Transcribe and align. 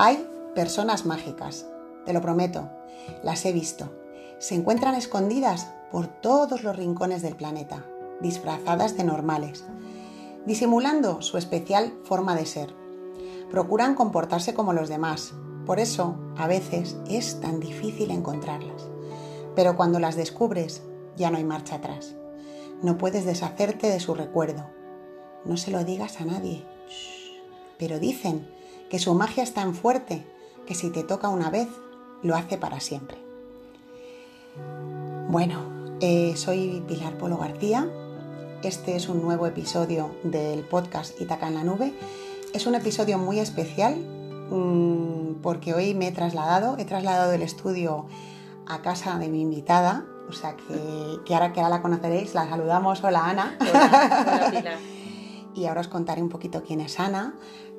Hay 0.00 0.30
personas 0.54 1.06
mágicas, 1.06 1.66
te 2.06 2.12
lo 2.12 2.20
prometo, 2.20 2.70
las 3.24 3.44
he 3.44 3.52
visto. 3.52 3.90
Se 4.38 4.54
encuentran 4.54 4.94
escondidas 4.94 5.72
por 5.90 6.06
todos 6.06 6.62
los 6.62 6.76
rincones 6.76 7.20
del 7.20 7.34
planeta, 7.34 7.84
disfrazadas 8.20 8.96
de 8.96 9.02
normales, 9.02 9.64
disimulando 10.46 11.20
su 11.20 11.36
especial 11.36 11.98
forma 12.04 12.36
de 12.36 12.46
ser. 12.46 12.72
Procuran 13.50 13.96
comportarse 13.96 14.54
como 14.54 14.72
los 14.72 14.88
demás, 14.88 15.32
por 15.66 15.80
eso 15.80 16.14
a 16.36 16.46
veces 16.46 16.96
es 17.08 17.40
tan 17.40 17.58
difícil 17.58 18.12
encontrarlas. 18.12 18.88
Pero 19.56 19.76
cuando 19.76 19.98
las 19.98 20.14
descubres, 20.14 20.80
ya 21.16 21.32
no 21.32 21.38
hay 21.38 21.44
marcha 21.44 21.74
atrás. 21.74 22.14
No 22.82 22.98
puedes 22.98 23.24
deshacerte 23.24 23.90
de 23.90 23.98
su 23.98 24.14
recuerdo. 24.14 24.64
No 25.44 25.56
se 25.56 25.72
lo 25.72 25.82
digas 25.82 26.20
a 26.20 26.24
nadie. 26.24 26.64
Pero 27.78 27.98
dicen 27.98 28.56
que 28.88 28.98
su 28.98 29.14
magia 29.14 29.42
es 29.42 29.54
tan 29.54 29.74
fuerte 29.74 30.24
que 30.66 30.74
si 30.74 30.90
te 30.90 31.02
toca 31.02 31.28
una 31.28 31.50
vez, 31.50 31.68
lo 32.22 32.36
hace 32.36 32.58
para 32.58 32.80
siempre. 32.80 33.18
Bueno, 35.28 35.60
eh, 36.00 36.34
soy 36.36 36.82
Pilar 36.86 37.16
Polo 37.18 37.36
García. 37.36 37.88
Este 38.62 38.96
es 38.96 39.08
un 39.08 39.22
nuevo 39.22 39.46
episodio 39.46 40.10
del 40.24 40.60
podcast 40.60 41.20
Itaca 41.20 41.48
en 41.48 41.54
la 41.54 41.64
Nube. 41.64 41.92
Es 42.54 42.66
un 42.66 42.74
episodio 42.74 43.18
muy 43.18 43.38
especial 43.38 43.96
mmm, 44.50 45.34
porque 45.42 45.74
hoy 45.74 45.94
me 45.94 46.08
he 46.08 46.12
trasladado, 46.12 46.76
he 46.78 46.84
trasladado 46.84 47.32
el 47.32 47.42
estudio 47.42 48.06
a 48.66 48.82
casa 48.82 49.18
de 49.18 49.28
mi 49.28 49.42
invitada, 49.42 50.04
o 50.28 50.32
sea 50.32 50.56
que, 50.56 51.18
que 51.24 51.34
ahora 51.34 51.52
que 51.52 51.60
ahora 51.60 51.76
la 51.76 51.82
conoceréis, 51.82 52.34
la 52.34 52.48
saludamos. 52.48 53.02
Hola 53.04 53.24
Ana. 53.24 53.56
Hola, 53.60 54.24
hola 54.26 54.50
Pilar. 54.50 54.78
y 55.54 55.66
ahora 55.66 55.80
os 55.80 55.88
contaré 55.88 56.22
un 56.22 56.28
poquito 56.28 56.62
quién 56.62 56.80
es 56.80 56.98
Ana. 57.00 57.34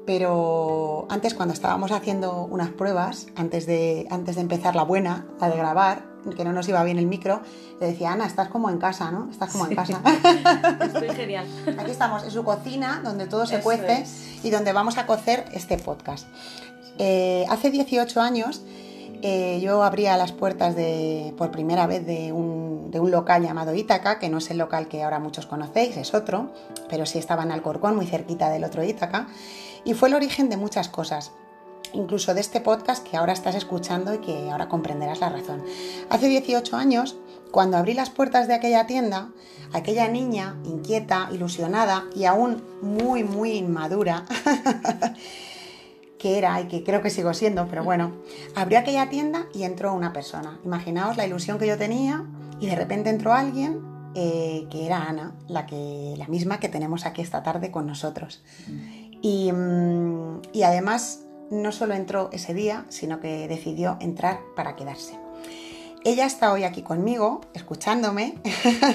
Pero 0.10 1.06
antes, 1.08 1.36
cuando 1.36 1.54
estábamos 1.54 1.92
haciendo 1.92 2.48
unas 2.50 2.70
pruebas, 2.70 3.28
antes 3.36 3.68
de, 3.68 4.08
antes 4.10 4.38
de 4.38 4.42
empezar 4.42 4.76
la 4.76 4.82
buena, 4.82 5.28
la 5.40 5.50
de 5.50 5.56
grabar, 5.56 6.02
que 6.36 6.44
no 6.44 6.52
nos 6.52 6.68
iba 6.68 6.84
bien 6.84 6.98
el 6.98 7.06
micro, 7.06 7.42
le 7.80 7.92
decía, 7.92 8.14
Ana, 8.14 8.26
estás 8.26 8.48
como 8.48 8.72
en 8.72 8.80
casa, 8.80 9.12
¿no? 9.12 9.30
Estás 9.30 9.52
como 9.52 9.68
en 9.68 9.76
casa. 9.76 10.02
Estoy 10.82 11.10
genial. 11.16 11.46
Aquí 11.78 11.92
estamos, 11.92 12.24
en 12.24 12.32
su 12.32 12.44
cocina, 12.44 13.02
donde 13.04 13.28
todo 13.28 13.46
se 13.46 13.58
Eso 13.58 13.64
cuece 13.64 14.02
es. 14.02 14.44
y 14.44 14.50
donde 14.50 14.74
vamos 14.74 14.98
a 14.98 15.06
cocer 15.06 15.46
este 15.54 15.78
podcast. 15.78 16.26
Eh, 16.98 17.46
hace 17.48 17.70
18 17.70 18.20
años 18.20 18.64
eh, 19.22 19.60
yo 19.62 19.84
abría 19.84 20.16
las 20.16 20.32
puertas 20.32 20.76
de, 20.76 21.36
por 21.38 21.52
primera 21.52 21.86
vez 21.86 22.04
de 22.06 22.32
un, 22.32 22.90
de 22.90 23.00
un 23.00 23.12
local 23.12 23.44
llamado 23.44 23.76
Ítaca, 23.76 24.18
que 24.18 24.30
no 24.30 24.38
es 24.38 24.50
el 24.50 24.58
local 24.58 24.88
que 24.88 25.04
ahora 25.04 25.20
muchos 25.20 25.46
conocéis, 25.46 25.98
es 25.98 26.14
otro, 26.14 26.52
pero 26.90 27.06
sí 27.06 27.20
estaba 27.20 27.44
en 27.44 27.52
Alcorcón, 27.52 27.96
muy 27.96 28.08
cerquita 28.08 28.50
del 28.50 28.64
otro 28.64 28.84
Ítaca, 28.84 29.28
y 29.86 29.94
fue 29.94 30.10
el 30.10 30.16
origen 30.16 30.50
de 30.50 30.58
muchas 30.58 30.90
cosas 30.90 31.32
incluso 31.94 32.34
de 32.34 32.42
este 32.42 32.62
podcast 32.62 33.08
que 33.08 33.18
ahora 33.18 33.34
estás 33.34 33.56
escuchando 33.56 34.14
y 34.14 34.20
que 34.20 34.50
ahora 34.52 34.70
comprenderás 34.70 35.20
la 35.20 35.30
razón. 35.30 35.64
Hace 36.10 36.28
18 36.28 36.76
años, 36.76 37.18
cuando 37.52 37.78
abrí 37.78 37.94
las 37.94 38.10
puertas 38.10 38.48
de 38.48 38.54
aquella 38.54 38.86
tienda, 38.86 39.30
aquella 39.74 40.08
niña 40.08 40.56
inquieta, 40.66 41.30
ilusionada 41.32 42.06
y 42.16 42.26
aún 42.26 42.64
muy, 42.82 43.24
muy 43.24 43.54
inmadura, 43.54 44.26
que 46.20 46.38
era 46.38 46.60
y 46.62 46.68
que 46.68 46.84
creo 46.84 47.02
que 47.02 47.10
sigo 47.10 47.34
siendo, 47.34 47.68
pero 47.68 47.84
bueno, 47.84 48.12
abrió 48.56 48.80
aquella 48.80 49.10
tienda 49.10 49.48
y 49.54 49.64
entró 49.64 49.94
una 49.94 50.14
persona. 50.14 50.60
Imaginaos 50.64 51.18
la 51.18 51.26
ilusión 51.26 51.58
que 51.58 51.68
yo 51.68 51.78
tenía 51.78 52.26
y 52.60 52.68
de 52.68 52.76
repente 52.76 53.10
entró 53.10 53.34
alguien 53.34 53.82
eh, 54.16 54.68
que 54.70 54.86
era 54.86 55.04
Ana, 55.04 55.34
la, 55.48 55.66
que, 55.66 56.16
la 56.18 56.28
misma 56.28 56.60
que 56.60 56.68
tenemos 56.68 57.06
aquí 57.06 57.22
esta 57.22 57.44
tarde 57.44 57.72
con 57.72 57.86
nosotros. 57.86 58.42
Mm, 58.68 58.99
y 59.22 60.64
además 60.64 61.26
no 61.50 61.72
solo 61.72 61.94
entró 61.94 62.30
ese 62.32 62.54
día, 62.54 62.86
sino 62.90 63.20
que 63.20 63.48
decidió 63.48 63.98
entrar 64.00 64.40
para 64.56 64.76
quedarse. 64.76 65.20
Ella 66.06 66.26
está 66.26 66.54
hoy 66.54 66.64
aquí 66.64 66.82
conmigo, 66.82 67.42
escuchándome. 67.54 68.36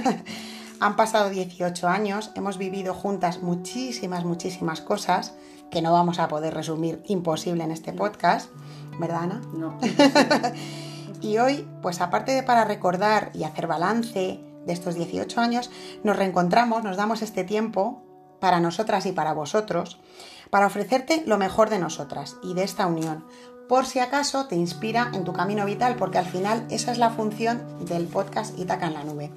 Han 0.80 0.96
pasado 0.96 1.30
18 1.30 1.88
años, 1.88 2.30
hemos 2.34 2.58
vivido 2.58 2.94
juntas 2.94 3.42
muchísimas, 3.42 4.24
muchísimas 4.24 4.80
cosas 4.80 5.34
que 5.70 5.82
no 5.82 5.92
vamos 5.92 6.18
a 6.18 6.28
poder 6.28 6.54
resumir 6.54 7.02
imposible 7.06 7.64
en 7.64 7.70
este 7.70 7.92
podcast, 7.92 8.50
¿verdad 8.98 9.22
Ana? 9.24 9.42
No. 9.52 9.78
Y 11.20 11.38
hoy, 11.38 11.66
pues 11.80 12.02
aparte 12.02 12.32
de 12.32 12.42
para 12.42 12.66
recordar 12.66 13.30
y 13.32 13.44
hacer 13.44 13.66
balance 13.66 14.40
de 14.66 14.72
estos 14.72 14.94
18 14.94 15.40
años, 15.40 15.70
nos 16.02 16.16
reencontramos, 16.16 16.84
nos 16.84 16.98
damos 16.98 17.22
este 17.22 17.44
tiempo 17.44 18.02
para 18.44 18.60
nosotras 18.60 19.06
y 19.06 19.12
para 19.12 19.32
vosotros, 19.32 19.96
para 20.50 20.66
ofrecerte 20.66 21.22
lo 21.24 21.38
mejor 21.38 21.70
de 21.70 21.78
nosotras 21.78 22.36
y 22.42 22.52
de 22.52 22.62
esta 22.62 22.86
unión, 22.86 23.24
por 23.70 23.86
si 23.86 24.00
acaso 24.00 24.48
te 24.48 24.54
inspira 24.54 25.10
en 25.14 25.24
tu 25.24 25.32
camino 25.32 25.64
vital, 25.64 25.96
porque 25.96 26.18
al 26.18 26.26
final 26.26 26.66
esa 26.68 26.92
es 26.92 26.98
la 26.98 27.08
función 27.08 27.86
del 27.86 28.06
podcast 28.06 28.58
Itaca 28.58 28.86
en 28.88 28.92
la 28.92 29.04
Nube. 29.04 29.30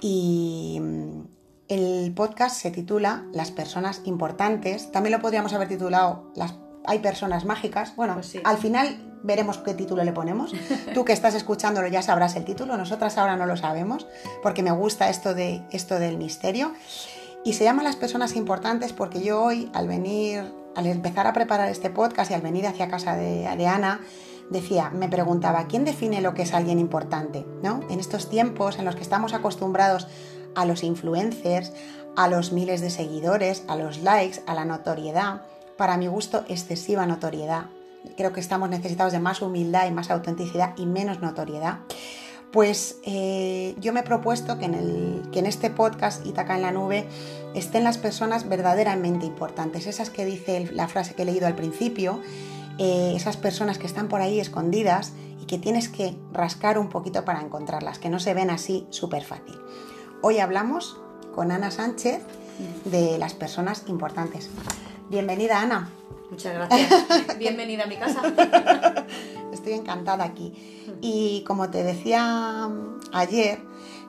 Y 0.00 0.78
mm, 0.80 1.20
el 1.68 2.14
podcast 2.14 2.58
se 2.58 2.70
titula 2.70 3.26
Las 3.34 3.50
personas 3.50 4.00
importantes, 4.04 4.90
también 4.92 5.12
lo 5.12 5.20
podríamos 5.20 5.52
haber 5.52 5.68
titulado 5.68 6.32
Las 6.34 6.54
hay 6.86 7.00
personas 7.00 7.44
mágicas. 7.44 7.94
Bueno, 7.96 8.14
Pues 8.14 8.28
sí. 8.28 8.40
al 8.44 8.58
final 8.58 9.18
veremos 9.22 9.58
qué 9.58 9.74
título 9.74 10.04
le 10.04 10.12
ponemos. 10.12 10.52
Tú 10.94 11.04
que 11.04 11.12
estás 11.12 11.34
escuchándolo 11.34 11.88
ya 11.88 12.00
sabrás 12.00 12.36
el 12.36 12.44
título, 12.44 12.76
nosotras 12.76 13.18
ahora 13.18 13.36
no 13.36 13.44
lo 13.44 13.56
sabemos, 13.56 14.06
porque 14.42 14.62
me 14.62 14.70
gusta 14.70 15.10
esto, 15.10 15.34
de, 15.34 15.62
esto 15.70 15.98
del 15.98 16.16
misterio. 16.16 16.72
Y 17.46 17.52
se 17.52 17.62
llama 17.62 17.84
Las 17.84 17.94
personas 17.94 18.34
importantes 18.34 18.92
porque 18.92 19.22
yo 19.22 19.40
hoy, 19.40 19.70
al 19.72 19.86
venir, 19.86 20.52
al 20.74 20.84
empezar 20.86 21.28
a 21.28 21.32
preparar 21.32 21.68
este 21.68 21.90
podcast 21.90 22.32
y 22.32 22.34
al 22.34 22.40
venir 22.40 22.66
hacia 22.66 22.88
casa 22.88 23.14
de, 23.14 23.48
de 23.56 23.66
Ana, 23.68 24.00
decía, 24.50 24.90
me 24.90 25.08
preguntaba, 25.08 25.68
¿quién 25.68 25.84
define 25.84 26.20
lo 26.20 26.34
que 26.34 26.42
es 26.42 26.52
alguien 26.52 26.80
importante? 26.80 27.46
¿No? 27.62 27.82
En 27.88 28.00
estos 28.00 28.28
tiempos 28.28 28.80
en 28.80 28.84
los 28.84 28.96
que 28.96 29.02
estamos 29.02 29.32
acostumbrados 29.32 30.08
a 30.56 30.64
los 30.64 30.82
influencers, 30.82 31.72
a 32.16 32.26
los 32.26 32.50
miles 32.50 32.80
de 32.80 32.90
seguidores, 32.90 33.62
a 33.68 33.76
los 33.76 33.98
likes, 34.02 34.42
a 34.48 34.54
la 34.54 34.64
notoriedad, 34.64 35.42
para 35.76 35.96
mi 35.98 36.08
gusto 36.08 36.44
excesiva 36.48 37.06
notoriedad. 37.06 37.66
Creo 38.16 38.32
que 38.32 38.40
estamos 38.40 38.70
necesitados 38.70 39.12
de 39.12 39.20
más 39.20 39.40
humildad 39.40 39.86
y 39.86 39.92
más 39.92 40.10
autenticidad 40.10 40.74
y 40.76 40.86
menos 40.86 41.20
notoriedad. 41.20 41.78
Pues 42.56 42.96
eh, 43.02 43.74
yo 43.80 43.92
me 43.92 44.00
he 44.00 44.02
propuesto 44.02 44.58
que 44.58 44.64
en, 44.64 44.72
el, 44.72 45.22
que 45.30 45.40
en 45.40 45.44
este 45.46 45.68
podcast 45.68 46.24
Itaca 46.24 46.56
en 46.56 46.62
la 46.62 46.70
Nube 46.70 47.06
estén 47.54 47.84
las 47.84 47.98
personas 47.98 48.48
verdaderamente 48.48 49.26
importantes, 49.26 49.86
esas 49.86 50.08
que 50.08 50.24
dice 50.24 50.56
el- 50.56 50.74
la 50.74 50.88
frase 50.88 51.12
que 51.12 51.20
he 51.20 51.24
leído 51.26 51.46
al 51.46 51.54
principio, 51.54 52.22
eh, 52.78 53.12
esas 53.14 53.36
personas 53.36 53.76
que 53.76 53.86
están 53.86 54.08
por 54.08 54.22
ahí 54.22 54.40
escondidas 54.40 55.12
y 55.38 55.44
que 55.44 55.58
tienes 55.58 55.90
que 55.90 56.16
rascar 56.32 56.78
un 56.78 56.88
poquito 56.88 57.26
para 57.26 57.42
encontrarlas, 57.42 57.98
que 57.98 58.08
no 58.08 58.18
se 58.20 58.32
ven 58.32 58.48
así 58.48 58.86
súper 58.88 59.22
fácil. 59.22 59.58
Hoy 60.22 60.38
hablamos 60.38 60.98
con 61.34 61.52
Ana 61.52 61.70
Sánchez 61.70 62.22
de 62.86 63.18
las 63.18 63.34
personas 63.34 63.82
importantes. 63.86 64.48
Bienvenida 65.10 65.60
Ana, 65.60 65.90
Muchas 66.30 66.54
gracias. 66.54 66.90
Bienvenida 67.38 67.84
a 67.84 67.86
mi 67.86 67.96
casa. 67.96 68.22
estoy 69.56 69.72
encantada 69.72 70.24
aquí. 70.24 70.52
Y 71.00 71.42
como 71.46 71.70
te 71.70 71.82
decía 71.82 72.68
mm, 72.68 73.00
ayer, 73.12 73.58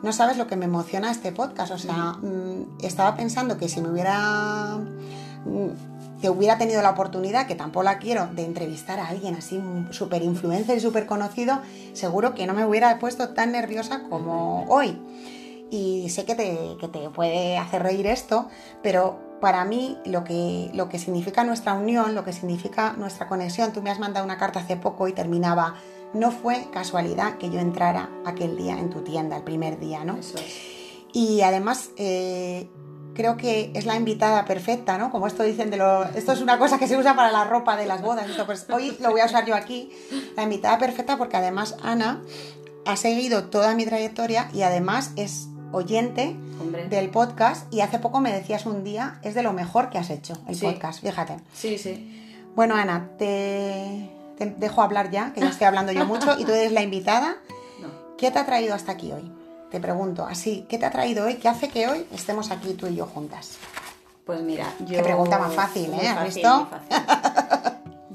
no 0.03 0.13
sabes 0.13 0.37
lo 0.37 0.47
que 0.47 0.55
me 0.55 0.65
emociona 0.65 1.11
este 1.11 1.31
podcast. 1.31 1.71
O 1.71 1.77
sea, 1.77 2.13
mm, 2.21 2.77
estaba 2.83 3.15
pensando 3.15 3.57
que 3.57 3.69
si 3.69 3.81
me 3.81 3.89
hubiera. 3.89 4.77
mm, 5.45 5.97
que 6.21 6.31
hubiera 6.31 6.57
tenido 6.57 6.81
la 6.81 6.89
oportunidad, 6.89 7.45
que 7.45 7.53
tampoco 7.53 7.83
la 7.83 7.99
quiero, 7.99 8.27
de 8.33 8.43
entrevistar 8.43 8.99
a 8.99 9.07
alguien 9.07 9.35
así 9.35 9.61
súper 9.91 10.23
influencer 10.23 10.77
y 10.77 10.81
súper 10.81 11.05
conocido, 11.05 11.59
seguro 11.93 12.33
que 12.33 12.47
no 12.47 12.55
me 12.55 12.65
hubiera 12.65 12.97
puesto 12.97 13.29
tan 13.29 13.51
nerviosa 13.51 14.01
como 14.09 14.65
hoy. 14.67 14.99
Y 15.69 16.09
sé 16.09 16.25
que 16.25 16.33
te, 16.33 16.57
que 16.79 16.87
te 16.87 17.09
puede 17.11 17.59
hacer 17.59 17.83
reír 17.83 18.07
esto, 18.07 18.47
pero 18.81 19.26
para 19.39 19.65
mí 19.65 19.97
lo 20.05 20.23
que, 20.23 20.71
lo 20.73 20.89
que 20.89 20.99
significa 20.99 21.43
nuestra 21.43 21.73
unión, 21.73 22.15
lo 22.15 22.23
que 22.23 22.33
significa 22.33 22.93
nuestra 22.93 23.27
conexión, 23.27 23.73
tú 23.73 23.81
me 23.81 23.89
has 23.89 23.99
mandado 23.99 24.25
una 24.25 24.37
carta 24.37 24.59
hace 24.59 24.77
poco 24.77 25.07
y 25.07 25.13
terminaba, 25.13 25.75
no 26.13 26.31
fue 26.31 26.67
casualidad 26.71 27.37
que 27.37 27.49
yo 27.49 27.59
entrara 27.59 28.09
aquel 28.25 28.57
día 28.57 28.79
en 28.79 28.89
tu 28.89 29.01
tienda, 29.01 29.37
el 29.37 29.43
primer 29.43 29.79
día, 29.79 30.03
¿no? 30.03 30.17
Eso 30.17 30.37
es. 30.37 30.55
Y 31.13 31.41
además 31.41 31.91
eh, 31.97 32.69
creo 33.13 33.37
que 33.37 33.71
es 33.73 33.85
la 33.85 33.95
invitada 33.95 34.45
perfecta, 34.45 34.97
¿no? 34.97 35.11
Como 35.11 35.27
esto 35.27 35.43
dicen 35.43 35.69
de 35.69 35.77
lo... 35.77 36.03
Esto 36.03 36.31
es 36.31 36.41
una 36.41 36.57
cosa 36.57 36.77
que 36.77 36.87
se 36.87 36.97
usa 36.97 37.15
para 37.15 37.31
la 37.31 37.43
ropa 37.43 37.75
de 37.77 37.85
las 37.85 38.01
bodas, 38.01 38.29
esto, 38.29 38.45
pues 38.45 38.67
hoy 38.69 38.95
lo 38.99 39.11
voy 39.11 39.21
a 39.21 39.25
usar 39.25 39.45
yo 39.45 39.55
aquí, 39.55 39.91
la 40.35 40.43
invitada 40.43 40.77
perfecta 40.77 41.17
porque 41.17 41.37
además 41.37 41.75
Ana 41.83 42.21
ha 42.85 42.95
seguido 42.95 43.45
toda 43.45 43.75
mi 43.75 43.85
trayectoria 43.85 44.49
y 44.53 44.61
además 44.61 45.11
es 45.15 45.49
oyente 45.71 46.35
Hombre. 46.61 46.87
del 46.89 47.09
podcast 47.09 47.71
y 47.73 47.81
hace 47.81 47.99
poco 47.99 48.19
me 48.21 48.31
decías 48.31 48.65
un 48.65 48.83
día, 48.83 49.19
es 49.21 49.35
de 49.35 49.43
lo 49.43 49.53
mejor 49.53 49.89
que 49.89 49.97
has 49.97 50.09
hecho 50.09 50.37
el 50.47 50.55
Sí. 50.55 50.65
podcast, 50.65 51.01
fíjate. 51.01 51.37
Sí, 51.53 51.77
sí. 51.77 52.13
Bueno, 52.55 52.75
Ana, 52.75 53.09
te, 53.17 54.09
te 54.37 54.45
dejo 54.57 54.81
hablar 54.81 55.11
ya, 55.11 55.33
que 55.33 55.41
ya 55.41 55.49
estoy 55.49 55.67
hablando 55.67 55.91
yo 55.91 56.05
mucho 56.05 56.37
y 56.39 56.45
tú 56.45 56.51
eres 56.51 56.71
la 56.71 56.81
invitada. 56.81 57.35
No. 57.81 57.89
¿Qué 58.17 58.31
te 58.31 58.39
ha 58.39 58.45
traído 58.45 58.73
hasta 58.73 58.93
aquí 58.93 59.11
hoy? 59.11 59.31
Te 59.69 59.79
pregunto, 59.79 60.25
así, 60.25 60.65
¿qué 60.69 60.77
te 60.79 60.85
ha 60.85 60.91
traído 60.91 61.25
hoy? 61.25 61.35
¿Qué 61.35 61.47
hace 61.49 61.69
que 61.69 61.87
hoy 61.87 62.07
estemos 62.11 62.49
aquí 62.51 62.73
tú 62.73 62.87
y 62.87 62.95
yo 62.95 63.05
juntas? 63.05 63.57
Pues 64.25 64.41
mira, 64.41 64.65
yo... 64.79 64.97
Qué 64.97 65.03
pregunta 65.03 65.37
más 65.37 65.53
fácil, 65.53 65.93
¿eh? 65.93 66.07
¿Has 66.07 66.15
fácil, 66.15 66.33
visto? 66.43 66.67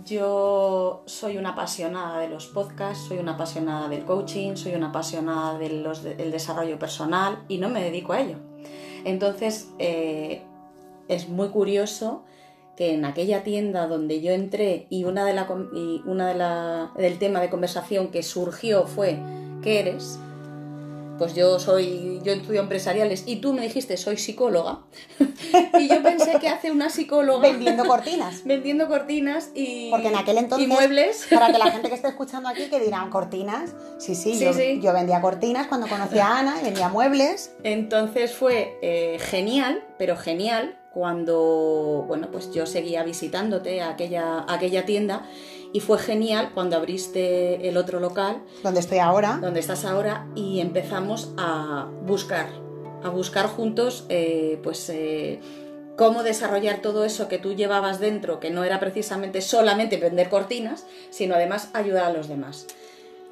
Yo 0.04 1.02
soy 1.06 1.38
una 1.38 1.50
apasionada 1.50 2.18
de 2.18 2.28
los 2.28 2.46
podcasts, 2.46 3.06
soy 3.08 3.18
una 3.18 3.32
apasionada 3.32 3.88
del 3.88 4.04
coaching, 4.04 4.56
soy 4.56 4.74
una 4.74 4.88
apasionada 4.88 5.58
del 5.58 6.32
desarrollo 6.32 6.78
personal 6.78 7.44
y 7.48 7.58
no 7.58 7.68
me 7.68 7.82
dedico 7.82 8.12
a 8.12 8.20
ello. 8.20 8.36
Entonces, 9.04 9.70
eh, 9.78 10.42
es 11.08 11.28
muy 11.28 11.48
curioso 11.48 12.24
que 12.76 12.94
en 12.94 13.04
aquella 13.04 13.42
tienda 13.42 13.86
donde 13.86 14.20
yo 14.20 14.32
entré 14.32 14.86
y 14.88 15.04
una 15.04 15.24
de 15.24 15.34
la, 15.34 15.46
y 15.74 16.02
una 16.06 16.28
de 16.28 16.34
la 16.34 16.92
del 16.96 17.18
tema 17.18 17.40
de 17.40 17.50
conversación 17.50 18.10
que 18.10 18.22
surgió 18.22 18.86
fue 18.86 19.18
¿qué 19.62 19.80
eres? 19.80 20.18
Pues 21.22 21.36
yo 21.36 21.60
soy, 21.60 22.20
yo 22.24 22.32
estudio 22.32 22.60
empresariales 22.62 23.22
y 23.26 23.36
tú 23.36 23.52
me 23.52 23.62
dijiste 23.62 23.96
soy 23.96 24.16
psicóloga 24.16 24.80
y 25.78 25.88
yo 25.88 26.02
pensé 26.02 26.40
que 26.40 26.48
hace 26.48 26.72
una 26.72 26.90
psicóloga 26.90 27.42
vendiendo 27.42 27.84
cortinas, 27.84 28.42
vendiendo 28.44 28.88
cortinas 28.88 29.50
y 29.54 29.88
porque 29.92 30.08
en 30.08 30.16
aquel 30.16 30.38
entonces 30.38 30.66
muebles. 30.66 31.28
para 31.32 31.52
que 31.52 31.58
la 31.58 31.70
gente 31.70 31.88
que 31.90 31.94
esté 31.94 32.08
escuchando 32.08 32.48
aquí 32.48 32.64
que 32.64 32.80
dirán 32.80 33.08
cortinas, 33.08 33.70
sí 33.98 34.16
sí, 34.16 34.36
yo, 34.36 34.50
yo, 34.50 34.92
vendía 34.92 35.20
cortinas 35.20 35.68
cuando 35.68 35.86
conocí 35.86 36.18
a 36.18 36.38
Ana 36.40 36.56
y 36.60 36.64
vendía 36.64 36.88
muebles, 36.88 37.54
entonces 37.62 38.34
fue 38.34 38.76
eh, 38.82 39.18
genial, 39.20 39.84
pero 39.98 40.16
genial 40.16 40.76
cuando 40.92 42.04
bueno 42.08 42.32
pues 42.32 42.52
yo 42.52 42.66
seguía 42.66 43.04
visitándote 43.04 43.80
a 43.80 43.90
aquella, 43.90 44.44
aquella 44.48 44.84
tienda 44.84 45.24
y 45.72 45.80
fue 45.80 45.98
genial 45.98 46.50
cuando 46.54 46.76
abriste 46.76 47.68
el 47.68 47.76
otro 47.76 48.00
local. 48.00 48.42
Donde 48.62 48.80
estoy 48.80 48.98
ahora. 48.98 49.38
Donde 49.40 49.60
estás 49.60 49.84
ahora 49.84 50.26
y 50.34 50.60
empezamos 50.60 51.32
a 51.38 51.88
buscar, 52.02 52.48
a 53.02 53.08
buscar 53.08 53.46
juntos, 53.46 54.06
eh, 54.08 54.60
pues... 54.62 54.88
Eh, 54.90 55.40
cómo 55.96 56.22
desarrollar 56.22 56.80
todo 56.80 57.04
eso 57.04 57.28
que 57.28 57.38
tú 57.38 57.52
llevabas 57.54 58.00
dentro, 58.00 58.40
que 58.40 58.50
no 58.50 58.64
era 58.64 58.80
precisamente 58.80 59.42
solamente 59.42 59.98
vender 59.98 60.30
cortinas, 60.30 60.86
sino 61.10 61.34
además 61.34 61.68
ayudar 61.74 62.04
a 62.04 62.12
los 62.12 62.28
demás. 62.28 62.66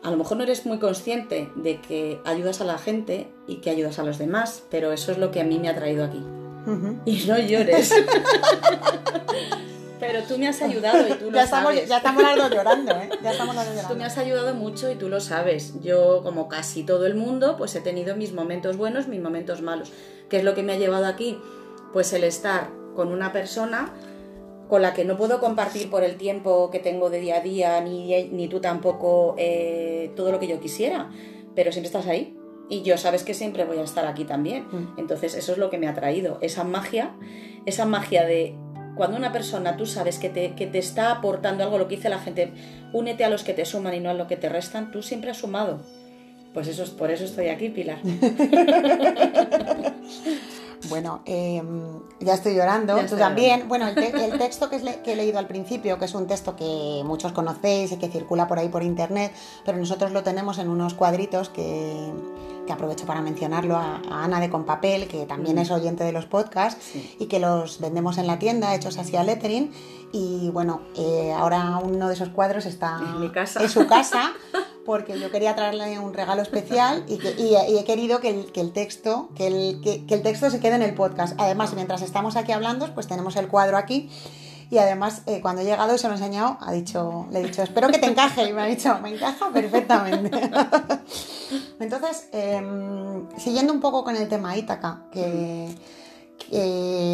A 0.02 0.10
lo 0.10 0.16
mejor 0.16 0.36
no 0.36 0.44
eres 0.44 0.66
muy 0.66 0.78
consciente 0.78 1.50
de 1.56 1.80
que 1.80 2.20
ayudas 2.24 2.60
a 2.60 2.64
la 2.64 2.78
gente 2.78 3.28
y 3.46 3.56
que 3.56 3.70
ayudas 3.70 3.98
a 3.98 4.02
los 4.02 4.18
demás, 4.18 4.62
pero 4.70 4.92
eso 4.92 5.10
es 5.12 5.18
lo 5.18 5.30
que 5.30 5.40
a 5.40 5.44
mí 5.44 5.58
me 5.58 5.68
ha 5.68 5.74
traído 5.74 6.04
aquí. 6.04 6.22
Y 7.06 7.24
no 7.26 7.38
llores. 7.38 7.92
Pero 10.00 10.22
tú 10.22 10.38
me 10.38 10.48
has 10.48 10.60
ayudado 10.62 11.06
y 11.06 11.12
tú 11.12 11.30
lo 11.30 11.36
ya 11.36 11.46
sabes. 11.46 11.88
ya 11.88 11.98
estamos 11.98 12.22
llorando, 12.50 12.92
¿eh? 12.92 13.10
Ya 13.22 13.32
estamos 13.32 13.54
llorando. 13.54 13.82
Tú 13.88 13.96
me 13.96 14.04
has 14.04 14.18
ayudado 14.18 14.54
mucho 14.54 14.90
y 14.90 14.96
tú 14.96 15.08
lo 15.08 15.20
sabes. 15.20 15.74
Yo, 15.82 16.22
como 16.22 16.48
casi 16.48 16.82
todo 16.82 17.06
el 17.06 17.14
mundo, 17.14 17.56
pues 17.56 17.74
he 17.76 17.80
tenido 17.80 18.16
mis 18.16 18.32
momentos 18.32 18.76
buenos, 18.76 19.06
mis 19.06 19.20
momentos 19.20 19.62
malos. 19.62 19.92
¿Qué 20.28 20.38
es 20.38 20.44
lo 20.44 20.54
que 20.54 20.62
me 20.62 20.72
ha 20.72 20.76
llevado 20.76 21.06
aquí? 21.06 21.38
Pues 21.92 22.12
el 22.12 22.24
estar 22.24 22.70
con 22.96 23.12
una 23.12 23.32
persona 23.32 23.92
con 24.70 24.82
la 24.82 24.94
que 24.94 25.04
no 25.04 25.16
puedo 25.16 25.40
compartir 25.40 25.90
por 25.90 26.04
el 26.04 26.16
tiempo 26.16 26.70
que 26.70 26.78
tengo 26.78 27.10
de 27.10 27.20
día 27.20 27.36
a 27.38 27.40
día, 27.40 27.80
ni, 27.80 28.28
ni 28.28 28.48
tú 28.48 28.60
tampoco 28.60 29.34
eh, 29.36 30.12
todo 30.14 30.30
lo 30.30 30.38
que 30.38 30.46
yo 30.46 30.60
quisiera, 30.60 31.10
pero 31.54 31.72
siempre 31.72 31.88
estás 31.88 32.06
ahí. 32.06 32.36
Y 32.68 32.82
yo 32.82 32.96
sabes 32.96 33.24
que 33.24 33.34
siempre 33.34 33.64
voy 33.64 33.78
a 33.78 33.82
estar 33.82 34.06
aquí 34.06 34.24
también. 34.24 34.68
Mm. 34.70 34.98
Entonces 34.98 35.34
eso 35.34 35.52
es 35.52 35.58
lo 35.58 35.70
que 35.70 35.78
me 35.78 35.88
ha 35.88 35.94
traído, 35.94 36.38
esa 36.40 36.62
magia, 36.62 37.16
esa 37.66 37.84
magia 37.84 38.24
de 38.24 38.54
cuando 38.94 39.16
una 39.16 39.32
persona 39.32 39.76
tú 39.76 39.86
sabes 39.86 40.18
que 40.18 40.28
te, 40.28 40.54
que 40.54 40.66
te 40.66 40.78
está 40.78 41.10
aportando 41.10 41.64
algo, 41.64 41.78
lo 41.78 41.88
que 41.88 41.96
dice 41.96 42.08
la 42.08 42.18
gente, 42.18 42.52
únete 42.92 43.24
a 43.24 43.30
los 43.30 43.44
que 43.44 43.54
te 43.54 43.64
suman 43.64 43.94
y 43.94 44.00
no 44.00 44.10
a 44.10 44.14
lo 44.14 44.26
que 44.26 44.36
te 44.36 44.48
restan, 44.48 44.90
tú 44.90 45.02
siempre 45.02 45.30
has 45.30 45.38
sumado. 45.38 45.80
Pues 46.52 46.66
eso 46.66 46.82
es, 46.82 46.90
por 46.90 47.10
eso 47.10 47.24
estoy 47.24 47.48
aquí, 47.48 47.68
Pilar. 47.68 47.98
Bueno, 50.88 51.20
em, 51.26 52.00
ya 52.20 52.34
estoy 52.34 52.54
llorando, 52.54 52.96
tú 53.08 53.16
también. 53.16 53.68
Bueno, 53.68 53.86
el, 53.88 53.94
texto 54.38 54.70
que, 54.70 54.76
he 55.04 55.16
leído 55.16 55.38
al 55.38 55.46
principio, 55.46 55.98
que 55.98 56.06
es 56.06 56.14
un 56.14 56.26
texto 56.26 56.56
que 56.56 57.02
muchos 57.04 57.32
conocéis 57.32 57.92
y 57.92 57.96
que 57.96 58.08
circula 58.08 58.48
por 58.48 58.58
ahí 58.58 58.68
por 58.68 58.82
internet, 58.82 59.32
pero 59.64 59.76
nosotros 59.78 60.12
lo 60.12 60.22
tenemos 60.22 60.58
en 60.58 60.68
unos 60.68 60.94
cuadritos 60.94 61.50
que, 61.50 62.12
aprovecho 62.72 63.06
para 63.06 63.20
mencionarlo 63.20 63.76
a, 63.76 64.00
Ana 64.10 64.40
de 64.40 64.50
Compapel, 64.50 65.08
que 65.08 65.26
también 65.26 65.56
mm. 65.56 65.60
es 65.60 65.70
oyente 65.70 66.04
de 66.04 66.12
los 66.12 66.26
podcasts 66.26 66.92
y 67.18 67.26
que 67.26 67.38
los 67.38 67.80
vendemos 67.80 68.18
en 68.18 68.26
la 68.26 68.38
tienda, 68.38 68.74
hechos 68.74 68.98
así 68.98 69.16
a 69.16 69.24
lettering. 69.24 69.72
Y 70.12 70.50
bueno, 70.50 70.82
eh, 70.96 71.32
ahora 71.36 71.78
uno 71.82 72.08
de 72.08 72.14
esos 72.14 72.30
cuadros 72.30 72.66
está 72.66 72.98
en, 72.98 73.20
mi 73.20 73.30
casa. 73.30 73.62
en 73.62 73.68
su 73.68 73.86
casa. 73.86 74.32
porque 74.84 75.20
yo 75.20 75.30
quería 75.30 75.54
traerle 75.54 76.00
un 76.00 76.14
regalo 76.14 76.42
especial 76.42 77.04
y, 77.06 77.20
he 77.54 77.84
querido 77.84 78.18
que 78.20 78.30
el, 78.54 78.72
texto 78.72 79.28
que 79.36 79.46
el, 79.46 80.22
texto 80.22 80.50
se 80.50 80.58
quede 80.58 80.74
en 80.74 80.82
el 80.82 80.94
podcast. 80.94 81.38
Además, 81.38 81.74
mientras 81.74 82.02
estamos 82.02 82.34
aquí 82.34 82.50
hablando, 82.50 82.92
pues 82.94 83.06
tenemos 83.06 83.36
el 83.36 83.46
cuadro 83.46 83.76
aquí 83.76 84.10
y 84.70 84.78
además, 84.78 85.22
eh, 85.26 85.40
cuando 85.40 85.62
he 85.62 85.64
llegado 85.64 85.92
y 85.92 85.98
se 85.98 86.06
lo 86.06 86.14
he 86.14 86.16
enseñado, 86.16 86.56
ha 86.60 86.70
dicho, 86.70 87.26
le 87.32 87.40
he 87.40 87.42
dicho, 87.42 87.60
espero 87.60 87.88
que 87.88 87.98
te 87.98 88.06
encaje. 88.06 88.48
Y 88.48 88.52
me 88.52 88.62
ha 88.62 88.66
dicho, 88.66 88.96
me 89.02 89.12
encaja 89.12 89.50
perfectamente. 89.52 90.30
Entonces, 91.80 92.28
em, 92.30 93.28
siguiendo 93.36 93.72
un 93.72 93.80
poco 93.80 94.04
con 94.04 94.14
el 94.14 94.28
tema 94.28 94.56
Ítaca, 94.56 95.06
que, 95.10 95.74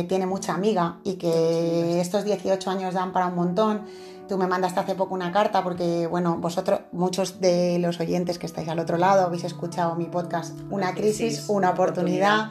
tiene 0.09 0.25
mucha 0.25 0.55
amiga 0.55 0.99
y 1.03 1.15
que 1.15 2.01
estos 2.01 2.25
18 2.25 2.71
años 2.71 2.95
dan 2.95 3.13
para 3.13 3.27
un 3.27 3.35
montón. 3.35 3.83
Tú 4.29 4.39
me 4.39 4.47
mandaste 4.47 4.81
hace 4.81 4.95
poco 4.95 5.15
una 5.15 5.33
carta 5.33 5.63
porque, 5.63 6.07
bueno, 6.07 6.37
vosotros, 6.39 6.81
muchos 6.93 7.41
de 7.41 7.79
los 7.79 8.01
oyentes 8.01 8.39
que 8.39 8.47
estáis 8.47 8.69
al 8.69 8.79
otro 8.79 8.99
lado, 8.99 9.27
habéis 9.27 9.45
escuchado 9.45 9.95
mi 9.95 10.07
podcast 10.07 10.59
Una 10.71 10.95
crisis, 10.95 11.47
una 11.49 11.71
oportunidad. 11.71 12.51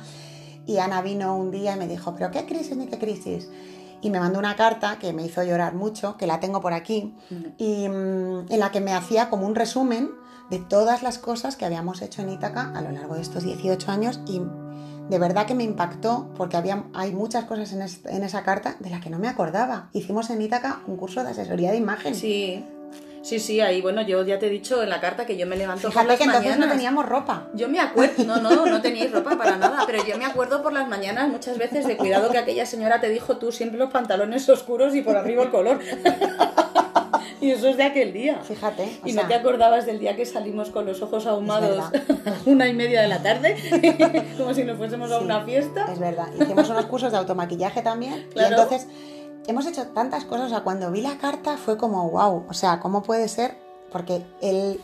Y 0.67 0.77
Ana 0.77 1.01
vino 1.01 1.37
un 1.37 1.51
día 1.51 1.75
y 1.75 1.79
me 1.79 1.87
dijo, 1.87 2.13
¿pero 2.15 2.31
qué 2.31 2.45
crisis 2.45 2.75
ni 2.75 2.87
qué 2.87 2.97
crisis? 2.97 3.49
Y 4.05 4.11
me 4.11 4.19
mandó 4.19 4.37
una 4.37 4.55
carta 4.55 4.99
que 4.99 5.13
me 5.13 5.25
hizo 5.25 5.41
llorar 5.43 5.73
mucho, 5.73 6.15
que 6.15 6.27
la 6.27 6.39
tengo 6.39 6.61
por 6.61 6.73
aquí, 6.73 7.15
y 7.57 7.89
mm, 7.89 8.45
en 8.51 8.59
la 8.59 8.69
que 8.69 8.79
me 8.79 8.93
hacía 8.93 9.31
como 9.31 9.47
un 9.47 9.55
resumen 9.55 10.11
de 10.51 10.59
todas 10.59 11.01
las 11.01 11.17
cosas 11.17 11.55
que 11.55 11.65
habíamos 11.65 12.03
hecho 12.03 12.21
en 12.21 12.29
Ítaca 12.29 12.71
a 12.75 12.81
lo 12.83 12.91
largo 12.91 13.15
de 13.15 13.21
estos 13.21 13.43
18 13.43 13.91
años 13.91 14.19
y 14.27 14.43
de 15.09 15.17
verdad 15.17 15.47
que 15.47 15.55
me 15.55 15.63
impactó 15.63 16.29
porque 16.35 16.55
había, 16.55 16.83
hay 16.93 17.13
muchas 17.13 17.45
cosas 17.45 17.73
en, 17.73 17.81
en 18.15 18.23
esa 18.23 18.43
carta 18.43 18.75
de 18.79 18.91
las 18.91 19.01
que 19.01 19.09
no 19.09 19.17
me 19.17 19.27
acordaba. 19.27 19.89
Hicimos 19.91 20.29
en 20.29 20.39
Ítaca 20.39 20.81
un 20.85 20.97
curso 20.97 21.23
de 21.23 21.31
asesoría 21.31 21.71
de 21.71 21.77
imagen. 21.77 22.13
Sí. 22.13 22.63
Sí, 23.25 23.39
sí, 23.39 23.59
ahí, 23.59 23.81
bueno, 23.81 24.03
yo 24.03 24.23
ya 24.23 24.37
te 24.37 24.45
he 24.45 24.49
dicho 24.51 24.83
en 24.83 24.89
la 24.91 25.01
carta 25.01 25.25
que 25.25 25.35
yo 25.35 25.47
me 25.47 25.55
levanto 25.55 25.87
Fíjate 25.87 26.05
por 26.05 26.07
las 26.09 26.17
que 26.19 26.25
entonces 26.25 26.59
no 26.59 26.67
teníamos 26.67 27.07
ropa. 27.07 27.47
Yo 27.53 27.67
me 27.67 27.79
acuerdo, 27.79 28.23
no, 28.23 28.37
no, 28.37 28.67
no 28.67 28.81
teníais 28.81 29.11
ropa 29.11 29.35
para 29.35 29.57
nada, 29.57 29.83
pero 29.87 30.05
yo 30.05 30.15
me 30.19 30.25
acuerdo 30.25 30.61
por 30.61 30.71
las 30.71 30.87
mañanas 30.87 31.27
muchas 31.27 31.57
veces 31.57 31.87
de 31.87 31.97
cuidado 31.97 32.29
que 32.29 32.37
aquella 32.37 32.67
señora 32.67 33.01
te 33.01 33.09
dijo 33.09 33.37
tú 33.37 33.51
siempre 33.51 33.79
los 33.79 33.89
pantalones 33.89 34.47
oscuros 34.47 34.93
y 34.93 35.01
por 35.01 35.17
arriba 35.17 35.41
el 35.41 35.49
color. 35.49 35.79
Y 37.41 37.51
eso 37.51 37.67
es 37.67 37.77
de 37.77 37.83
aquel 37.83 38.11
día. 38.13 38.39
Fíjate. 38.41 38.99
Y 39.05 39.13
no 39.13 39.27
te 39.27 39.35
acordabas 39.35 39.85
del 39.85 39.99
día 39.99 40.15
que 40.15 40.25
salimos 40.25 40.69
con 40.69 40.85
los 40.85 41.01
ojos 41.01 41.27
ahumados 41.27 41.77
a 41.77 41.91
una 42.45 42.67
y 42.67 42.73
media 42.73 43.01
de 43.01 43.07
la 43.07 43.21
tarde, 43.21 43.55
como 44.37 44.53
si 44.53 44.63
nos 44.63 44.77
fuésemos 44.77 45.11
a 45.11 45.19
una 45.19 45.41
fiesta. 45.41 45.85
Es 45.91 45.99
verdad. 45.99 46.27
Hicimos 46.39 46.69
unos 46.69 46.85
cursos 46.85 47.11
de 47.11 47.17
automaquillaje 47.17 47.81
también. 47.81 48.27
Y 48.35 48.39
entonces 48.39 48.87
hemos 49.47 49.65
hecho 49.65 49.87
tantas 49.87 50.25
cosas, 50.25 50.47
o 50.47 50.49
sea, 50.49 50.63
cuando 50.63 50.91
vi 50.91 51.01
la 51.01 51.17
carta 51.17 51.57
fue 51.57 51.77
como, 51.77 52.09
wow, 52.09 52.45
o 52.49 52.53
sea, 52.53 52.79
¿cómo 52.79 53.03
puede 53.03 53.27
ser? 53.27 53.57
Porque 53.91 54.25
el, 54.41 54.81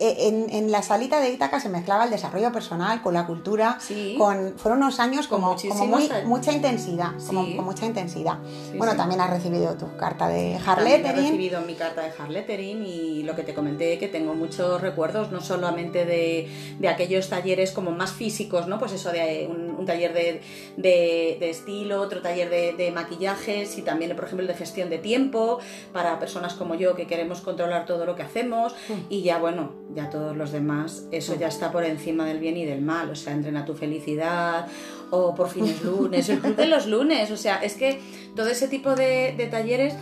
e, 0.00 0.48
en, 0.50 0.72
la 0.72 0.82
salita 0.82 1.20
de 1.20 1.30
Ítaca 1.30 1.60
se 1.60 1.68
mezclaba 1.68 2.04
el 2.04 2.10
desarrollo 2.10 2.50
personal 2.52 3.00
con 3.02 3.14
la 3.14 3.26
cultura, 3.26 3.78
con, 4.18 4.54
fueron 4.56 4.82
unos 4.82 4.98
años 4.98 5.28
como, 5.28 5.54
como 5.68 5.86
muy, 5.86 6.10
mucha 6.24 6.52
intensidad, 6.52 7.12
como, 7.26 7.42
con 7.54 7.64
mucha 7.64 7.86
intensidad. 7.86 8.38
bueno, 8.76 8.96
también 8.96 9.20
has 9.20 9.30
recibido 9.30 9.74
tu 9.76 9.96
carta 9.96 10.28
de 10.28 10.56
Harlettering. 10.56 11.18
He 11.18 11.22
recibido 11.22 11.60
mi 11.60 11.74
carta 11.74 12.02
de 12.02 12.10
Harlettering 12.18 12.84
y 12.84 13.22
lo 13.22 13.36
que 13.36 13.44
te 13.44 13.54
comenté 13.54 13.98
que 13.98 14.08
tengo 14.08 14.34
muchos 14.34 14.80
recuerdos, 14.80 15.30
no 15.30 15.40
solamente 15.40 16.04
de, 16.04 16.48
de 16.78 16.88
aquellos 16.88 17.28
talleres 17.28 17.70
como 17.70 17.92
más 17.92 18.12
físicos, 18.12 18.66
¿no? 18.66 18.78
Pues 18.78 18.92
eso 18.92 19.12
de 19.12 19.48
un, 19.48 19.84
taller 19.84 20.12
de, 20.14 20.40
de, 20.76 21.50
estilo, 21.50 22.00
otro 22.00 22.22
taller 22.22 22.48
de, 22.50 22.90
maquillajes 22.90 23.76
y 23.76 23.82
también, 23.82 24.14
por 24.16 24.24
ejemplo, 24.24 24.42
el 24.42 24.48
de 24.48 24.54
gestión 24.54 24.88
de 24.90 24.98
tiempo 24.98 25.58
para 25.92 26.18
personas 26.18 26.54
como 26.54 26.74
yo 26.74 26.94
que 26.94 27.06
queremos 27.06 27.40
controlar 27.40 27.86
todo 27.86 28.06
lo 28.06 28.14
que 28.14 28.22
hacemos 28.22 28.74
mm. 28.88 28.92
y 29.10 29.22
ya, 29.22 29.38
bueno, 29.38 29.83
ya 29.92 30.10
todos 30.10 30.36
los 30.36 30.52
demás, 30.52 31.06
eso 31.10 31.34
ya 31.36 31.48
está 31.48 31.70
por 31.70 31.84
encima 31.84 32.24
del 32.24 32.38
bien 32.38 32.56
y 32.56 32.64
del 32.64 32.80
mal, 32.80 33.10
o 33.10 33.14
sea, 33.14 33.32
entrena 33.32 33.64
tu 33.64 33.74
felicidad, 33.74 34.66
o 35.10 35.34
por 35.34 35.48
fines 35.48 35.82
lunes, 35.84 36.28
el 36.28 36.40
club 36.40 36.56
de 36.56 36.66
los 36.66 36.86
lunes, 36.86 37.30
o 37.30 37.36
sea, 37.36 37.56
es 37.62 37.74
que 37.74 38.00
todo 38.34 38.48
ese 38.48 38.68
tipo 38.68 38.94
de, 38.94 39.34
de 39.36 39.46
talleres 39.46 39.94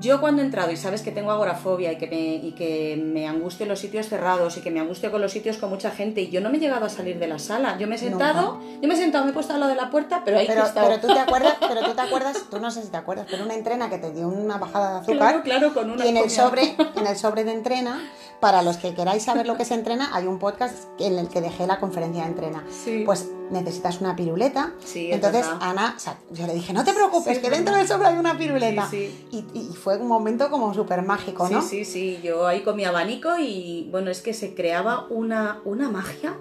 yo 0.00 0.20
cuando 0.20 0.40
he 0.42 0.44
entrado 0.44 0.72
y 0.72 0.76
sabes 0.76 1.02
que 1.02 1.12
tengo 1.12 1.30
agorafobia 1.30 1.92
y 1.92 1.98
que, 1.98 2.06
me, 2.06 2.34
y 2.46 2.52
que 2.52 3.00
me 3.02 3.28
angustio 3.28 3.66
los 3.66 3.78
sitios 3.78 4.08
cerrados 4.08 4.56
y 4.56 4.62
que 4.62 4.70
me 4.70 4.80
angustio 4.80 5.10
con 5.10 5.20
los 5.20 5.30
sitios 5.30 5.58
con 5.58 5.68
mucha 5.68 5.90
gente 5.90 6.22
y 6.22 6.30
yo 6.30 6.40
no 6.40 6.50
me 6.50 6.56
he 6.56 6.60
llegado 6.60 6.86
a 6.86 6.88
salir 6.88 7.18
de 7.18 7.26
la 7.26 7.38
sala. 7.38 7.76
Yo 7.78 7.86
me 7.86 7.96
he 7.96 7.98
sentado, 7.98 8.60
yo 8.80 8.88
me 8.88 8.94
he 8.94 8.96
sentado, 8.96 9.24
me 9.24 9.30
he 9.30 9.34
puesto 9.34 9.52
al 9.52 9.60
lado 9.60 9.70
de 9.70 9.76
la 9.76 9.90
puerta, 9.90 10.22
pero 10.24 10.38
ahí 10.38 10.46
pero, 10.46 10.62
he 10.62 10.66
estado. 10.66 10.88
Pero 10.88 11.00
tú 11.00 11.06
te 11.08 11.18
acuerdas, 11.18 11.56
pero 11.60 11.82
tú 11.82 11.94
te 11.94 12.00
acuerdas, 12.00 12.44
tú 12.50 12.60
no 12.60 12.70
sé 12.70 12.82
si 12.82 12.88
te 12.88 12.96
acuerdas, 12.96 13.26
pero 13.30 13.44
una 13.44 13.54
entrena 13.54 13.90
que 13.90 13.98
te 13.98 14.10
dio 14.12 14.26
una 14.28 14.56
bajada 14.56 14.92
de 14.92 14.98
azúcar. 15.00 15.18
Claro, 15.18 15.42
claro, 15.42 15.74
con 15.74 15.90
una 15.90 16.04
y 16.04 16.08
en 16.08 16.16
el 16.16 16.30
sobre, 16.30 16.74
en 16.96 17.06
el 17.06 17.16
sobre 17.16 17.44
de 17.44 17.52
entrena, 17.52 18.00
para 18.40 18.62
los 18.62 18.76
que 18.78 18.94
queráis 18.94 19.24
saber 19.24 19.46
lo 19.46 19.56
que 19.56 19.64
es 19.64 19.70
entrena, 19.70 20.10
hay 20.12 20.26
un 20.26 20.38
podcast 20.38 20.88
en 20.98 21.18
el 21.18 21.28
que 21.28 21.40
dejé 21.40 21.66
la 21.66 21.78
conferencia 21.78 22.22
de 22.22 22.30
entrena. 22.30 22.64
Sí. 22.70 23.02
Pues 23.04 23.28
necesitas 23.50 24.00
una 24.00 24.16
piruleta. 24.16 24.72
Sí, 24.84 25.08
es 25.08 25.16
Entonces. 25.16 25.46
Ana, 25.60 25.94
o 25.96 26.00
sea, 26.00 26.18
yo 26.30 26.46
le 26.46 26.54
dije, 26.54 26.72
no 26.72 26.84
te 26.84 26.92
preocupes, 26.92 27.36
Sí, 27.36 27.42
que 27.42 27.50
dentro 27.50 27.74
del 27.74 27.86
sobre 27.86 28.08
hay 28.08 28.16
una 28.16 28.38
piruleta. 28.38 28.88
Sí, 28.88 29.26
Y, 29.30 29.44
y 29.52 29.74
fue 29.74 29.98
un 29.98 30.08
momento 30.08 30.50
como 30.50 30.72
súper 30.72 31.02
mágico, 31.02 31.48
¿no? 31.48 31.60
Sí, 31.60 31.84
sí, 31.84 31.84
sí. 31.84 32.20
Yo 32.22 32.46
ahí 32.46 32.62
con 32.62 32.76
mi 32.76 32.84
abanico 32.84 33.38
y 33.38 33.88
bueno, 33.90 34.10
es 34.10 34.22
que 34.22 34.32
se 34.32 34.54
creaba 34.54 35.06
una, 35.10 35.60
una 35.64 35.90
magia 35.90 36.36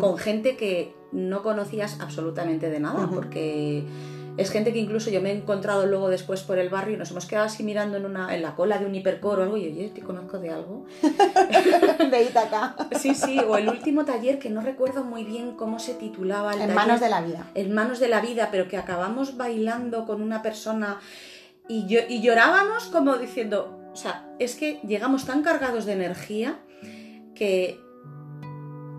con 0.00 0.16
gente 0.16 0.56
que 0.56 0.94
no 1.12 1.42
conocías 1.42 2.00
absolutamente 2.00 2.70
de 2.70 2.80
nada, 2.80 3.08
porque 3.12 3.84
es 4.36 4.50
gente 4.50 4.72
que 4.72 4.78
incluso 4.78 5.10
yo 5.10 5.20
me 5.20 5.30
he 5.30 5.36
encontrado 5.36 5.86
luego 5.86 6.08
después 6.08 6.42
por 6.42 6.58
el 6.58 6.68
barrio 6.68 6.94
y 6.94 6.98
nos 6.98 7.10
hemos 7.10 7.26
quedado 7.26 7.46
así 7.46 7.62
mirando 7.62 7.96
en, 7.96 8.04
una, 8.04 8.34
en 8.34 8.42
la 8.42 8.56
cola 8.56 8.78
de 8.78 8.86
un 8.86 8.94
hipercor 8.94 9.38
o 9.38 9.42
algo 9.44 9.56
y 9.56 9.66
oye, 9.66 9.92
¿te 9.94 10.02
conozco 10.02 10.38
de 10.38 10.50
algo? 10.50 10.86
de 12.10 12.22
Ítaca. 12.22 12.74
Sí, 12.98 13.14
sí, 13.14 13.38
o 13.38 13.56
el 13.56 13.68
último 13.68 14.04
taller 14.04 14.38
que 14.38 14.50
no 14.50 14.60
recuerdo 14.60 15.04
muy 15.04 15.24
bien 15.24 15.52
cómo 15.52 15.78
se 15.78 15.94
titulaba 15.94 16.52
el 16.52 16.62
En 16.62 16.68
taller. 16.68 16.74
manos 16.74 17.00
de 17.00 17.08
la 17.08 17.20
vida. 17.20 17.50
En 17.54 17.72
manos 17.72 18.00
de 18.00 18.08
la 18.08 18.20
vida, 18.20 18.48
pero 18.50 18.66
que 18.66 18.76
acabamos 18.76 19.36
bailando 19.36 20.04
con 20.04 20.20
una 20.20 20.42
persona 20.42 20.98
y, 21.68 21.86
yo, 21.86 22.00
y 22.08 22.20
llorábamos 22.20 22.86
como 22.86 23.16
diciendo, 23.16 23.78
o 23.92 23.96
sea, 23.96 24.28
es 24.38 24.56
que 24.56 24.80
llegamos 24.86 25.26
tan 25.26 25.42
cargados 25.42 25.86
de 25.86 25.92
energía 25.92 26.58
que 27.34 27.80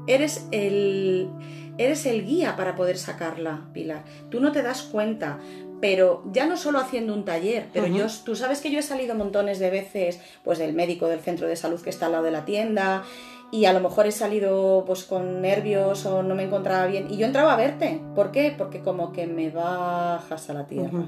eres 0.07 0.47
el, 0.51 1.29
eres 1.77 2.05
el 2.05 2.25
guía 2.25 2.55
para 2.55 2.75
poder 2.75 2.97
sacarla, 2.97 3.67
Pilar. 3.73 4.03
Tú 4.29 4.39
no 4.39 4.51
te 4.51 4.61
das 4.61 4.83
cuenta, 4.83 5.39
pero 5.81 6.23
ya 6.31 6.45
no 6.45 6.57
solo 6.57 6.79
haciendo 6.79 7.13
un 7.13 7.25
taller, 7.25 7.67
pero 7.73 7.87
yo, 7.87 8.07
tú 8.23 8.35
sabes 8.35 8.61
que 8.61 8.71
yo 8.71 8.79
he 8.79 8.83
salido 8.83 9.15
montones 9.15 9.59
de 9.59 9.69
veces 9.69 10.19
pues 10.43 10.57
del 10.57 10.73
médico 10.73 11.07
del 11.07 11.19
centro 11.19 11.47
de 11.47 11.55
salud 11.55 11.81
que 11.81 11.89
está 11.89 12.07
al 12.07 12.13
lado 12.13 12.23
de 12.23 12.31
la 12.31 12.45
tienda 12.45 13.03
y 13.51 13.65
a 13.65 13.73
lo 13.73 13.79
mejor 13.79 14.07
he 14.07 14.11
salido 14.11 14.83
pues 14.85 15.03
con 15.03 15.41
nervios 15.41 16.05
o 16.05 16.23
no 16.23 16.35
me 16.35 16.43
encontraba 16.43 16.87
bien 16.87 17.07
y 17.09 17.17
yo 17.17 17.25
entraba 17.25 17.53
a 17.53 17.57
verte. 17.57 18.01
¿Por 18.15 18.31
qué? 18.31 18.53
Porque 18.57 18.81
como 18.81 19.11
que 19.11 19.27
me 19.27 19.49
bajas 19.49 20.49
a 20.49 20.53
la 20.53 20.67
tierra. 20.67 21.05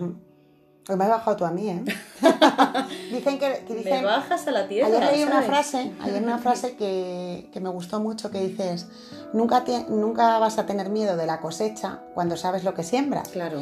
Me 0.96 1.03
has 1.03 1.10
bajado 1.10 1.36
tú 1.38 1.46
a 1.46 1.51
mí, 1.51 1.70
¿eh? 1.70 1.84
dicen 3.12 3.38
que, 3.39 3.63
que 3.67 3.74
Me 3.74 3.79
dicen, 3.79 4.06
bajas 4.06 4.48
a 4.48 4.51
la 4.51 4.67
tierra. 4.67 4.88
Ayer 4.88 5.03
leí 5.12 5.24
una 5.24 5.41
frase, 5.41 5.91
ayer 6.01 6.24
una 6.24 6.38
frase 6.38 6.75
que, 6.77 7.50
que 7.51 7.60
me 7.60 7.70
gustó 7.70 8.00
mucho 8.00 8.32
que 8.32 8.39
dices, 8.39 8.88
nunca, 9.34 9.63
te- 9.65 9.86
nunca 9.89 10.39
vas 10.39 10.58
a 10.60 10.65
tener 10.65 10.89
miedo 10.89 11.17
de 11.17 11.25
la 11.25 11.41
cosecha 11.41 12.00
cuando 12.13 12.38
sabes 12.38 12.63
lo 12.63 12.74
que 12.74 12.84
siembras. 12.84 13.27
Claro. 13.29 13.62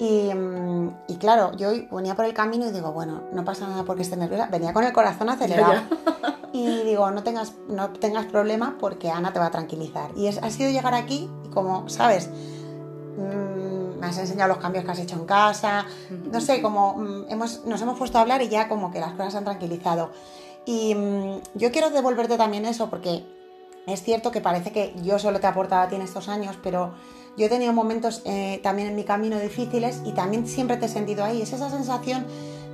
Y, 0.00 0.34
mm, 0.34 0.90
y 1.08 1.16
claro, 1.16 1.52
yo 1.56 1.70
venía 1.92 2.16
por 2.16 2.24
el 2.24 2.34
camino 2.34 2.66
y 2.66 2.72
digo, 2.72 2.92
bueno, 2.92 3.22
no 3.32 3.44
pasa 3.44 3.66
nada 3.68 3.84
porque 3.84 4.02
esté 4.02 4.16
nerviosa. 4.16 4.46
Venía 4.50 4.72
con 4.72 4.82
el 4.84 4.92
corazón 4.92 5.28
acelerado. 5.30 5.80
Y 6.52 6.82
digo, 6.84 7.10
no 7.12 7.22
tengas, 7.22 7.52
no 7.68 7.90
tengas 7.90 8.26
problema 8.26 8.76
porque 8.80 9.10
Ana 9.10 9.32
te 9.32 9.38
va 9.38 9.46
a 9.46 9.50
tranquilizar. 9.50 10.10
Y 10.16 10.26
es, 10.26 10.38
ha 10.42 10.50
sido 10.50 10.70
llegar 10.70 10.94
aquí 10.94 11.30
y 11.44 11.48
como, 11.50 11.88
¿sabes? 11.88 12.28
Mm, 13.16 13.55
me 13.98 14.06
has 14.06 14.18
enseñado 14.18 14.48
los 14.48 14.58
cambios 14.58 14.84
que 14.84 14.90
has 14.90 14.98
hecho 14.98 15.16
en 15.16 15.26
casa. 15.26 15.86
No 16.10 16.40
sé, 16.40 16.62
como 16.62 16.94
mm, 16.96 17.24
hemos, 17.28 17.64
nos 17.64 17.80
hemos 17.82 17.98
puesto 17.98 18.18
a 18.18 18.22
hablar 18.22 18.42
y 18.42 18.48
ya 18.48 18.68
como 18.68 18.90
que 18.90 19.00
las 19.00 19.12
cosas 19.12 19.32
se 19.32 19.38
han 19.38 19.44
tranquilizado. 19.44 20.10
Y 20.64 20.94
mm, 20.94 21.40
yo 21.54 21.70
quiero 21.70 21.90
devolverte 21.90 22.36
también 22.36 22.64
eso 22.66 22.90
porque 22.90 23.24
es 23.86 24.02
cierto 24.02 24.30
que 24.30 24.40
parece 24.40 24.72
que 24.72 24.94
yo 25.02 25.18
solo 25.18 25.40
te 25.40 25.46
he 25.46 25.50
aportado 25.50 25.82
a 25.82 25.88
ti 25.88 25.94
en 25.94 26.02
estos 26.02 26.28
años, 26.28 26.58
pero 26.62 26.94
yo 27.36 27.46
he 27.46 27.48
tenido 27.48 27.72
momentos 27.72 28.22
eh, 28.24 28.60
también 28.62 28.88
en 28.88 28.96
mi 28.96 29.04
camino 29.04 29.38
difíciles 29.38 30.00
y 30.04 30.12
también 30.12 30.46
siempre 30.46 30.76
te 30.76 30.86
he 30.86 30.88
sentido 30.88 31.24
ahí. 31.24 31.42
Es 31.42 31.52
esa 31.52 31.70
sensación 31.70 32.26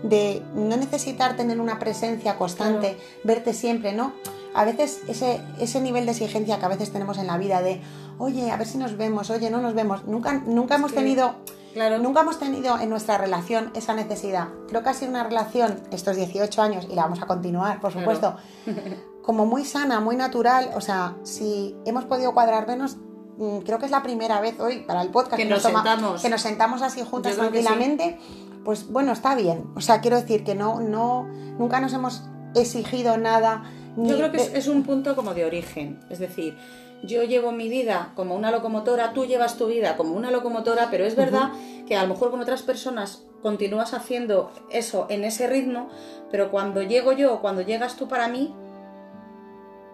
de 0.03 0.43
no 0.55 0.77
necesitar 0.77 1.37
tener 1.37 1.61
una 1.61 1.79
presencia 1.79 2.37
constante, 2.37 2.97
verte 3.25 3.55
siempre, 3.55 3.93
¿no? 3.93 4.13
A 4.55 4.65
veces 4.65 5.01
ese, 5.09 5.41
ese 5.59 5.81
nivel 5.81 6.05
de 6.07 6.13
exigencia 6.13 6.59
que 6.59 6.65
a 6.65 6.69
veces 6.69 6.93
tenemos 6.93 7.19
en 7.19 7.27
la 7.27 7.39
vida 7.39 7.63
de, 7.63 7.81
oye, 8.19 8.51
a 8.51 8.57
ver 8.57 8.67
si 8.67 8.79
nos 8.79 8.97
vemos, 8.97 9.31
oye, 9.31 9.51
no 9.51 9.61
nos 9.61 9.75
vemos, 9.75 10.05
nunca, 10.07 10.35
nunca 10.35 10.75
hemos 10.77 10.93
tenido 10.93 11.35
Claro. 11.73 11.99
Nunca 11.99 12.21
hemos 12.21 12.39
tenido 12.39 12.79
en 12.79 12.91
nuestra 12.91 13.17
relación 13.17 13.71
esa 13.75 13.95
necesidad. 13.95 14.49
Creo 14.69 14.83
que 14.83 14.91
ha 14.91 14.93
sido 14.93 15.11
una 15.11 15.25
relación 15.25 15.81
estos 15.91 16.17
18 16.17 16.61
años 16.61 16.87
y 16.91 16.95
la 16.95 17.05
vamos 17.05 17.23
a 17.23 17.27
continuar, 17.27 17.81
por 17.81 17.93
Claro. 17.93 18.13
supuesto, 18.15 18.37
como 19.23 19.47
muy 19.47 19.65
sana, 19.65 19.99
muy 20.01 20.17
natural. 20.17 20.71
O 20.77 20.83
sea, 20.83 21.17
si 21.23 21.75
hemos 21.87 22.05
podido 22.05 22.35
cuadrar 22.35 22.67
menos, 22.67 22.99
mm, 23.39 23.61
creo 23.61 23.79
que 23.79 23.87
es 23.87 23.91
la 23.91 24.03
primera 24.03 24.39
vez 24.43 24.61
hoy 24.61 24.81
para 24.81 25.01
el 25.01 25.09
podcast 25.09 25.37
Que 25.37 25.47
nos 25.47 25.63
sentamos. 25.63 26.21
que 26.21 26.29
nos 26.29 26.43
sentamos 26.43 26.83
así 26.83 27.03
juntas 27.11 27.33
sí. 27.33 27.39
tranquilamente. 27.41 28.19
Pues 28.67 28.91
bueno, 28.93 29.13
está 29.13 29.35
bien. 29.35 29.65
O 29.75 29.81
sea, 29.81 30.03
quiero 30.03 30.21
decir 30.21 30.45
que 30.45 30.55
no, 30.55 30.79
no, 30.81 31.27
nunca 31.59 31.81
nos 31.81 31.95
hemos 31.95 32.23
exigido 32.55 33.17
nada. 33.17 33.63
Yo 33.97 34.17
creo 34.17 34.33
que 34.33 34.39
es, 34.39 34.69
un 34.69 34.85
punto 34.85 35.15
como 35.15 35.35
de 35.35 35.45
origen. 35.45 36.01
Es 36.09 36.19
decir, 36.19 36.57
yo 37.03 37.25
llevo 37.25 37.53
mi 37.53 37.69
vida 37.69 38.13
como 38.15 38.35
una 38.35 38.51
locomotora, 38.51 39.13
tú 39.13 39.27
llevas 39.27 39.57
tu 39.57 39.67
vida 39.67 39.97
como 39.97 40.15
una 40.15 40.31
locomotora, 40.31 40.89
pero 40.91 41.05
es 41.05 41.17
verdad 41.17 41.51
que 41.87 41.97
a 41.97 42.03
lo 42.03 42.09
mejor 42.09 42.31
con 42.31 42.41
otras 42.41 42.63
personas 42.63 43.25
continúas 43.43 43.93
haciendo 43.93 44.51
eso 44.71 45.07
en 45.11 45.25
ese 45.25 45.47
ritmo, 45.47 45.89
pero 46.31 46.51
cuando 46.51 46.83
llego 46.83 47.13
yo 47.13 47.35
o 47.35 47.41
cuando 47.41 47.63
llegas 47.63 47.97
tú 47.97 48.09
para 48.09 48.29
mí, 48.29 48.55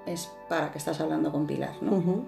es 0.06 0.30
para 0.48 0.70
que 0.70 0.78
estás 0.78 1.00
hablando 1.00 1.32
con 1.32 1.46
Pilar, 1.46 1.74
¿no? 1.80 1.96
Ujú. 1.96 2.24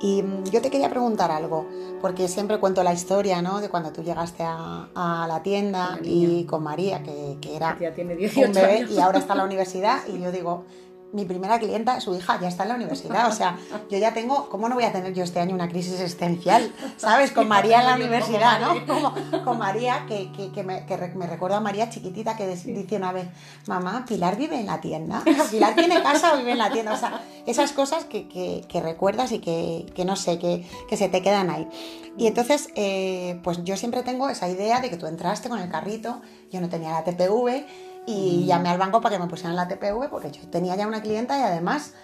Y 0.00 0.22
mm, 0.22 0.44
yo 0.44 0.62
te 0.62 0.70
quería 0.70 0.88
preguntar 0.88 1.30
algo, 1.30 1.66
porque 2.00 2.26
siempre 2.28 2.58
cuento 2.58 2.82
la 2.82 2.92
historia, 2.92 3.42
¿no? 3.42 3.60
De 3.60 3.68
cuando 3.68 3.92
tú 3.92 4.02
llegaste 4.02 4.42
a, 4.42 4.88
a 4.94 5.26
la 5.28 5.42
tienda 5.42 5.98
la 6.00 6.00
y 6.02 6.44
con 6.44 6.62
María, 6.62 7.02
que, 7.02 7.36
que 7.40 7.56
era 7.56 7.76
Ya 7.78 7.92
tiene 7.94 8.16
18 8.16 8.48
un 8.48 8.54
bebé 8.54 8.76
años. 8.78 8.90
y 8.92 9.00
ahora 9.00 9.18
está 9.18 9.34
en 9.34 9.38
la 9.38 9.44
universidad, 9.44 9.98
y 10.08 10.18
yo 10.20 10.32
digo, 10.32 10.64
mi 11.12 11.24
primera 11.24 11.58
clienta, 11.58 12.00
su 12.00 12.14
hija, 12.14 12.38
ya 12.40 12.48
está 12.48 12.62
en 12.62 12.68
la 12.70 12.74
universidad. 12.76 13.28
O 13.28 13.32
sea, 13.32 13.58
yo 13.90 13.98
ya 13.98 14.14
tengo, 14.14 14.48
¿cómo 14.48 14.68
no 14.68 14.74
voy 14.76 14.84
a 14.84 14.92
tener 14.92 15.12
yo 15.12 15.24
este 15.24 15.40
año 15.40 15.54
una 15.54 15.68
crisis 15.68 15.94
existencial? 15.94 16.72
¿Sabes? 16.96 17.32
Con 17.32 17.48
María 17.56 17.80
en 17.80 17.86
la 17.86 17.94
universidad, 17.96 18.60
¿no? 18.60 18.86
Como- 18.86 19.14
con 19.44 19.58
María, 19.58 20.04
que, 20.06 20.30
que- 20.32 20.52
que 20.52 20.62
me, 20.62 20.86
que 20.86 20.96
re- 20.96 21.14
me 21.14 21.26
recuerda 21.26 21.56
a 21.56 21.60
María 21.60 21.90
chiquitita 21.90 22.36
que 22.36 22.46
dice 22.46 22.96
una 22.96 23.12
vez, 23.12 23.26
mamá, 23.66 24.04
Pilar 24.06 24.36
vive 24.36 24.58
en 24.60 24.66
la 24.66 24.80
tienda. 24.80 25.22
Pilar 25.50 25.74
tiene 25.74 26.02
casa 26.02 26.34
o 26.34 26.38
vive 26.38 26.52
en 26.52 26.58
la 26.58 26.70
tienda. 26.70 26.92
O 26.92 26.96
sea, 26.96 27.20
esas 27.46 27.72
cosas 27.72 28.04
que, 28.04 28.28
que- 28.28 28.64
que 28.68 28.80
recuerdas 28.80 29.32
y 29.32 29.40
que, 29.40 29.86
que 29.94 30.04
no 30.04 30.14
sé, 30.16 30.38
que, 30.38 30.66
que 30.88 30.96
se 30.96 31.08
te 31.08 31.22
quedan 31.22 31.50
ahí. 31.50 31.68
Y 32.16 32.26
entonces, 32.26 32.68
eh, 32.74 33.40
pues 33.42 33.64
yo 33.64 33.76
siempre 33.76 34.02
tengo 34.02 34.28
esa 34.28 34.48
idea 34.48 34.80
de 34.80 34.90
que 34.90 34.96
tú 34.96 35.06
entraste 35.06 35.48
con 35.48 35.58
el 35.58 35.70
carrito, 35.70 36.20
yo 36.50 36.60
no 36.60 36.68
tenía 36.68 36.90
la 36.90 37.04
TPV 37.04 37.64
y 38.06 38.44
llamé 38.46 38.68
al 38.70 38.78
banco 38.78 39.00
para 39.00 39.16
que 39.16 39.22
me 39.22 39.28
pusieran 39.28 39.56
la 39.56 39.68
TPV 39.68 40.08
porque 40.10 40.30
yo 40.30 40.48
tenía 40.48 40.74
ya 40.76 40.86
una 40.86 41.02
clienta 41.02 41.38
y 41.38 41.42
además, 41.42 41.94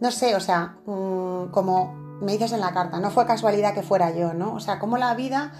no 0.00 0.10
sé, 0.10 0.36
o 0.36 0.40
sea, 0.40 0.76
mm, 0.86 1.50
como 1.50 1.94
me 2.20 2.32
dices 2.32 2.52
en 2.52 2.60
la 2.60 2.72
carta, 2.72 2.98
no 3.00 3.10
fue 3.10 3.26
casualidad 3.26 3.74
que 3.74 3.82
fuera 3.82 4.10
yo, 4.14 4.34
¿no? 4.34 4.54
O 4.54 4.60
sea, 4.60 4.78
cómo 4.78 4.98
la 4.98 5.14
vida 5.14 5.52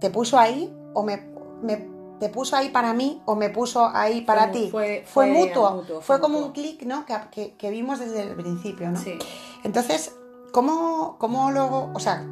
te 0.00 0.10
puso 0.10 0.38
ahí 0.38 0.74
o 0.94 1.02
me, 1.02 1.22
me- 1.62 1.88
te 2.20 2.28
puso 2.28 2.56
ahí 2.56 2.70
para 2.70 2.94
mí 2.94 3.22
o 3.26 3.36
me 3.36 3.48
puso 3.50 3.86
ahí 3.94 4.22
para 4.22 4.50
ti. 4.50 4.68
fue- 4.70 5.04
fue, 5.06 5.26
fue 5.26 5.26
mutuo, 5.26 5.70
mutuo, 5.76 6.00
fue, 6.00 6.20
como 6.20 6.34
mutuo. 6.38 6.46
un 6.48 6.52
clic, 6.52 6.82
¿no? 6.84 7.04
Que, 7.06 7.16
que- 7.30 7.56
que 7.56 7.70
vimos 7.70 7.98
desde 8.00 8.22
el 8.22 8.34
principio, 8.34 8.90
¿no? 8.90 8.98
Sí. 9.00 9.18
Entonces, 9.62 10.16
¿cómo, 10.52 11.16
cómo 11.18 11.50
luego, 11.52 11.90
o 11.94 12.00
sea, 12.00 12.26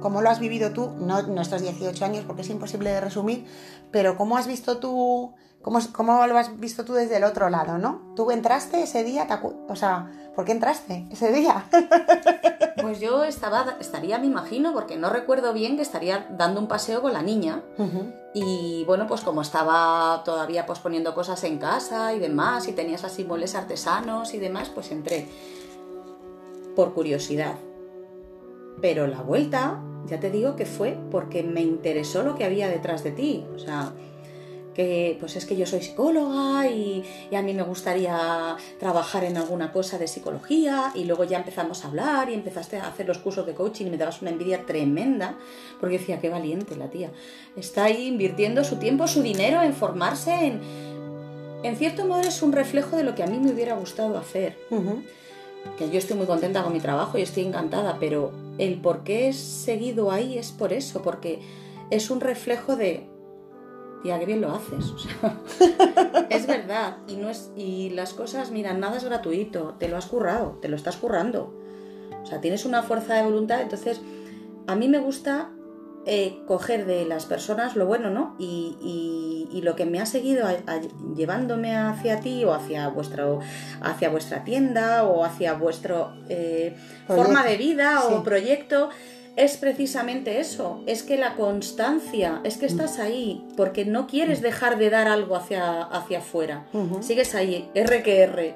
cómo 0.00 0.20
lo 0.22 0.30
has 0.30 0.38
vivido 0.38 0.72
tú? 0.72 0.90
No 0.98 1.22
nuestros 1.22 1.62
18 1.62 2.04
años, 2.04 2.24
porque 2.24 2.42
es 2.42 2.50
imposible 2.50 2.90
de 2.90 3.00
resumir, 3.00 3.46
pero 3.90 4.16
¿cómo 4.16 4.36
has 4.36 4.46
visto 4.46 4.78
tú, 4.78 5.34
cómo, 5.62 5.78
cómo 5.92 6.26
lo 6.26 6.36
has 6.38 6.58
visto 6.60 6.84
tú 6.84 6.92
desde 6.94 7.16
el 7.16 7.24
otro 7.24 7.48
lado, 7.50 7.78
no? 7.78 8.12
¿Tú 8.16 8.30
entraste 8.30 8.82
ese 8.82 9.04
día? 9.04 9.26
¿Te 9.26 9.34
acu- 9.34 9.56
o 9.68 9.76
sea, 9.76 10.10
¿por 10.34 10.44
qué 10.44 10.52
entraste 10.52 11.06
ese 11.10 11.32
día? 11.32 11.64
Pues 12.80 12.98
yo 12.98 13.22
estaba, 13.22 13.76
estaría, 13.78 14.18
me 14.18 14.26
imagino, 14.26 14.72
porque 14.72 14.96
no 14.96 15.08
recuerdo 15.10 15.52
bien 15.52 15.76
que 15.76 15.82
estaría 15.82 16.26
dando 16.36 16.58
un 16.58 16.66
paseo 16.66 17.00
con 17.00 17.12
la 17.12 17.22
niña. 17.22 17.62
Y 18.34 18.82
bueno, 18.86 19.06
pues 19.06 19.20
como 19.20 19.40
estaba 19.42 20.22
todavía 20.24 20.66
pues 20.66 20.80
poniendo 20.80 21.14
cosas 21.14 21.44
en 21.44 21.58
casa 21.58 22.12
y 22.12 22.18
demás, 22.18 22.66
y 22.66 22.72
tenías 22.72 23.04
así 23.04 23.22
muebles 23.24 23.54
artesanos 23.54 24.34
y 24.34 24.38
demás, 24.38 24.68
pues 24.70 24.90
entré 24.90 25.28
por 26.74 26.92
curiosidad. 26.94 27.54
Pero 28.80 29.06
la 29.06 29.20
vuelta, 29.20 29.78
ya 30.06 30.18
te 30.18 30.30
digo 30.30 30.56
que 30.56 30.66
fue 30.66 30.98
porque 31.10 31.42
me 31.44 31.60
interesó 31.60 32.22
lo 32.22 32.34
que 32.34 32.44
había 32.44 32.68
detrás 32.68 33.04
de 33.04 33.12
ti. 33.12 33.46
O 33.54 33.58
sea, 33.60 33.92
que 34.74 35.16
pues 35.20 35.36
es 35.36 35.46
que 35.46 35.56
yo 35.56 35.66
soy 35.66 35.82
psicóloga 35.82 36.68
y, 36.68 37.04
y 37.30 37.34
a 37.34 37.42
mí 37.42 37.54
me 37.54 37.62
gustaría 37.62 38.56
trabajar 38.78 39.24
en 39.24 39.36
alguna 39.36 39.72
cosa 39.72 39.98
de 39.98 40.06
psicología. 40.06 40.92
Y 40.94 41.04
luego 41.04 41.24
ya 41.24 41.38
empezamos 41.38 41.84
a 41.84 41.88
hablar 41.88 42.30
y 42.30 42.34
empezaste 42.34 42.78
a 42.78 42.88
hacer 42.88 43.06
los 43.06 43.18
cursos 43.18 43.46
de 43.46 43.54
coaching 43.54 43.86
y 43.86 43.90
me 43.90 43.96
dabas 43.96 44.22
una 44.22 44.30
envidia 44.30 44.64
tremenda 44.64 45.36
porque 45.80 45.98
decía, 45.98 46.20
qué 46.20 46.28
valiente 46.28 46.76
la 46.76 46.88
tía. 46.88 47.10
Está 47.56 47.84
ahí 47.84 48.06
invirtiendo 48.06 48.64
su 48.64 48.76
tiempo, 48.76 49.06
su 49.06 49.22
dinero 49.22 49.62
en 49.62 49.74
formarse, 49.74 50.32
en... 50.32 50.92
En 51.62 51.76
cierto 51.76 52.04
modo 52.06 52.22
es 52.22 52.42
un 52.42 52.52
reflejo 52.52 52.96
de 52.96 53.04
lo 53.04 53.14
que 53.14 53.22
a 53.22 53.26
mí 53.26 53.38
me 53.38 53.52
hubiera 53.52 53.76
gustado 53.76 54.18
hacer. 54.18 54.58
Que 55.78 55.90
yo 55.90 55.98
estoy 55.98 56.16
muy 56.16 56.26
contenta 56.26 56.64
con 56.64 56.72
mi 56.72 56.80
trabajo 56.80 57.18
y 57.18 57.22
estoy 57.22 57.44
encantada, 57.44 57.98
pero 58.00 58.32
el 58.58 58.80
por 58.80 59.04
qué 59.04 59.28
he 59.28 59.32
seguido 59.32 60.10
ahí 60.10 60.38
es 60.38 60.50
por 60.50 60.72
eso, 60.72 61.02
porque 61.02 61.40
es 61.90 62.10
un 62.10 62.20
reflejo 62.20 62.74
de, 62.74 63.06
tía, 64.02 64.18
qué 64.18 64.26
bien 64.26 64.40
lo 64.40 64.52
haces. 64.52 64.90
o 64.90 64.98
sea, 64.98 65.40
es 66.30 66.46
verdad, 66.46 66.98
y, 67.08 67.16
no 67.16 67.28
es, 67.30 67.50
y 67.56 67.90
las 67.90 68.12
cosas, 68.14 68.50
mira, 68.50 68.72
nada 68.74 68.96
es 68.96 69.04
gratuito, 69.04 69.74
te 69.78 69.88
lo 69.88 69.96
has 69.96 70.06
currado, 70.06 70.58
te 70.60 70.68
lo 70.68 70.76
estás 70.76 70.96
currando. 70.96 71.54
O 72.22 72.26
sea, 72.26 72.40
tienes 72.40 72.64
una 72.64 72.82
fuerza 72.82 73.14
de 73.14 73.22
voluntad, 73.24 73.60
entonces 73.60 74.00
a 74.66 74.74
mí 74.76 74.88
me 74.88 74.98
gusta 74.98 75.50
eh, 76.04 76.42
coger 76.48 76.84
de 76.84 77.04
las 77.04 77.26
personas 77.26 77.76
lo 77.76 77.86
bueno, 77.86 78.10
¿no? 78.10 78.34
Y, 78.38 78.76
y- 78.82 79.56
y 79.56 79.62
lo 79.62 79.76
que 79.76 79.84
me 79.86 80.00
ha 80.00 80.06
seguido 80.06 80.46
a- 80.46 80.50
a- 80.72 80.80
llevándome 81.14 81.76
hacia 81.76 82.18
ti 82.20 82.44
o 82.44 82.52
hacia, 82.54 82.88
vuestro, 82.88 83.38
hacia 83.82 84.08
vuestra 84.08 84.42
tienda 84.42 85.04
o 85.04 85.24
hacia 85.24 85.52
vuestro 85.54 86.12
eh, 86.28 86.74
forma 87.06 87.44
de 87.44 87.56
vida 87.56 88.00
Sí. 88.08 88.14
o 88.14 88.22
proyecto 88.24 88.88
es 89.36 89.56
precisamente 89.56 90.40
eso, 90.40 90.82
es 90.86 91.02
que 91.02 91.16
la 91.16 91.34
constancia, 91.36 92.40
es 92.44 92.58
que 92.58 92.66
estás 92.66 92.98
ahí 92.98 93.46
porque 93.56 93.84
no 93.84 94.06
quieres 94.06 94.42
dejar 94.42 94.78
de 94.78 94.90
dar 94.90 95.08
algo 95.08 95.36
hacia, 95.36 95.82
hacia 95.82 96.18
afuera, 96.18 96.66
sigues 97.00 97.34
ahí, 97.34 97.70
R 97.74 98.02
que 98.02 98.20
R, 98.22 98.54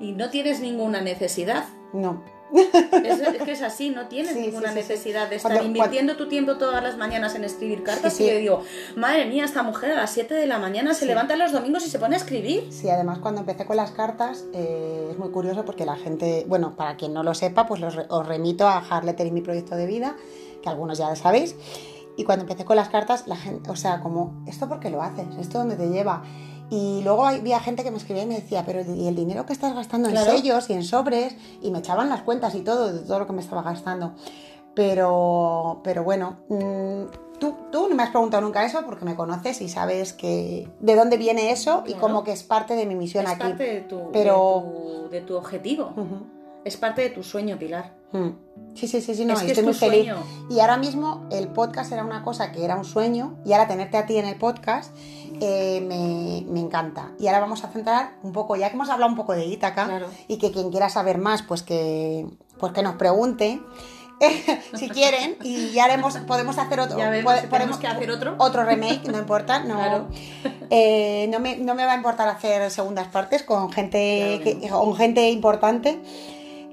y 0.00 0.12
no 0.12 0.30
tienes 0.30 0.60
ninguna 0.60 1.00
necesidad. 1.00 1.64
No. 1.92 2.22
Es, 2.52 3.20
es 3.20 3.42
que 3.42 3.52
es 3.52 3.62
así, 3.62 3.90
no 3.90 4.06
tienes 4.08 4.32
Sí, 4.34 4.40
ninguna 4.40 4.68
sí, 4.72 4.74
sí, 4.76 4.82
sí. 4.82 4.88
necesidad 4.92 5.28
de 5.28 5.36
estar 5.36 5.52
Cuando- 5.52 5.66
invirtiendo 5.66 6.16
tu 6.16 6.28
tiempo 6.28 6.56
todas 6.56 6.82
las 6.82 6.96
mañanas 6.96 7.34
en 7.34 7.44
escribir 7.44 7.82
cartas 7.82 8.18
y 8.20 8.26
yo 8.28 8.36
digo, 8.36 8.62
madre 8.96 9.26
mía, 9.26 9.44
esta 9.44 9.62
mujer 9.62 9.92
a 9.92 9.96
las 9.96 10.10
7 10.12 10.34
de 10.34 10.46
la 10.46 10.58
mañana 10.58 10.94
se 10.94 11.06
levanta 11.06 11.36
los 11.36 11.52
domingos 11.52 11.84
y 11.86 11.90
se 11.90 11.98
pone 11.98 12.14
a 12.14 12.18
escribir. 12.18 12.68
Sí, 12.72 12.88
además 12.88 13.18
cuando 13.18 13.40
empecé 13.40 13.66
con 13.66 13.76
las 13.76 13.90
cartas 13.90 14.44
eh, 14.54 15.08
es 15.10 15.18
muy 15.18 15.30
curioso 15.30 15.64
porque 15.64 15.84
la 15.84 15.96
gente, 15.96 16.44
bueno, 16.48 16.74
para 16.76 16.96
quien 16.96 17.12
no 17.12 17.22
lo 17.22 17.34
sepa, 17.34 17.66
pues 17.66 17.80
los 17.80 17.96
os 18.08 18.26
remito 18.26 18.66
a 18.66 18.78
Harletter 18.78 19.26
y 19.26 19.30
mi 19.30 19.40
proyecto 19.42 19.76
de 19.76 19.86
vida, 19.86 20.16
que 20.62 20.68
algunos 20.68 20.98
ya 20.98 21.08
lo 21.10 21.16
sabéis. 21.16 21.54
Y 22.16 22.24
cuando 22.24 22.42
empecé 22.44 22.64
con 22.64 22.74
las 22.74 22.88
cartas, 22.88 23.28
la 23.28 23.36
gente, 23.36 23.70
o 23.70 23.76
sea, 23.76 24.00
como, 24.00 24.42
¿esto 24.48 24.68
por 24.68 24.80
qué 24.80 24.90
lo 24.90 25.02
haces? 25.02 25.26
¿Esto 25.38 25.58
dónde 25.58 25.76
te 25.76 25.88
lleva? 25.88 26.24
Y 26.70 27.00
luego 27.02 27.24
había 27.26 27.60
gente 27.60 27.82
que 27.82 27.90
me 27.90 27.96
escribía 27.96 28.24
y 28.24 28.26
me 28.26 28.34
decía, 28.36 28.64
pero 28.66 28.80
¿y 28.82 29.06
el 29.08 29.16
dinero 29.16 29.46
que 29.46 29.52
estás 29.54 29.74
gastando 29.74 30.10
Claro. 30.10 30.30
en 30.32 30.36
sellos 30.36 30.68
y 30.68 30.74
en 30.74 30.84
sobres? 30.84 31.34
Y 31.62 31.70
me 31.70 31.78
echaban 31.78 32.08
las 32.10 32.22
cuentas 32.22 32.54
y 32.54 32.60
todo, 32.60 32.92
de 32.92 33.00
todo 33.00 33.18
lo 33.20 33.26
que 33.26 33.32
me 33.32 33.40
estaba 33.40 33.62
gastando. 33.62 34.14
Pero, 34.74 35.80
pero 35.82 36.04
bueno, 36.04 36.36
mm, 36.48 37.38
tú, 37.40 37.54
tú 37.72 37.88
no 37.88 37.96
me 37.96 38.02
has 38.04 38.10
preguntado 38.10 38.42
nunca 38.42 38.64
eso 38.64 38.80
porque 38.84 39.04
me 39.04 39.16
conoces 39.16 39.60
y 39.60 39.68
sabes 39.68 40.12
que 40.12 40.68
de 40.78 40.94
dónde 40.94 41.16
viene 41.16 41.50
eso 41.50 41.82
y 41.84 41.92
Claro. 41.92 42.00
como 42.00 42.24
que 42.24 42.32
es 42.32 42.44
parte 42.44 42.76
de 42.76 42.86
mi 42.86 42.94
misión 42.94 43.24
Es 43.24 43.32
aquí. 43.32 43.40
parte 43.40 43.64
de 43.64 43.80
tu, 43.80 44.10
Pero- 44.12 44.62
de 44.64 44.70
tu, 45.02 45.08
de 45.10 45.20
tu 45.22 45.36
objetivo, 45.36 45.90
es 46.64 46.76
parte 46.76 47.02
de 47.02 47.10
tu 47.10 47.24
sueño, 47.24 47.58
Pilar. 47.58 47.97
Mm. 48.12 48.28
Sí, 48.74 48.86
sí, 48.86 49.00
sí, 49.00 49.14
sí, 49.14 49.24
no, 49.24 49.34
es 49.34 49.40
que 49.40 49.46
estoy 49.48 49.62
es 49.62 49.64
muy 49.64 49.74
feliz. 49.74 50.04
sueño. 50.06 50.22
Y 50.50 50.60
ahora 50.60 50.76
mismo 50.76 51.26
el 51.32 51.48
podcast 51.48 51.90
era 51.92 52.04
una 52.04 52.22
cosa 52.22 52.52
que 52.52 52.64
era 52.64 52.76
un 52.76 52.84
sueño 52.84 53.36
y 53.44 53.52
ahora 53.52 53.66
tenerte 53.66 53.96
a 53.96 54.06
ti 54.06 54.16
en 54.16 54.24
el 54.26 54.36
podcast 54.36 54.94
eh, 55.40 55.80
me, 55.86 56.44
me 56.50 56.60
encanta. 56.60 57.12
Y 57.18 57.26
ahora 57.26 57.40
vamos 57.40 57.64
a 57.64 57.68
centrar 57.68 58.12
un 58.22 58.32
poco, 58.32 58.56
ya 58.56 58.68
que 58.68 58.74
hemos 58.76 58.88
hablado 58.88 59.10
un 59.10 59.16
poco 59.16 59.32
de 59.34 59.46
Ítaca 59.46 59.86
Claro. 59.86 60.06
y 60.28 60.38
que 60.38 60.52
quien 60.52 60.70
quiera 60.70 60.88
saber 60.90 61.18
más, 61.18 61.42
pues 61.42 61.62
que, 61.62 62.26
pues 62.58 62.72
que 62.72 62.82
nos 62.82 62.94
pregunte. 62.96 63.60
si 64.74 64.88
quieren, 64.88 65.36
y 65.44 65.70
ya 65.70 65.84
haremos, 65.84 66.16
podemos 66.18 66.58
hacer 66.58 66.80
otro, 66.80 66.98
Ya 66.98 67.08
vemos 67.10 67.32
podemos- 67.48 67.78
que 67.78 67.86
hacer 67.86 68.10
otro. 68.10 68.34
otro 68.38 68.64
remake, 68.64 69.04
no 69.08 69.18
importa, 69.18 69.60
no, 69.60 69.74
Claro. 69.76 70.08
eh, 70.70 71.28
no, 71.30 71.38
me, 71.40 71.56
no 71.56 71.74
me 71.76 71.84
va 71.84 71.92
a 71.92 71.96
importar 71.96 72.28
hacer 72.28 72.68
segundas 72.70 73.06
partes 73.08 73.42
con 73.44 73.70
gente, 73.72 74.40
que 74.42 74.58
que- 74.60 74.68
con 74.68 74.94
gente 74.96 75.30
importante. 75.30 76.00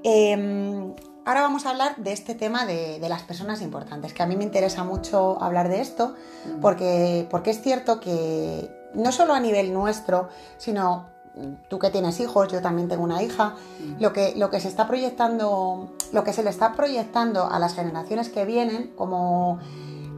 Eh, 0.02 0.92
ahora 1.26 1.42
vamos 1.42 1.66
a 1.66 1.70
hablar 1.70 1.96
de 1.96 2.12
este 2.12 2.34
tema 2.34 2.64
de, 2.64 2.98
de 3.00 3.08
las 3.08 3.22
personas 3.22 3.60
importantes, 3.60 4.14
que 4.14 4.22
a 4.22 4.26
mí 4.26 4.36
me 4.36 4.44
interesa 4.44 4.84
mucho 4.84 5.42
hablar 5.42 5.68
de 5.68 5.80
esto, 5.80 6.14
porque, 6.62 7.26
porque 7.28 7.50
es 7.50 7.60
cierto 7.60 8.00
que 8.00 8.70
no 8.94 9.10
solo 9.10 9.34
a 9.34 9.40
nivel 9.40 9.74
nuestro, 9.74 10.28
sino 10.56 11.06
mm, 11.34 11.68
tú 11.68 11.80
que 11.80 11.90
tienes 11.90 12.20
hijos, 12.20 12.50
yo 12.50 12.62
también 12.62 12.88
tengo 12.88 13.02
una 13.02 13.24
hija, 13.24 13.56
lo 13.98 14.12
que, 14.12 14.34
lo 14.36 14.50
que 14.50 14.60
se 14.60 14.68
está 14.68 14.86
proyectando, 14.86 15.90
lo 16.12 16.24
que 16.24 16.32
se 16.32 16.44
le 16.44 16.50
está 16.50 16.74
proyectando 16.74 17.50
a 17.50 17.58
las 17.58 17.74
generaciones 17.74 18.28
que 18.30 18.44
vienen 18.44 18.92
como 18.96 19.58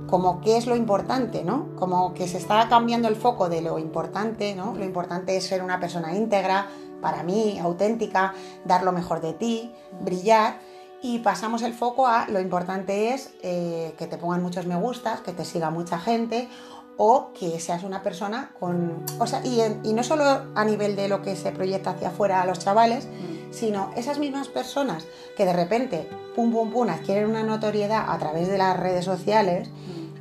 como 0.09 0.41
qué 0.41 0.57
es 0.57 0.67
lo 0.67 0.75
importante, 0.75 1.45
¿no? 1.45 1.77
Como 1.77 2.15
que 2.15 2.27
se 2.29 2.39
está 2.39 2.67
cambiando 2.71 3.09
el 3.09 3.17
foco 3.17 3.51
de 3.51 3.61
lo 3.61 3.79
importante, 3.79 4.55
¿no? 4.55 4.75
Lo 4.75 4.87
importante 4.87 5.37
es 5.37 5.45
ser 5.45 5.63
una 5.63 5.79
persona 5.81 6.17
íntegra, 6.17 6.67
para 7.01 7.23
mí, 7.23 7.59
auténtica, 7.59 8.35
dar 8.65 8.83
lo 8.83 8.93
mejor 8.93 9.21
de 9.21 9.33
ti, 9.35 9.73
brillar, 10.01 10.59
y 11.03 11.21
pasamos 11.21 11.63
el 11.63 11.75
foco 11.75 12.07
a 12.07 12.27
lo 12.29 12.41
importante 12.41 13.15
es 13.15 13.31
eh, 13.43 13.95
que 13.99 14.07
te 14.07 14.17
pongan 14.19 14.43
muchos 14.43 14.67
me 14.67 14.77
gustas, 14.77 15.21
que 15.21 15.33
te 15.33 15.45
siga 15.45 15.71
mucha 15.71 15.99
gente, 15.99 16.49
o 16.97 17.33
que 17.33 17.61
seas 17.61 17.85
una 17.85 18.03
persona 18.03 18.51
con... 18.59 19.05
O 19.21 19.27
sea, 19.29 19.41
y, 19.47 19.61
en- 19.61 19.81
y 19.85 19.93
no 19.93 20.03
solo 20.03 20.25
a 20.55 20.65
nivel 20.65 20.97
de 20.97 21.07
lo 21.09 21.23
que 21.23 21.37
se 21.37 21.53
proyecta 21.53 21.91
hacia 21.91 22.09
afuera 22.09 22.43
a 22.43 22.47
los 22.47 22.59
chavales, 22.59 23.07
sino 23.53 23.91
esas 23.97 24.19
mismas 24.19 24.49
personas 24.49 25.07
que 25.37 25.45
de 25.45 25.53
repente, 25.53 26.09
pum, 26.35 26.51
pum, 26.53 26.71
pum, 26.73 26.89
adquieren 26.89 27.31
una 27.31 27.45
notoriedad 27.45 28.05
a 28.09 28.19
través 28.19 28.49
de 28.49 28.59
las 28.59 28.77
redes 28.77 29.05
sociales, 29.05 29.69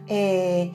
eh, 0.08 0.72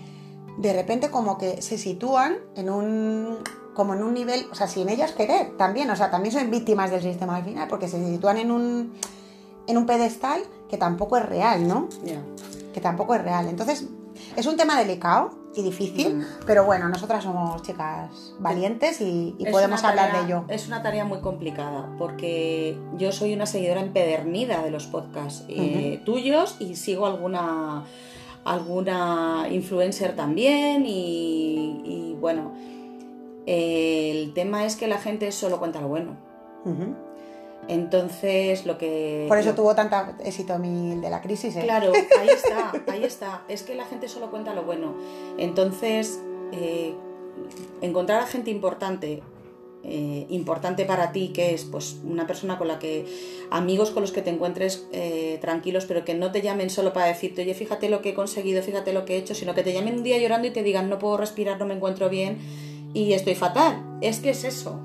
de 0.59 0.73
repente 0.73 1.11
como 1.11 1.38
que 1.38 1.62
se 1.62 1.79
sitúan 1.79 2.37
en 2.57 2.69
un 2.69 3.38
como 3.75 3.95
en 3.95 4.03
un 4.03 4.12
nivel, 4.12 4.47
o 4.53 4.55
sea, 4.55 4.67
sin 4.67 4.91
ellas 4.91 5.12
querer 5.12 5.57
también, 5.57 5.88
o 5.88 5.97
sea, 5.97 6.11
también 6.11 6.35
son 6.35 6.51
víctimas 6.51 6.91
del 6.91 7.01
sistema 7.01 7.37
al 7.37 7.45
final, 7.45 7.69
porque 7.69 7.88
se 7.88 8.05
sitúan 8.07 8.37
en 8.37 8.51
un 8.51 8.93
en 9.66 9.77
un 9.79 9.87
pedestal 9.87 10.42
que 10.68 10.77
tampoco 10.77 11.16
es 11.16 11.27
real, 11.27 11.66
¿no? 11.68 11.88
Ya. 12.05 12.20
Que 12.75 12.81
tampoco 12.81 13.14
es 13.14 13.22
real. 13.22 13.48
Entonces, 13.48 13.87
es 14.37 14.46
un 14.46 14.57
tema 14.57 14.79
delicado 14.79 15.31
y 15.55 15.62
difícil, 15.62 16.16
Mm. 16.16 16.25
pero 16.46 16.64
bueno, 16.64 16.88
nosotras 16.88 17.25
somos 17.25 17.61
chicas 17.62 18.35
valientes 18.38 19.01
y, 19.03 19.35
podemos 19.51 19.85
hablar 19.85 20.07
tarea- 20.09 20.20
de 20.22 20.27
ello. 20.27 20.44
Es 20.48 20.66
una 20.66 20.83
tarea 20.83 21.05
muy 21.05 21.20
complicada 21.20 21.94
porque 21.98 22.79
yo 22.96 23.12
soy 23.12 23.35
una 23.35 23.44
seguidora 23.46 23.81
empedernida 23.83 24.62
de 24.62 24.70
los 24.70 24.87
podcasts 24.87 25.44
eh, 25.48 26.01
tuyos 26.07 26.57
y 26.59 26.77
sigo 26.77 27.05
alguna 27.07 27.85
alguna 28.44 29.46
influencer 29.53 30.16
también 30.16 30.85
y, 30.85 31.81
y, 31.85 32.16
bueno, 32.20 32.53
eh, 33.46 34.11
el 34.11 34.35
tema 34.35 34.64
es 34.64 34.75
que 34.77 34.88
la 34.88 34.98
gente 34.98 35.31
solo 35.33 35.59
cuenta 35.61 35.81
lo 35.81 35.87
bueno. 35.88 36.16
Ujú. 36.64 36.94
Entonces, 37.68 38.66
lo 38.66 38.77
que... 38.79 39.27
Por 39.29 39.38
eso 39.38 39.51
lo- 39.51 39.55
tuvo 39.55 39.75
tanto 39.75 39.96
éxito 40.25 40.59
mi 40.59 40.96
de 41.01 41.11
la 41.11 41.20
crisis. 41.20 41.57
¿eh? 41.57 41.61
Claro, 41.62 41.92
ahí 42.20 42.29
está, 42.35 42.72
ahí 42.88 43.05
está. 43.05 43.42
Es 43.48 43.62
que 43.62 43.75
la 43.75 43.85
gente 43.85 44.09
solo 44.09 44.31
cuenta 44.31 44.53
lo 44.55 44.64
bueno. 44.64 44.94
Entonces, 45.38 46.20
eh, 46.53 46.94
encontrar 47.81 48.20
a 48.20 48.27
gente 48.27 48.51
importante, 48.51 49.22
eh, 49.85 50.27
importante 50.29 50.85
para 50.85 51.12
ti, 51.12 51.29
que 51.29 51.55
es 51.55 51.64
pues 51.64 51.96
una 52.05 52.27
persona 52.27 52.59
con 52.59 52.68
la 52.68 52.79
que, 52.79 53.07
amigos 53.51 53.90
con 53.90 54.03
los 54.03 54.12
que 54.12 54.22
te 54.22 54.31
encuentres 54.31 54.87
eh, 54.92 55.38
tranquilos, 55.40 55.87
pero 55.87 56.05
que 56.05 56.14
no 56.14 56.31
te 56.33 56.42
llamen 56.42 56.68
solo 56.68 56.92
para 56.92 57.07
decirte, 57.07 57.42
oye, 57.42 57.55
fíjate 57.55 57.88
lo 57.88 58.03
que 58.03 58.11
he 58.11 58.14
conseguido, 58.14 58.62
fíjate 58.62 58.92
lo 58.92 59.05
que 59.05 59.14
he 59.14 59.18
hecho, 59.18 59.35
sino 59.35 59.55
que 59.55 59.62
te 59.62 59.72
llamen 59.72 59.96
un 59.98 60.03
día 60.03 60.18
llorando 60.18 60.48
y 60.48 60.51
te 60.51 60.62
digan, 60.62 60.88
no 60.90 60.98
puedo 60.98 61.16
respirar, 61.16 61.59
no 61.59 61.66
me 61.66 61.75
encuentro 61.75 62.09
bien 62.09 62.38
y 62.92 63.12
estoy 63.12 63.35
fatal. 63.35 63.83
Es 64.01 64.20
que 64.20 64.31
es 64.31 64.44
eso. 64.44 64.81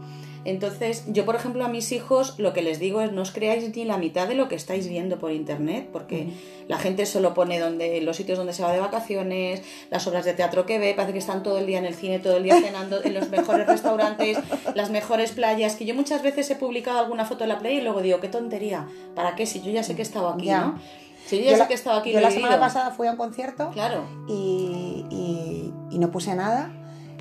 Entonces, 0.48 1.04
yo, 1.08 1.26
por 1.26 1.36
ejemplo, 1.36 1.66
a 1.66 1.68
mis 1.68 1.92
hijos 1.92 2.36
lo 2.40 2.54
que 2.54 2.62
les 2.62 2.80
digo 2.80 3.02
es 3.02 3.12
no 3.12 3.22
os 3.22 3.32
creáis 3.32 3.70
ni 3.76 3.84
la 3.84 3.98
mitad 3.98 4.30
de 4.30 4.34
lo 4.36 4.48
que 4.48 4.56
estáis 4.56 4.88
viendo 4.88 5.20
por 5.20 5.34
internet, 5.34 5.90
porque 5.92 6.30
la 6.70 6.78
gente 6.80 7.06
solo 7.06 7.34
pone 7.34 7.60
donde 7.60 8.00
los 8.00 8.16
sitios 8.16 8.38
donde 8.38 8.54
se 8.54 8.64
va 8.64 8.72
de 8.72 8.80
vacaciones, 8.80 9.62
las 9.90 10.08
obras 10.08 10.24
de 10.24 10.34
teatro 10.34 10.66
que 10.66 10.80
ve, 10.80 10.94
parece 10.96 11.12
que 11.12 11.20
están 11.20 11.44
todo 11.44 11.58
el 11.58 11.66
día 11.66 11.80
en 11.80 11.86
el 11.86 11.96
cine, 11.96 12.20
todo 12.20 12.38
el 12.38 12.44
día 12.44 12.62
cenando 12.62 13.04
en 13.04 13.14
los 13.14 13.30
mejores 13.30 13.68
restaurantes, 13.76 14.38
las 14.74 14.90
mejores 14.90 15.34
playas, 15.34 15.76
que 15.76 15.84
yo 15.86 15.94
muchas 15.94 16.24
veces 16.24 16.50
he 16.50 16.56
publicado 16.56 17.00
alguna 17.00 17.26
foto 17.26 17.44
de 17.44 17.50
la 17.50 17.60
playa 17.60 17.80
y 17.80 17.84
luego 17.84 18.02
digo, 18.02 18.22
qué 18.22 18.30
tontería, 18.30 18.88
¿para 19.16 19.36
qué? 19.36 19.46
Si 19.46 19.62
yo 19.62 19.70
ya 19.72 19.84
sé 19.84 19.96
que 19.96 20.02
he 20.02 20.06
estado 20.06 20.30
aquí. 20.30 20.50
¿no? 20.50 20.80
Si 21.26 21.40
yo 21.40 21.44
ya 21.44 21.52
Yo 21.52 21.58
la- 21.58 21.68
que 21.68 21.74
he 21.74 21.76
estado 21.76 22.00
aquí, 22.00 22.14
Yo 22.14 22.22
la 22.22 22.32
semana 22.32 22.58
pasada 22.58 22.92
fui 22.92 23.06
a 23.08 23.12
un 23.12 23.18
concierto 23.18 23.70
Claro. 23.72 24.06
y, 24.30 25.04
y- 25.10 25.74
y 25.92 26.00
no 26.00 26.10
puse 26.10 26.34
nada. 26.36 26.72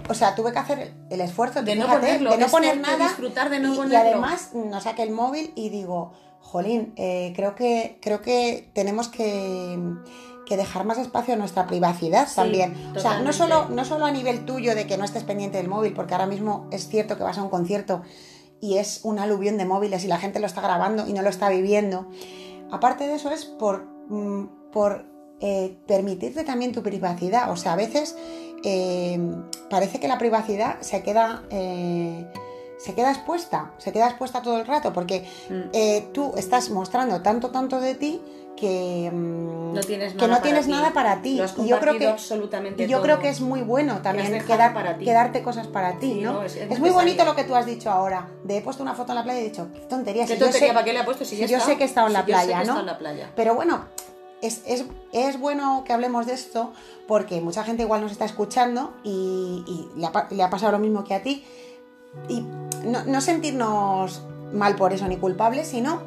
O 0.08 0.14
sea, 0.14 0.34
tuve 0.34 0.52
que 0.52 0.58
hacer 0.58 0.94
el 1.10 1.20
esfuerzo 1.20 1.62
De 1.62 1.74
no 1.74 1.86
fíjate, 1.86 2.00
ponerlo, 2.00 2.30
de 2.30 2.38
no 2.38 2.46
poner 2.48 2.80
nada. 2.80 3.04
disfrutar 3.08 3.50
de 3.50 3.60
no 3.60 3.74
y, 3.86 3.94
además 3.94 4.50
no 4.54 4.80
saqué 4.80 5.02
el 5.02 5.10
móvil 5.10 5.52
y 5.56 5.68
digo, 5.70 6.12
jolín, 6.40 6.92
eh, 6.96 7.32
creo, 7.34 7.54
que, 7.54 7.98
creo 8.00 8.22
que 8.22 8.70
tenemos 8.72 9.08
que, 9.08 9.78
que 10.46 10.56
dejar 10.56 10.84
más 10.84 10.98
espacio 10.98 11.34
a 11.34 11.36
nuestra 11.36 11.66
privacidad 11.66 12.28
Sí, 12.28 12.36
también. 12.36 12.74
O 12.96 13.00
sea, 13.00 13.20
no 13.20 13.32
solo, 13.32 13.68
no 13.68 13.84
solo 13.84 14.06
a 14.06 14.10
nivel 14.10 14.44
tuyo 14.44 14.74
de 14.74 14.86
que 14.86 14.96
no 14.96 15.04
estés 15.04 15.24
pendiente 15.24 15.58
del 15.58 15.68
móvil, 15.68 15.92
porque 15.92 16.14
ahora 16.14 16.26
mismo 16.26 16.68
es 16.70 16.88
cierto 16.88 17.16
que 17.16 17.24
vas 17.24 17.38
a 17.38 17.42
un 17.42 17.50
concierto 17.50 18.02
y 18.60 18.78
es 18.78 19.00
un 19.02 19.18
aluvión 19.18 19.58
de 19.58 19.66
móviles 19.66 20.04
y 20.04 20.08
la 20.08 20.18
gente 20.18 20.40
lo 20.40 20.46
está 20.46 20.60
grabando 20.60 21.06
y 21.06 21.12
no 21.12 21.22
lo 21.22 21.28
está 21.28 21.48
viviendo. 21.50 22.08
Aparte 22.70 23.06
de 23.06 23.14
eso 23.16 23.30
es 23.30 23.44
por, 23.44 23.86
mm, 24.08 24.70
por 24.72 25.06
eh, 25.40 25.76
permitirte 25.86 26.44
también 26.44 26.72
tu 26.72 26.82
privacidad. 26.82 27.50
O 27.50 27.56
sea, 27.56 27.74
a 27.74 27.76
veces 27.76 28.16
eh, 28.64 29.18
parece 29.70 30.00
que 30.00 30.08
la 30.08 30.18
privacidad 30.18 30.80
se 30.80 31.02
queda, 31.02 31.42
eh, 31.50 32.26
se 32.78 32.94
queda 32.94 33.10
expuesta, 33.12 33.72
se 33.78 33.92
queda 33.92 34.08
expuesta 34.08 34.42
todo 34.42 34.58
el 34.58 34.66
rato, 34.66 34.92
porque 34.92 35.26
Mm. 35.48 35.60
eh, 35.72 36.08
tú 36.12 36.32
estás 36.36 36.70
mostrando 36.70 37.22
tanto, 37.22 37.50
tanto 37.50 37.80
de 37.80 37.94
ti 37.94 38.20
que 38.56 39.10
mm, 39.12 39.74
no 39.74 39.80
tienes 39.82 40.14
que 40.14 40.18
nada 40.18 40.28
no 40.28 40.32
para 40.32 40.42
tienes 40.42 40.64
ti. 40.64 40.70
nada 40.72 40.92
para 40.94 41.20
ti. 41.20 41.36
Lo 41.36 41.44
has 41.44 41.54
y 41.58 41.66
yo 41.68 41.78
creo 41.78 41.98
que 41.98 42.06
absolutamente 42.06 42.86
yo 42.88 42.96
todo. 42.96 43.02
creo 43.04 43.18
que 43.20 43.28
es 43.28 43.42
muy 43.42 43.60
bueno 43.60 44.00
también 44.00 44.32
quedar, 44.46 44.72
para 44.72 44.96
ti. 44.96 45.04
quedarte 45.04 45.42
cosas 45.42 45.66
para 45.66 45.98
ti, 45.98 46.14
Sí, 46.14 46.20
¿no? 46.22 46.32
no, 46.34 46.42
es- 46.42 46.56
es, 46.56 46.70
es 46.70 46.78
muy 46.80 46.88
bonito 46.88 47.24
lo 47.26 47.34
que 47.36 47.44
tú 47.44 47.54
has 47.54 47.66
dicho 47.66 47.90
ahora. 47.90 48.30
De 48.44 48.56
he 48.56 48.62
puesto 48.62 48.82
una 48.82 48.94
foto 48.94 49.12
en 49.12 49.16
la 49.16 49.24
playa 49.24 49.40
y 49.40 49.42
he 49.42 49.48
dicho, 49.50 49.68
qué 49.74 49.80
tontería. 49.80 50.24
¿Qué 50.24 50.34
si 50.34 50.40
yo 50.40 50.50
sé- 50.52 50.68
¿Para 50.68 50.84
qué 50.84 50.92
le 50.94 51.00
ha 51.00 51.04
puesto? 51.04 51.24
Si 51.26 51.34
si 51.36 51.42
ya 51.42 51.46
yo 51.46 51.56
está. 51.58 51.68
sé 51.70 51.76
que 51.76 51.84
he 51.84 51.86
estado 51.86 52.06
en 52.06 52.14
la 52.14 52.20
Si 52.20 52.26
playa, 52.26 52.46
que 52.46 52.54
¿no? 52.54 52.62
estado 52.62 52.80
en 52.80 52.86
la 52.86 52.98
playa. 52.98 53.30
Pero 53.36 53.54
bueno, 53.54 53.84
es, 54.42 54.62
es- 54.66 54.84
es 55.12 55.38
bueno 55.40 55.82
que 55.86 55.92
hablemos 55.92 56.26
de 56.26 56.34
esto 56.34 56.72
porque 57.08 57.40
mucha 57.40 57.64
gente 57.64 57.82
igual 57.82 58.00
nos 58.02 58.12
está 58.12 58.24
escuchando 58.24 58.92
y, 59.04 59.88
le, 59.96 60.06
ha, 60.06 60.28
le 60.30 60.42
ha 60.42 60.50
pasado 60.50 60.72
lo 60.72 60.78
mismo 60.78 61.04
que 61.04 61.14
a 61.14 61.22
ti. 61.22 61.44
Y 62.28 62.40
no, 62.84 63.04
no 63.06 63.20
sentirnos 63.20 64.22
mal 64.52 64.76
por 64.76 64.92
eso 64.92 65.06
ni 65.08 65.16
culpables, 65.16 65.68
sino 65.68 66.00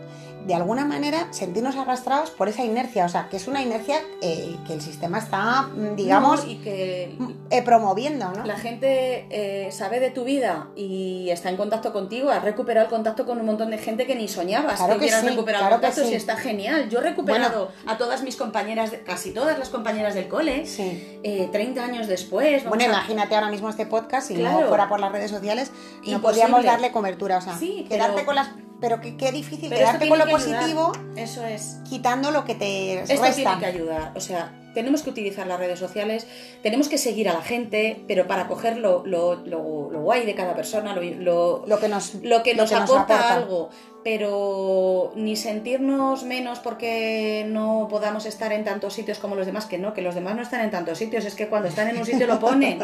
de 0.45 0.55
alguna 0.55 0.85
manera 0.85 1.27
sentirnos 1.31 1.75
arrastrados 1.75 2.31
por 2.31 2.47
esa 2.49 2.63
inercia. 2.63 3.05
O 3.05 3.09
sea, 3.09 3.27
que 3.29 3.37
es 3.37 3.47
una 3.47 3.61
inercia 3.61 3.97
eh, 4.21 4.55
que 4.65 4.73
el 4.73 4.81
sistema 4.81 5.19
está, 5.19 5.63
mm, 5.63 5.95
digamos, 5.95 6.43
No, 6.45 6.49
y 6.51 6.55
que 6.57 7.15
eh, 7.51 7.61
promoviendo, 7.61 8.31
¿no? 8.31 8.45
la 8.45 8.57
gente 8.57 9.27
eh, 9.29 9.71
sabe 9.71 9.99
de 9.99 10.09
tu 10.11 10.23
vida 10.23 10.69
y 10.75 11.29
está 11.29 11.49
en 11.49 11.57
contacto 11.57 11.93
contigo, 11.93 12.29
has 12.31 12.43
recuperado 12.43 12.85
el 12.85 12.89
contacto 12.91 13.25
con 13.25 13.39
un 13.39 13.45
montón 13.45 13.69
de 13.69 13.77
gente 13.77 14.05
que 14.07 14.15
ni 14.15 14.27
soñabas 14.27 14.77
Claro 14.77 14.93
que 14.93 14.99
que 14.99 15.05
hubieras 15.05 15.21
sí, 15.21 15.27
recuperado 15.29 15.63
claro 15.65 15.75
el 15.75 15.81
contacto 15.81 16.03
sí. 16.07 16.13
y 16.13 16.15
está 16.15 16.35
genial. 16.35 16.89
Yo 16.89 16.99
he 16.99 17.03
recuperado 17.03 17.71
a 17.85 17.97
todas 17.97 18.23
mis 18.23 18.35
compañeras, 18.35 18.91
casi 19.05 19.31
todas 19.31 19.59
las 19.59 19.69
compañeras 19.69 20.15
del 20.15 20.27
cole, 20.27 20.65
Sí. 20.65 21.19
eh, 21.23 21.49
30 21.51 21.83
años 21.83 22.07
después. 22.07 22.63
Bueno, 22.65 22.83
a- 22.85 22.87
imagínate 22.87 23.35
ahora 23.35 23.49
mismo 23.49 23.69
este 23.69 23.85
podcast, 23.85 24.27
si 24.29 24.35
no 24.35 24.49
Claro. 24.51 24.67
fuera 24.69 24.89
por 24.89 24.99
las 24.99 25.11
redes 25.11 25.31
sociales, 25.31 25.71
no 25.71 26.13
Imposible. 26.13 26.19
podríamos 26.21 26.63
darle 26.63 26.91
cobertura. 26.91 27.37
O 27.37 27.41
sea, 27.41 27.57
quedarte 27.59 28.13
pero- 28.15 28.25
con 28.25 28.35
las. 28.35 28.49
Pero 28.81 29.01
qué, 29.01 29.17
qué 29.17 29.31
difícil 29.31 29.69
Pero 29.69 29.81
esto 29.81 29.99
quedarte 29.99 30.09
con 30.09 30.19
lo 30.19 30.25
que 30.25 30.35
ayudar. 30.35 30.59
positivo, 30.61 30.91
Eso 31.17 31.45
es. 31.45 31.77
quitando 31.89 32.31
lo 32.31 32.45
que 32.45 32.55
te 32.55 33.01
Esto 33.01 33.21
resta. 33.21 33.33
tiene 33.35 33.59
que 33.59 33.65
ayudar. 33.65 34.13
O 34.15 34.21
sea, 34.21 34.53
tenemos 34.73 35.01
que 35.03 35.09
utilizar 35.09 35.47
las 35.47 35.59
redes 35.59 35.79
sociales, 35.79 36.27
tenemos 36.63 36.87
que 36.89 36.97
seguir 36.97 37.27
a 37.29 37.33
la 37.33 37.41
gente, 37.41 38.03
pero 38.07 38.27
para 38.27 38.47
coger 38.47 38.77
lo, 38.77 39.05
lo, 39.05 39.35
lo- 39.45 39.89
lo 39.91 40.01
guay 40.01 40.25
de 40.25 40.35
cada 40.35 40.55
persona, 40.55 40.95
lo, 40.95 41.01
lo, 41.01 41.63
Lo 41.67 41.79
que 41.79 41.87
nos, 41.87 42.15
lo 42.23 42.43
que 42.43 42.53
nos 42.55 42.71
aporta 42.71 43.01
aporta. 43.15 43.33
algo, 43.35 43.69
pero 44.03 45.11
ni 45.15 45.35
sentirnos 45.35 46.23
menos 46.23 46.59
porque 46.59 47.45
no 47.47 47.87
podamos 47.89 48.25
estar 48.25 48.51
en 48.53 48.63
tantos 48.63 48.93
sitios 48.93 49.19
como 49.19 49.35
los 49.35 49.45
demás, 49.45 49.65
que 49.65 49.77
no, 49.77 49.93
que 49.93 50.01
los 50.01 50.15
demás 50.15 50.35
no 50.35 50.41
están 50.41 50.61
en 50.61 50.71
tantos 50.71 50.97
sitios, 50.97 51.25
es 51.25 51.35
que 51.35 51.47
cuando 51.47 51.67
están 51.67 51.87
en 51.89 51.97
un 51.97 52.05
sitio 52.05 52.27
lo 52.27 52.39
ponen. 52.39 52.79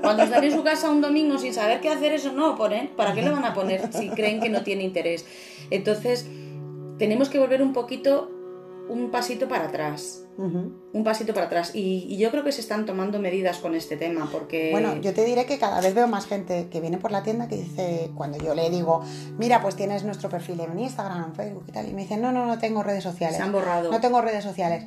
Cuando 0.00 0.22
están 0.22 0.44
en 0.44 0.52
su 0.52 0.62
casa 0.62 0.90
un 0.90 1.00
domingo 1.00 1.38
sin 1.38 1.54
saber 1.54 1.80
qué 1.80 1.88
hacer, 1.88 2.12
eso 2.12 2.32
no 2.32 2.48
lo 2.48 2.56
ponen. 2.56 2.88
¿Para 2.96 3.12
qué 3.14 3.22
lo 3.22 3.32
van 3.32 3.44
a 3.44 3.54
poner 3.54 3.92
si 3.92 4.08
creen 4.10 4.40
que 4.40 4.48
no 4.48 4.62
tiene 4.62 4.84
interés? 4.84 5.24
Entonces, 5.70 6.26
tenemos 6.98 7.28
que 7.28 7.38
volver 7.38 7.62
un 7.62 7.72
poquito, 7.72 8.30
un 8.88 9.10
pasito 9.10 9.48
para 9.48 9.66
atrás. 9.66 10.26
Un 10.92 11.04
pasito 11.04 11.34
para 11.34 11.46
atrás. 11.46 11.74
Y, 11.74 12.06
y 12.08 12.16
yo 12.16 12.30
creo 12.30 12.42
que 12.42 12.52
se 12.52 12.62
están 12.62 12.86
tomando 12.86 13.18
medidas 13.18 13.58
con 13.58 13.74
este 13.74 13.96
tema, 13.96 14.28
porque... 14.32 14.70
Bueno, 14.70 14.96
yo 15.00 15.12
te 15.12 15.24
diré 15.24 15.44
que 15.44 15.58
cada 15.58 15.80
vez 15.80 15.94
veo 15.94 16.08
más 16.08 16.26
gente 16.26 16.68
que 16.70 16.80
viene 16.80 16.96
por 16.96 17.12
la 17.12 17.22
tienda 17.22 17.46
que 17.46 17.56
dice, 17.56 18.10
cuando 18.14 18.38
yo 18.38 18.54
le 18.54 18.70
digo, 18.70 19.02
mira, 19.38 19.60
pues 19.60 19.76
tienes 19.76 20.04
nuestro 20.04 20.30
perfil 20.30 20.60
en 20.60 20.78
Instagram, 20.78 21.24
en 21.24 21.34
Facebook 21.34 21.64
y 21.68 21.72
tal, 21.72 21.88
y 21.88 21.92
me 21.92 22.02
dicen, 22.02 22.22
no, 22.22 22.32
no, 22.32 22.46
no 22.46 22.58
tengo 22.58 22.82
redes 22.82 23.04
sociales. 23.04 23.36
se 23.36 23.42
han 23.42 23.52
borrado. 23.52 23.90
No 23.90 24.00
tengo 24.00 24.22
redes 24.22 24.42
sociales. 24.42 24.84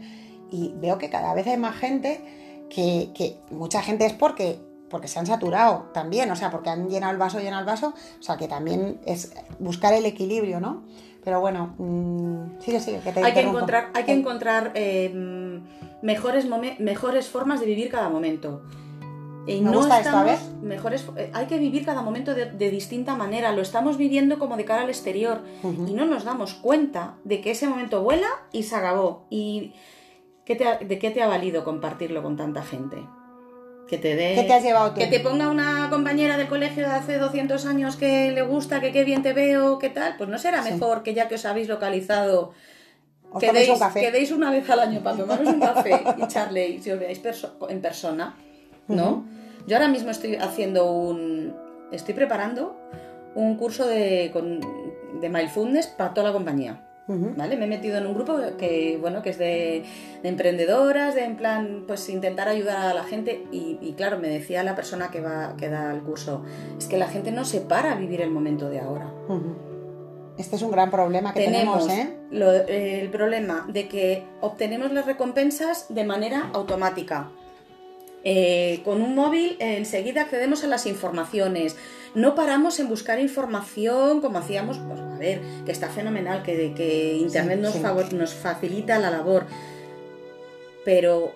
Y 0.49 0.73
veo 0.77 0.97
que 0.97 1.09
cada 1.09 1.33
vez 1.35 1.45
hay 1.45 1.57
más 1.57 1.75
gente 1.75 2.21
que, 2.69 3.11
que 3.13 3.37
mucha 3.51 3.81
gente 3.83 4.05
es 4.05 4.13
porque, 4.13 4.59
porque 4.89 5.07
se 5.07 5.19
han 5.19 5.27
saturado 5.27 5.91
también, 5.93 6.31
o 6.31 6.35
sea, 6.35 6.49
porque 6.49 6.71
han 6.71 6.89
llenado 6.89 7.11
el 7.11 7.19
vaso, 7.19 7.39
llenado 7.39 7.61
el 7.61 7.67
vaso, 7.67 7.93
o 8.19 8.23
sea, 8.23 8.37
que 8.37 8.47
también 8.47 8.99
es 9.05 9.33
buscar 9.59 9.93
el 9.93 10.05
equilibrio, 10.05 10.59
¿no? 10.59 10.83
Pero 11.23 11.39
bueno, 11.39 11.73
mm, 11.77 12.59
sigue, 12.59 12.79
sigue, 12.79 12.99
que 12.99 13.13
te 13.13 13.23
hay 13.23 13.33
que 13.33 13.41
encontrar, 13.41 13.91
hay 13.93 14.03
que 14.03 14.11
encontrar 14.11 14.71
eh, 14.75 15.09
mejores, 16.03 16.45
mejores 16.79 17.27
formas 17.27 17.59
de 17.59 17.65
vivir 17.65 17.89
cada 17.89 18.09
momento. 18.09 18.61
Y 19.47 19.59
Me 19.61 19.71
no 19.71 19.77
gusta 19.79 19.99
esto, 19.99 20.15
a 20.17 20.31
estamos 20.31 20.61
mejores, 20.61 21.05
eh, 21.17 21.29
hay 21.33 21.47
que 21.47 21.57
vivir 21.57 21.83
cada 21.83 22.01
momento 22.01 22.33
de, 22.33 22.45
de 22.51 22.69
distinta 22.69 23.15
manera. 23.15 23.51
Lo 23.51 23.61
estamos 23.61 23.97
viviendo 23.97 24.39
como 24.39 24.55
de 24.55 24.63
cara 24.65 24.83
al 24.83 24.89
exterior 24.89 25.41
y 25.63 25.93
no 25.93 26.05
nos 26.05 26.23
damos 26.23 26.53
cuenta 26.53 27.15
de 27.25 27.41
que 27.41 27.51
ese 27.51 27.67
momento 27.67 28.01
vuela 28.03 28.27
y 28.53 28.63
se 28.63 28.75
acabó. 28.75 29.25
¿Y 29.29 29.73
qué 30.45 30.55
te 30.55 30.65
ha- 30.65 30.77
de 30.77 30.97
qué 30.99 31.09
te 31.11 31.21
ha 31.21 31.27
valido 31.27 31.63
compartirlo 31.65 32.23
con 32.23 32.37
tanta 32.37 32.61
gente? 32.63 32.97
Que 33.89 33.97
te 33.97 34.15
dé... 34.15 34.33
¿Qué 34.35 34.43
te 34.43 34.53
has 34.53 34.63
llevado 34.63 34.91
tú? 34.93 35.01
Que 35.01 35.07
te 35.07 35.19
ponga 35.19 35.49
una 35.49 35.89
compañera 35.89 36.37
del 36.37 36.47
colegio 36.47 36.87
de 36.87 36.93
hace 36.93 37.17
200 37.17 37.65
años 37.65 37.97
que 37.97 38.31
le 38.31 38.41
gusta, 38.43 38.79
que 38.79 38.93
qué 38.93 39.03
bien 39.03 39.23
te 39.23 39.33
veo, 39.33 39.77
qué 39.77 39.89
tal. 39.89 40.15
Pues 40.17 40.29
no 40.29 40.37
será 40.37 40.63
Sí. 40.63 40.71
mejor 40.71 41.03
que 41.03 41.13
ya 41.13 41.27
que 41.27 41.35
os 41.35 41.45
habéis 41.45 41.67
localizado 41.67 42.53
Os 43.33 43.39
que 43.39 43.47
toméis 43.47 43.67
deis, 43.67 43.73
un 43.81 43.87
café. 43.87 43.99
que 44.01 44.11
deis 44.11 44.31
una 44.31 44.51
vez 44.51 44.69
al 44.69 44.79
año 44.79 45.01
para 45.01 45.17
tomaros 45.17 45.47
un 45.47 45.59
café 45.59 46.03
y 46.17 46.27
charléis 46.27 46.83
si 46.83 46.91
os 46.91 46.99
veáis 46.99 47.19
perso- 47.21 47.53
en 47.69 47.81
persona, 47.81 48.35
¿no? 48.87 49.25
Yo 49.67 49.75
ahora 49.77 49.87
mismo 49.87 50.11
estoy 50.11 50.35
haciendo 50.35 50.91
un... 50.91 51.53
Estoy 51.91 52.13
preparando 52.13 52.75
un 53.35 53.55
curso 53.57 53.87
de, 53.87 54.29
con- 54.33 54.59
de 55.21 55.29
mindfulness 55.29 55.87
para 55.87 56.13
toda 56.13 56.27
la 56.27 56.33
compañía. 56.33 56.87
Ujú. 57.07 57.33
¿Vale? 57.35 57.57
Me 57.57 57.65
he 57.65 57.67
metido 57.67 57.97
en 57.97 58.05
un 58.07 58.13
grupo 58.13 58.37
que, 58.57 58.97
bueno, 59.01 59.21
que 59.21 59.31
es 59.31 59.37
de, 59.37 59.83
de 60.21 60.29
emprendedoras, 60.29 61.15
de 61.15 61.25
en 61.25 61.35
plan, 61.35 61.83
pues 61.85 62.07
intentar 62.09 62.47
ayudar 62.47 62.77
a 62.87 62.93
la 62.93 63.03
gente. 63.03 63.45
Y, 63.51 63.77
y 63.81 63.93
claro, 63.93 64.19
me 64.19 64.29
decía 64.29 64.63
la 64.63 64.73
persona 64.75 65.11
que 65.11 65.19
va, 65.19 65.55
que 65.57 65.67
da 65.69 65.91
el 65.93 66.01
curso, 66.01 66.43
es 66.77 66.85
que 66.87 66.97
la 66.97 67.07
gente 67.07 67.31
no 67.31 67.43
se 67.43 67.59
para 67.61 67.91
a 67.91 67.95
vivir 67.95 68.21
el 68.21 68.31
momento 68.31 68.69
de 68.69 68.79
ahora. 68.79 69.11
Ujú. 69.27 69.55
Este 70.37 70.55
es 70.55 70.61
un 70.63 70.71
gran 70.71 70.89
problema 70.89 71.33
que 71.33 71.45
tenemos, 71.45 71.87
¿eh? 71.89 72.17
lo- 72.31 72.51
eh, 72.53 73.01
el 73.01 73.09
problema 73.09 73.65
de 73.69 73.87
que 73.87 74.25
obtenemos 74.41 74.91
las 74.91 75.05
recompensas 75.05 75.85
de 75.89 76.03
manera 76.05 76.49
automática. 76.53 77.29
Eh, 78.25 78.81
con 78.85 79.01
un 79.01 79.15
móvil 79.15 79.57
eh, 79.59 79.77
enseguida 79.77 80.21
accedemos 80.23 80.63
a 80.63 80.67
las 80.67 80.85
informaciones. 80.87 81.75
No 82.15 82.35
paramos 82.35 82.79
en 82.79 82.87
buscar 82.89 83.19
información 83.19 84.21
como 84.21 84.39
hacíamos, 84.39 84.79
pues 84.79 84.99
a 84.99 85.17
ver, 85.17 85.41
que 85.65 85.71
está 85.71 85.89
fenomenal, 85.89 86.41
que, 86.41 86.73
que 86.73 87.13
Internet 87.17 87.57
Sí, 87.57 87.63
nos, 87.63 87.73
sí. 87.73 87.79
favor- 87.79 88.13
nos 88.13 88.33
facilita 88.33 88.97
la 88.97 89.11
labor. 89.11 89.45
Pero 90.85 91.33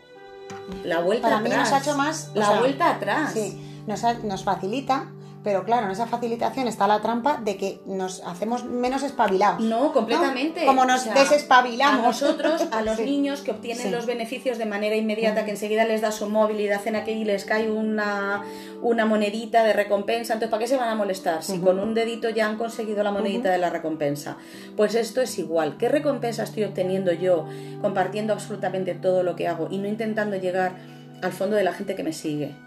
la 0.84 1.02
vuelta 1.02 1.30
Para 1.30 1.40
mí 1.42 1.50
atrás. 1.50 1.72
nos 1.72 1.74
ha 1.74 1.82
hecho 1.84 1.98
más... 1.98 2.32
o 2.36 2.40
La 2.40 2.48
sea, 2.48 2.60
vuelta 2.60 2.90
atrás. 2.92 3.34
Sí, 3.34 3.84
nos, 3.86 4.04
ha- 4.04 4.14
nos 4.20 4.44
facilita, 4.44 5.12
pero 5.48 5.64
claro, 5.64 5.86
en 5.86 5.94
esa 5.94 6.08
facilitación 6.08 6.68
está 6.68 6.88
la 6.88 7.00
trampa 7.00 7.38
de 7.42 7.56
que 7.56 7.80
nos 7.86 8.22
hacemos 8.26 8.66
menos 8.66 9.02
espabilados. 9.02 9.62
No, 9.64 9.94
completamente. 9.94 10.66
Como 10.66 10.84
nos 10.84 11.00
O 11.00 11.04
sea, 11.06 11.14
desespabilamos. 11.14 12.02
A 12.02 12.06
nosotros, 12.08 12.68
a 12.70 12.82
los 12.82 12.98
Sí. 12.98 13.06
niños 13.06 13.40
que 13.40 13.52
obtienen 13.52 13.84
Sí. 13.84 13.90
los 13.90 14.06
beneficios 14.06 14.58
de 14.58 14.66
manera 14.66 14.98
inmediata, 14.98 15.46
que 15.46 15.52
enseguida 15.52 15.86
les 15.86 16.02
da 16.02 16.12
su 16.12 16.28
móvil 16.30 16.60
y 16.60 16.68
hacen 16.70 16.98
aquí 16.98 17.12
y 17.12 17.24
les 17.24 17.46
cae 17.46 17.72
una, 17.72 18.44
una 18.82 19.06
monedita 19.06 19.64
de 19.64 19.72
recompensa, 19.72 20.34
entonces 20.34 20.52
¿para 20.52 20.60
qué 20.60 20.68
se 20.68 20.76
van 20.76 20.90
a 20.90 20.96
molestar? 20.96 21.42
Si 21.42 21.60
con 21.60 21.80
un 21.80 21.94
dedito 21.94 22.28
ya 22.30 22.46
han 22.46 22.58
conseguido 22.58 23.02
la 23.04 23.12
monedita 23.12 23.50
de 23.50 23.58
la 23.58 23.70
recompensa. 23.70 24.36
Pues 24.76 24.96
esto 24.96 25.22
es 25.22 25.40
igual. 25.40 25.78
¿Qué 25.78 25.88
recompensa 25.88 26.44
estoy 26.44 26.66
obteniendo 26.66 27.14
yo 27.14 27.46
compartiendo 27.82 28.34
absolutamente 28.34 28.96
todo 28.96 29.24
lo 29.24 29.38
que 29.38 29.48
hago 29.48 29.70
y 29.72 29.78
no 29.78 29.88
intentando 29.88 30.36
llegar 30.36 30.76
al 31.22 31.32
fondo 31.32 31.56
de 31.56 31.64
la 31.64 31.72
gente 31.72 31.96
que 31.96 32.04
me 32.04 32.12
sigue? 32.12 32.67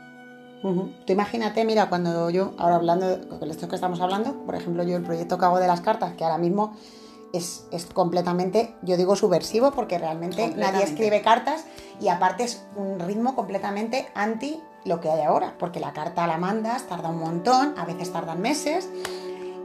Tú 0.63 1.13
imagínate, 1.13 1.65
mira, 1.65 1.89
cuando 1.89 2.29
yo, 2.29 2.53
ahora 2.59 2.77
hablando, 2.77 3.17
de 3.17 3.51
esto 3.51 3.69
que 3.69 3.77
estamos 3.77 4.01
hablando, 4.01 4.45
por 4.45 4.55
ejemplo, 4.55 4.83
yo 4.83 4.97
el 4.97 5.03
proyecto 5.03 5.39
que 5.39 5.45
hago 5.47 5.59
de 5.59 5.67
las 5.67 5.81
cartas, 5.81 6.15
que 6.15 6.25
ahora 6.25 6.39
mismo 6.39 6.77
es, 7.33 7.65
es 7.71 7.87
completamente, 7.87 8.75
yo 8.83 8.97
digo 8.97 9.17
subversivo, 9.17 9.71
porque 9.71 9.99
realmente 9.99 10.53
nadie 10.57 10.85
escribe 10.85 11.23
cartas 11.23 11.65
y 12.01 12.09
aparte 12.09 12.45
es 12.45 12.63
un 12.77 13.01
ritmo 13.01 13.35
completamente 13.35 14.09
anti 14.15 14.61
lo 14.85 15.01
que 15.01 15.09
hay 15.11 15.23
ahora, 15.23 15.55
porque 15.59 15.81
la 15.81 15.93
carta 15.93 16.27
la 16.27 16.37
mandas, 16.37 16.87
tarda 16.87 17.09
un 17.09 17.21
montón, 17.21 17.75
a 17.79 17.85
veces 17.85 18.13
tardan 18.13 18.41
meses 18.41 18.89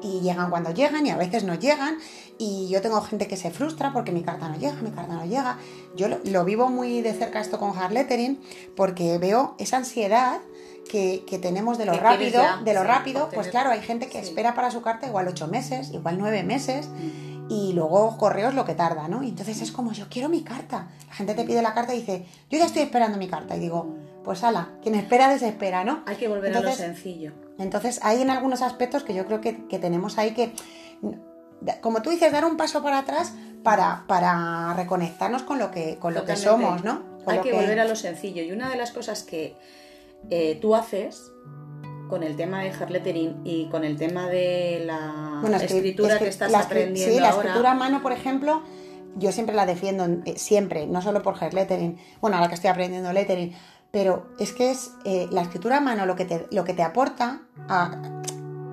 y 0.01 0.19
llegan 0.21 0.49
cuando 0.49 0.71
llegan 0.71 1.05
y 1.07 1.09
a 1.09 1.17
veces 1.17 1.43
no 1.43 1.55
llegan 1.55 1.97
y 2.37 2.67
yo 2.69 2.81
tengo 2.81 3.01
gente 3.01 3.27
que 3.27 3.37
se 3.37 3.49
frustra 3.49 3.91
porque 3.91 4.11
mi 4.11 4.23
carta 4.23 4.49
no 4.49 4.57
llega, 4.57 4.75
mi 4.81 4.91
carta 4.91 5.13
no 5.13 5.25
llega. 5.25 5.57
Yo 5.95 6.07
lo, 6.07 6.19
lo 6.23 6.45
vivo 6.45 6.69
muy 6.69 7.01
de 7.01 7.13
cerca 7.13 7.39
esto 7.39 7.59
con 7.59 7.77
hard 7.77 7.93
lettering 7.93 8.39
porque 8.75 9.17
veo 9.17 9.55
esa 9.57 9.77
ansiedad 9.77 10.41
que, 10.89 11.23
que 11.27 11.39
tenemos 11.39 11.77
de 11.77 11.85
lo 11.85 11.93
rápido, 11.93 12.41
ya, 12.41 12.57
de 12.63 12.73
lo 12.73 12.81
sí, 12.81 12.87
rápido, 12.87 13.29
pues 13.33 13.47
claro, 13.49 13.71
hay 13.71 13.81
gente 13.81 14.07
que 14.07 14.19
sí. 14.21 14.29
espera 14.29 14.53
para 14.55 14.71
su 14.71 14.81
carta 14.81 15.07
igual 15.07 15.27
ocho 15.27 15.47
meses, 15.47 15.91
igual 15.91 16.17
nueve 16.17 16.43
meses 16.43 16.87
Mm. 16.87 17.47
y 17.51 17.73
luego 17.73 18.17
correos 18.17 18.53
lo 18.53 18.65
que 18.65 18.73
tarda, 18.73 19.07
¿no? 19.07 19.21
Y 19.23 19.29
entonces 19.29 19.61
es 19.61 19.71
como, 19.71 19.91
yo 19.93 20.05
quiero 20.09 20.29
mi 20.29 20.43
carta. 20.43 20.87
La 21.07 21.13
gente 21.13 21.33
te 21.35 21.43
pide 21.43 21.61
la 21.61 21.73
carta 21.73 21.93
y 21.93 21.99
dice, 21.99 22.25
yo 22.49 22.57
ya 22.57 22.65
estoy 22.65 22.81
esperando 22.83 23.17
mi 23.17 23.27
carta. 23.27 23.55
Y 23.55 23.59
digo, 23.59 23.95
pues 24.23 24.43
ala, 24.43 24.69
quien 24.81 24.95
espera 24.95 25.27
desespera, 25.29 25.83
¿no? 25.83 26.01
Hay 26.07 26.15
que 26.15 26.27
volver 26.27 26.47
Entonces- 26.55 26.79
a 26.79 26.87
lo 26.87 26.93
sencillo. 26.93 27.33
Entonces 27.59 27.99
hay 28.03 28.21
en 28.21 28.29
algunos 28.31 28.61
aspectos 28.61 29.03
que 29.03 29.13
yo 29.13 29.25
creo 29.25 29.41
que, 29.41 29.65
que 29.67 29.79
tenemos 29.79 30.17
ahí 30.17 30.33
que, 30.33 30.53
como 31.81 32.01
tú 32.01 32.09
dices, 32.09 32.31
dar 32.31 32.45
un 32.45 32.57
paso 32.57 32.83
para 32.83 32.99
atrás 32.99 33.33
para, 33.63 34.03
para 34.07 34.73
reconectarnos 34.75 35.43
con 35.43 35.57
lo 35.59 35.71
que, 35.71 35.97
con 35.97 36.13
lo 36.13 36.25
que 36.25 36.35
somos, 36.35 36.83
¿no? 36.83 37.01
Con 37.23 37.33
Hay 37.33 37.41
que, 37.41 37.53
volver 37.53 37.79
a 37.79 37.85
lo 37.85 37.95
sencillo. 37.95 38.43
Y 38.43 38.51
una 38.51 38.69
de 38.69 38.75
las 38.75 38.91
cosas 38.91 39.23
que 39.23 39.55
eh, 40.29 40.57
tú 40.61 40.75
haces 40.75 41.31
con 42.09 42.21
el 42.23 42.35
tema 42.35 42.61
de 42.61 42.69
hard 42.69 42.89
lettering 42.91 43.41
y 43.43 43.67
con 43.69 43.83
el 43.83 43.97
tema 43.97 44.27
de 44.27 44.83
la 44.85 45.39
Bueno, 45.41 45.57
escritura 45.57 46.15
escri- 46.15 46.19
que 46.19 46.27
estás 46.29 46.51
la 46.51 46.59
aprendiendo 46.59 47.15
Sí, 47.15 47.19
la 47.19 47.29
ahora, 47.29 47.49
escritura 47.49 47.71
a 47.71 47.75
mano, 47.75 48.01
por 48.03 48.11
ejemplo, 48.11 48.61
yo 49.17 49.31
siempre 49.31 49.55
la 49.55 49.65
defiendo, 49.65 50.05
eh, 50.25 50.33
siempre, 50.37 50.85
no 50.87 51.01
solo 51.01 51.21
por 51.23 51.41
hair 51.41 51.53
lettering, 51.53 51.97
bueno, 52.21 52.37
ahora 52.37 52.49
que 52.49 52.55
estoy 52.55 52.69
aprendiendo 52.69 53.11
lettering, 53.11 53.53
pero 53.91 54.27
es 54.39 54.51
que 54.51 54.69
es 54.71 54.91
eh, 55.05 55.27
la 55.31 55.41
escritura 55.41 55.77
a 55.77 55.81
mano 55.81 56.05
lo 56.05 56.15
que 56.15 56.25
te, 56.25 56.45
lo 56.51 56.63
que 56.63 56.73
te 56.73 56.83
aporta 56.83 57.41
a, 57.69 58.21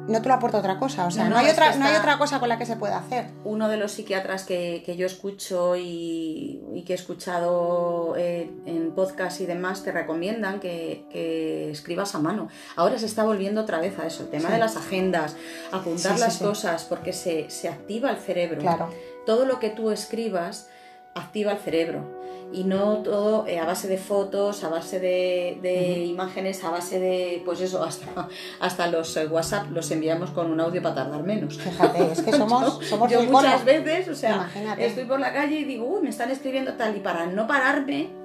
no 0.08 0.20
te 0.20 0.28
lo 0.28 0.34
aporta 0.34 0.58
otra 0.58 0.78
cosa. 0.78 1.06
O 1.06 1.10
sea, 1.10 1.28
no, 1.28 1.36
hay, 1.36 1.48
otra, 1.48 1.74
no 1.76 1.84
hay 1.84 1.96
otra 1.96 2.18
cosa 2.18 2.40
con 2.40 2.48
la 2.48 2.58
que 2.58 2.66
se 2.66 2.76
pueda 2.76 2.98
hacer. 2.98 3.26
Uno 3.44 3.68
de 3.68 3.76
los 3.76 3.92
psiquiatras 3.92 4.44
que, 4.44 4.82
yo 4.96 5.06
escucho 5.06 5.76
y, 5.76 6.82
que 6.86 6.92
he 6.92 6.96
escuchado 6.96 8.14
eh, 8.16 8.50
en 8.66 8.92
podcast 8.92 9.40
y 9.40 9.46
demás 9.46 9.82
te 9.82 9.92
recomiendan 9.92 10.60
que, 10.60 11.70
escribas 11.70 12.14
a 12.14 12.18
mano. 12.18 12.48
Ahora 12.76 12.98
se 12.98 13.06
está 13.06 13.24
volviendo 13.24 13.62
otra 13.62 13.78
vez 13.78 13.98
a 13.98 14.06
eso, 14.06 14.24
el 14.24 14.30
tema 14.30 14.50
de 14.50 14.58
las 14.58 14.76
agendas, 14.76 15.36
apuntar 15.70 16.18
las 16.18 16.38
cosas, 16.38 16.84
porque 16.84 17.12
se, 17.12 17.50
se 17.50 17.68
activa 17.68 18.10
el 18.10 18.18
cerebro. 18.18 18.60
Claro. 18.60 18.90
Todo 19.26 19.44
lo 19.44 19.60
que 19.60 19.70
tú 19.70 19.90
escribas 19.90 20.68
activa 21.14 21.52
el 21.52 21.58
cerebro 21.58 22.21
y 22.52 22.64
no 22.64 22.98
todo 22.98 23.46
eh, 23.46 23.58
a 23.58 23.64
base 23.64 23.88
de 23.88 23.98
fotos, 23.98 24.64
a 24.64 24.68
base 24.68 25.00
de, 25.00 26.04
imágenes, 26.06 26.62
a 26.64 26.70
base 26.70 26.98
de, 26.98 27.42
pues 27.44 27.60
eso, 27.60 27.82
hasta, 27.82 28.28
hasta 28.60 28.86
los 28.88 29.16
eh, 29.16 29.26
WhatsApp 29.26 29.70
los 29.70 29.90
enviamos 29.90 30.30
con 30.30 30.50
un 30.50 30.60
audio 30.60 30.82
para 30.82 30.94
tardar 30.96 31.22
menos. 31.22 31.58
Fíjate, 31.58 32.12
es 32.12 32.22
que 32.22 32.32
somos, 32.32 32.84
somos 32.88 33.10
Yo 33.10 33.22
muchas 33.24 33.64
veces, 33.64 34.08
o 34.08 34.14
sea, 34.14 34.50
estoy 34.78 35.04
por 35.04 35.20
la 35.20 35.32
calle 35.32 35.60
y 35.60 35.64
digo, 35.64 35.86
uy, 35.86 36.02
me 36.02 36.10
están 36.10 36.30
escribiendo 36.30 36.74
tal, 36.74 36.96
y 36.96 37.00
para 37.00 37.26
no 37.26 37.46
pararme 37.46 38.22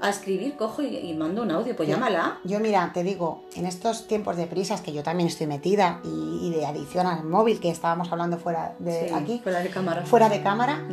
a 0.00 0.08
escribir, 0.08 0.56
cojo 0.56 0.82
y, 0.82 1.12
mando 1.14 1.42
un 1.42 1.50
audio, 1.50 1.74
pues 1.74 1.88
llámala. 1.88 2.38
Yo, 2.44 2.60
mira, 2.60 2.90
te 2.94 3.02
digo, 3.02 3.42
en 3.56 3.66
estos 3.66 4.06
tiempos 4.06 4.36
de 4.36 4.46
prisas 4.46 4.80
que 4.80 4.92
yo 4.92 5.02
también 5.02 5.28
estoy 5.28 5.46
metida 5.46 6.00
y, 6.04 6.50
de 6.50 6.64
adicción 6.64 7.06
al 7.06 7.24
móvil, 7.24 7.58
que 7.60 7.70
estábamos 7.70 8.10
hablando 8.12 8.38
fuera 8.38 8.76
de 8.78 9.12
aquí, 9.12 9.40
fuera 9.42 9.60
de 9.60 9.68
cámara. 9.68 10.02
Fuera 10.06 10.28
de 10.28 10.42
cámara. 10.42 10.86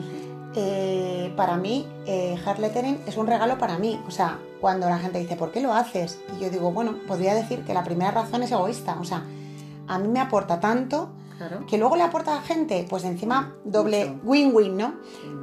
Eh, 0.55 1.33
para 1.35 1.57
mí, 1.57 1.85
eh, 2.05 2.39
hard 2.45 2.59
lettering 2.59 3.01
es 3.05 3.17
un 3.17 3.27
regalo 3.27 3.57
para 3.57 3.77
mí. 3.77 4.01
O 4.07 4.11
sea, 4.11 4.39
cuando 4.61 4.89
la 4.89 4.99
gente 4.99 5.19
dice, 5.19 5.35
¿por 5.35 5.51
qué 5.51 5.61
lo 5.61 5.73
haces? 5.73 6.19
Y 6.37 6.43
yo 6.43 6.49
digo, 6.49 6.71
bueno, 6.71 6.95
podría 7.07 7.33
decir 7.33 7.63
que 7.65 7.73
la 7.73 7.83
primera 7.83 8.11
razón 8.11 8.43
es 8.43 8.51
egoísta. 8.51 8.97
O 8.99 9.03
sea, 9.03 9.23
a 9.87 9.99
mí 9.99 10.07
me 10.07 10.19
aporta 10.19 10.59
tanto 10.59 11.09
que 11.67 11.77
luego 11.77 11.97
le 11.97 12.03
aporta 12.03 12.31
a 12.31 12.35
la 12.35 12.41
gente, 12.41 12.85
pues 12.89 13.03
encima 13.03 13.55
doble 13.65 14.17
win-win, 14.23 14.77
¿no? 14.77 14.95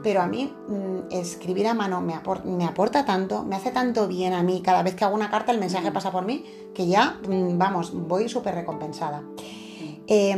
Pero 0.02 0.22
a 0.22 0.26
mí 0.26 0.50
mm, 0.68 1.12
escribir 1.12 1.66
a 1.66 1.74
mano 1.74 2.00
me, 2.00 2.14
me, 2.44 2.64
aporta 2.64 3.04
tanto, 3.04 3.44
me 3.44 3.56
hace 3.56 3.72
tanto 3.72 4.08
bien 4.08 4.32
a 4.32 4.42
mí. 4.42 4.62
Cada 4.62 4.82
vez 4.82 4.94
que 4.94 5.04
hago 5.04 5.14
una 5.14 5.30
carta, 5.30 5.52
el 5.52 5.58
mensaje 5.58 5.90
mm. 5.90 5.92
pasa 5.92 6.10
por 6.10 6.24
mí, 6.24 6.44
que 6.74 6.86
ya, 6.86 7.20
mm, 7.28 7.58
vamos, 7.58 7.92
voy 7.92 8.28
súper 8.30 8.54
recompensada. 8.54 9.22
Eh, 10.06 10.34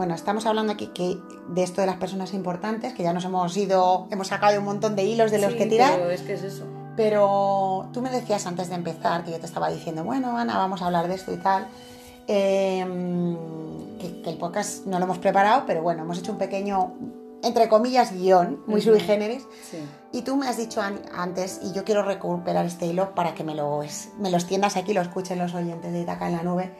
bueno, 0.00 0.14
estamos 0.14 0.46
hablando 0.46 0.72
aquí 0.72 0.86
que 0.94 1.18
de 1.48 1.62
esto 1.62 1.82
de 1.82 1.86
las 1.86 1.96
personas 1.96 2.32
importantes, 2.32 2.94
que 2.94 3.02
ya 3.02 3.12
nos 3.12 3.22
hemos 3.26 3.54
ido, 3.54 4.08
hemos 4.10 4.28
sacado 4.28 4.58
un 4.58 4.64
montón 4.64 4.96
de 4.96 5.04
hilos 5.04 5.30
de 5.30 5.38
los 5.38 5.52
que 5.52 5.66
tirar. 5.66 5.98
Pero 5.98 6.10
es 6.10 6.22
que 6.22 6.32
es 6.32 6.42
eso. 6.42 6.64
Pero 6.96 7.86
tú 7.92 8.00
me 8.00 8.08
decías 8.08 8.46
antes 8.46 8.70
de 8.70 8.76
empezar, 8.76 9.24
que 9.24 9.30
yo 9.30 9.38
te 9.38 9.44
estaba 9.44 9.68
diciendo, 9.68 10.02
bueno, 10.02 10.38
Ana, 10.38 10.56
vamos 10.56 10.80
a 10.80 10.86
hablar 10.86 11.06
de 11.06 11.16
esto 11.16 11.34
y 11.34 11.36
tal. 11.36 11.68
Em, 12.26 13.36
que, 13.98 14.30
el 14.30 14.38
podcast 14.38 14.86
no 14.86 14.98
lo 14.98 15.04
hemos 15.04 15.18
preparado, 15.18 15.64
pero 15.66 15.82
bueno, 15.82 16.04
hemos 16.04 16.16
hecho 16.16 16.32
un 16.32 16.38
pequeño, 16.38 16.94
entre 17.42 17.68
comillas, 17.68 18.10
guion, 18.14 18.62
muy 18.66 18.80
sui 18.80 19.00
generis. 19.00 19.46
Y 20.12 20.22
tú 20.22 20.34
me 20.34 20.48
has 20.48 20.56
dicho 20.56 20.80
antes, 20.80 21.60
y 21.62 21.74
yo 21.74 21.84
quiero 21.84 22.04
recuperar 22.04 22.64
este 22.64 22.86
hilo 22.86 23.14
para 23.14 23.34
que 23.34 23.44
me 23.44 23.54
lo, 23.54 23.82
me 24.18 24.30
lo 24.30 24.38
extiendas 24.38 24.78
aquí, 24.78 24.94
lo 24.94 25.02
escuchen 25.02 25.38
los 25.38 25.52
oyentes 25.52 25.92
de 25.92 26.00
Itaca 26.00 26.26
en 26.26 26.36
la 26.36 26.42
nube 26.42 26.72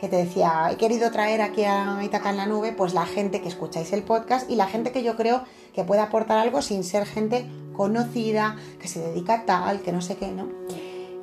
que 0.00 0.08
te 0.08 0.16
decía, 0.16 0.68
he 0.70 0.76
querido 0.76 1.10
traer 1.10 1.40
aquí 1.40 1.64
a 1.64 1.98
Itaca 2.02 2.30
en 2.30 2.36
la 2.36 2.46
nube, 2.46 2.72
pues 2.72 2.94
la 2.94 3.06
gente 3.06 3.40
que 3.40 3.48
escucháis 3.48 3.92
el 3.92 4.02
podcast 4.02 4.50
y 4.50 4.56
la 4.56 4.66
gente 4.66 4.92
que 4.92 5.02
yo 5.02 5.16
creo 5.16 5.44
que 5.72 5.84
puede 5.84 6.00
aportar 6.00 6.38
algo 6.38 6.62
sin 6.62 6.84
ser 6.84 7.06
gente 7.06 7.46
conocida, 7.72 8.56
que 8.80 8.88
se 8.88 9.00
dedica 9.00 9.34
a 9.34 9.46
tal, 9.46 9.80
que 9.82 9.92
no 9.92 10.00
sé 10.00 10.16
qué, 10.16 10.30
¿no? 10.30 10.48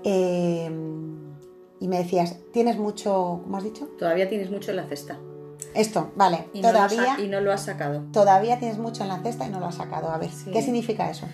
Em, 0.04 1.36
y 1.80 1.88
me 1.88 1.98
decías, 1.98 2.38
tienes 2.54 2.78
mucho, 2.78 3.42
¿cómo 3.44 3.58
has 3.58 3.64
dicho? 3.64 3.88
Todavía 3.98 4.30
tienes 4.30 4.50
mucho 4.52 4.72
en 4.72 4.78
la 4.78 4.88
cesta. 4.88 5.18
Esto, 5.74 6.12
vale. 6.16 6.46
Y 6.54 6.62
todavía. 6.62 7.18
No 7.18 7.24
y 7.24 7.28
no 7.28 7.40
lo 7.40 7.52
has 7.52 7.66
sacado. 7.66 8.04
Todavía 8.12 8.60
tienes 8.60 8.78
mucho 8.78 9.04
en 9.04 9.10
la 9.10 9.20
cesta 9.22 9.46
y 9.46 9.50
no 9.50 9.60
lo 9.60 9.68
has 9.68 9.76
sacado. 9.76 10.10
A 10.10 10.18
ver, 10.18 10.30
¿qué 10.52 10.62
significa 10.62 11.10
eso? 11.10 11.28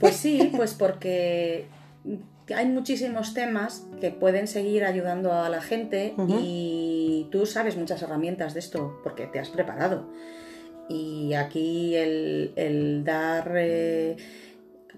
Pues 0.00 0.16
sí, 0.16 0.52
pues 0.56 0.74
porque 0.74 1.68
hay 2.52 2.66
muchísimos 2.66 3.32
temas 3.32 3.86
que 4.00 4.10
pueden 4.10 4.48
seguir 4.48 4.84
ayudando 4.84 5.32
a 5.32 5.48
la 5.48 5.62
gente 5.62 6.14
y 6.40 7.28
tú 7.30 7.46
sabes 7.46 7.76
muchas 7.76 8.02
herramientas 8.02 8.52
de 8.54 8.60
esto 8.60 9.00
porque 9.02 9.26
te 9.26 9.38
has 9.38 9.48
preparado. 9.48 10.10
Y 10.88 11.32
aquí 11.32 11.96
el, 11.96 13.02
dar 13.04 13.52
eh, 13.56 14.16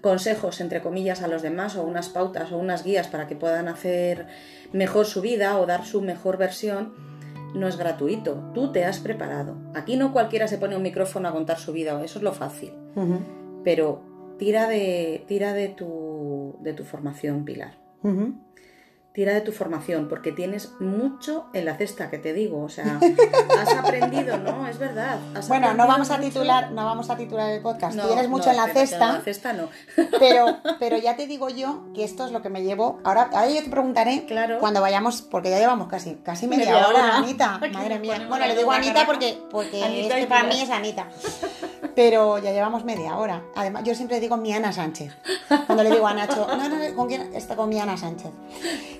consejos, 0.01 0.59
entre 0.59 0.81
comillas, 0.81 1.21
a 1.21 1.27
los 1.29 1.41
demás 1.41 1.77
o 1.77 1.83
unas 1.83 2.09
pautas 2.09 2.51
o 2.51 2.57
unas 2.57 2.83
guías 2.83 3.07
para 3.07 3.27
que 3.27 3.37
puedan 3.37 3.69
hacer 3.69 4.27
mejor 4.73 5.05
su 5.05 5.21
vida 5.21 5.57
o 5.57 5.65
dar 5.65 5.85
su 5.85 6.01
mejor 6.01 6.37
versión, 6.37 6.93
no 7.53 7.69
es 7.69 7.77
gratuito. 7.77 8.51
Tú 8.53 8.73
te 8.73 8.83
has 8.83 8.99
preparado. 8.99 9.55
Aquí 9.73 9.95
no 9.95 10.11
cualquiera 10.11 10.49
se 10.49 10.57
pone 10.57 10.75
un 10.75 10.83
micrófono 10.83 11.29
a 11.29 11.31
contar 11.31 11.57
su 11.57 11.71
vida, 11.71 12.03
eso 12.03 12.19
es 12.19 12.23
lo 12.23 12.33
fácil. 12.33 12.73
Pero 13.63 14.16
tira 14.37 14.67
de, 14.67 15.23
tira 15.27 15.53
de 15.53 15.69
tu 15.69 16.57
de 16.61 16.73
tu 16.73 16.83
formación, 16.83 17.45
Pilar 17.45 17.77
tira 19.17 19.33
de 19.33 19.41
tu 19.41 19.51
formación, 19.51 20.09
porque 20.09 20.31
tienes 20.31 20.79
mucho 20.79 21.47
en 21.53 21.65
la 21.65 21.75
cesta, 21.75 22.11
que 22.11 22.19
te 22.19 22.33
digo, 22.33 22.61
o 22.61 22.69
sea, 22.69 22.99
has 23.59 23.73
aprendido, 23.73 24.37
¿no? 24.37 24.67
Es 24.67 24.77
verdad. 24.77 25.17
bueno, 25.47 25.73
no 25.73 25.87
vamos 25.87 26.11
a 26.11 26.19
titular, 26.19 26.69
no 26.71 26.85
vamos 26.85 27.09
a 27.09 27.17
titular 27.17 27.49
el 27.49 27.63
podcast. 27.63 27.99
tienes 27.99 28.29
mucho 28.29 28.51
en 28.51 28.57
la 28.57 28.67
cesta. 28.67 29.07
En 29.07 29.13
la 29.15 29.21
cesta 29.21 29.53
no. 29.53 29.69
pero, 30.19 30.59
pero 30.79 30.97
ya 30.99 31.15
te 31.15 31.25
digo 31.25 31.49
yo 31.49 31.85
que 31.95 32.03
esto 32.03 32.27
es 32.27 32.31
lo 32.31 32.43
que 32.43 32.49
me 32.49 32.61
llevo. 32.61 32.99
Ahora, 33.03 33.31
ahora 33.33 33.49
yo 33.49 33.63
te 33.63 33.71
preguntaré 33.71 34.25
claro. 34.27 34.59
cuando 34.59 34.81
vayamos, 34.81 35.23
porque 35.23 35.49
ya 35.49 35.57
llevamos 35.57 35.87
casi, 35.87 36.13
casi 36.17 36.45
media, 36.45 36.87
hora, 36.87 37.17
Anita. 37.17 37.59
Madre 37.73 37.97
mía. 37.97 38.23
Bueno, 38.29 38.45
le 38.45 38.55
digo 38.55 38.71
Anita 38.71 39.07
porque, 39.07 39.39
porque 39.49 40.03
este 40.03 40.27
para 40.27 40.43
mí 40.43 40.61
es 40.61 40.69
Anita. 40.69 41.07
Pero 41.97 42.37
ya 42.37 42.51
llevamos 42.51 42.85
media 42.85 43.17
hora. 43.17 43.41
Además, 43.55 43.81
yo 43.83 43.95
siempre 43.95 44.19
digo 44.19 44.37
mi 44.37 44.53
Ana 44.53 44.71
Sánchez. 44.71 45.17
Cuando 45.65 45.83
le 45.83 45.89
digo 45.89 46.05
a 46.05 46.13
Nacho, 46.13 46.45
no, 46.47 46.69
no, 46.69 46.95
¿con 46.95 47.07
quién? 47.07 47.33
Está 47.33 47.55
con 47.55 47.69
mi 47.69 47.79
Ana 47.79 47.97
Sánchez. 47.97 48.29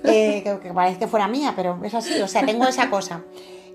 Eh, 0.04 0.42
que, 0.44 0.74
parece 0.74 0.98
que 0.98 1.08
fuera 1.08 1.28
mía, 1.28 1.54
pero 1.56 1.80
es 1.84 1.94
así, 1.94 2.20
o 2.20 2.28
sea, 2.28 2.44
tengo 2.44 2.66
esa 2.66 2.90
cosa. 2.90 3.22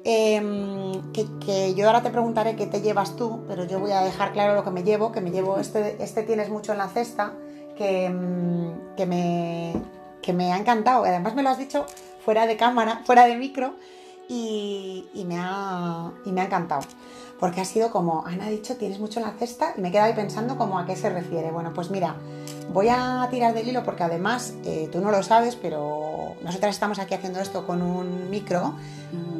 Em, 0.02 1.12
que, 1.12 1.72
yo 1.74 1.86
ahora 1.86 2.02
te 2.02 2.10
preguntaré 2.10 2.56
qué 2.56 2.66
te 2.66 2.80
llevas 2.80 3.14
tú, 3.14 3.44
pero 3.46 3.64
yo 3.64 3.78
voy 3.78 3.92
a 3.92 4.00
dejar 4.00 4.32
claro 4.32 4.56
lo 4.56 4.64
que 4.64 4.72
me 4.72 4.82
llevo, 4.82 5.12
que 5.12 5.20
me 5.20 5.30
llevo 5.30 5.60
este, 5.60 6.02
este 6.02 6.24
tienes 6.24 6.48
mucho 6.48 6.72
en 6.72 6.78
la 6.78 6.88
cesta, 6.88 7.34
que, 7.76 8.06
em, 8.06 8.74
que, 8.96 9.06
me, 9.06 9.72
que 10.20 10.32
me 10.32 10.52
ha 10.52 10.56
encantado, 10.56 11.04
además 11.04 11.36
me 11.36 11.44
lo 11.44 11.50
has 11.50 11.58
dicho 11.58 11.86
fuera 12.24 12.48
de 12.48 12.56
cámara, 12.56 13.02
fuera 13.04 13.26
de 13.26 13.36
micro, 13.36 13.74
y, 14.28 15.06
y, 15.14 15.24
me, 15.26 15.36
ha, 15.38 16.10
y 16.24 16.32
me 16.32 16.40
ha 16.40 16.44
encantado 16.46 16.82
porque 17.42 17.60
ha 17.60 17.64
sido 17.64 17.90
como, 17.90 18.24
Ana 18.24 18.46
ha 18.46 18.50
dicho, 18.50 18.76
tienes 18.76 19.00
mucho 19.00 19.18
en 19.18 19.26
la 19.26 19.32
cesta 19.32 19.74
y 19.76 19.80
me 19.80 19.88
he 19.88 19.90
quedado 19.90 20.06
ahí 20.06 20.14
pensando 20.14 20.56
como 20.56 20.78
a 20.78 20.86
qué 20.86 20.94
se 20.94 21.10
refiere. 21.10 21.50
Bueno, 21.50 21.72
pues 21.74 21.90
mira, 21.90 22.14
voy 22.72 22.86
a 22.88 23.26
tirar 23.32 23.52
del 23.52 23.66
hilo 23.66 23.82
porque 23.82 24.04
además 24.04 24.54
eh, 24.64 24.88
tú 24.92 25.00
no 25.00 25.10
lo 25.10 25.24
sabes, 25.24 25.56
pero 25.56 26.36
nosotras 26.44 26.72
estamos 26.72 27.00
aquí 27.00 27.14
haciendo 27.14 27.40
esto 27.40 27.66
con 27.66 27.82
un 27.82 28.30
micro, 28.30 28.76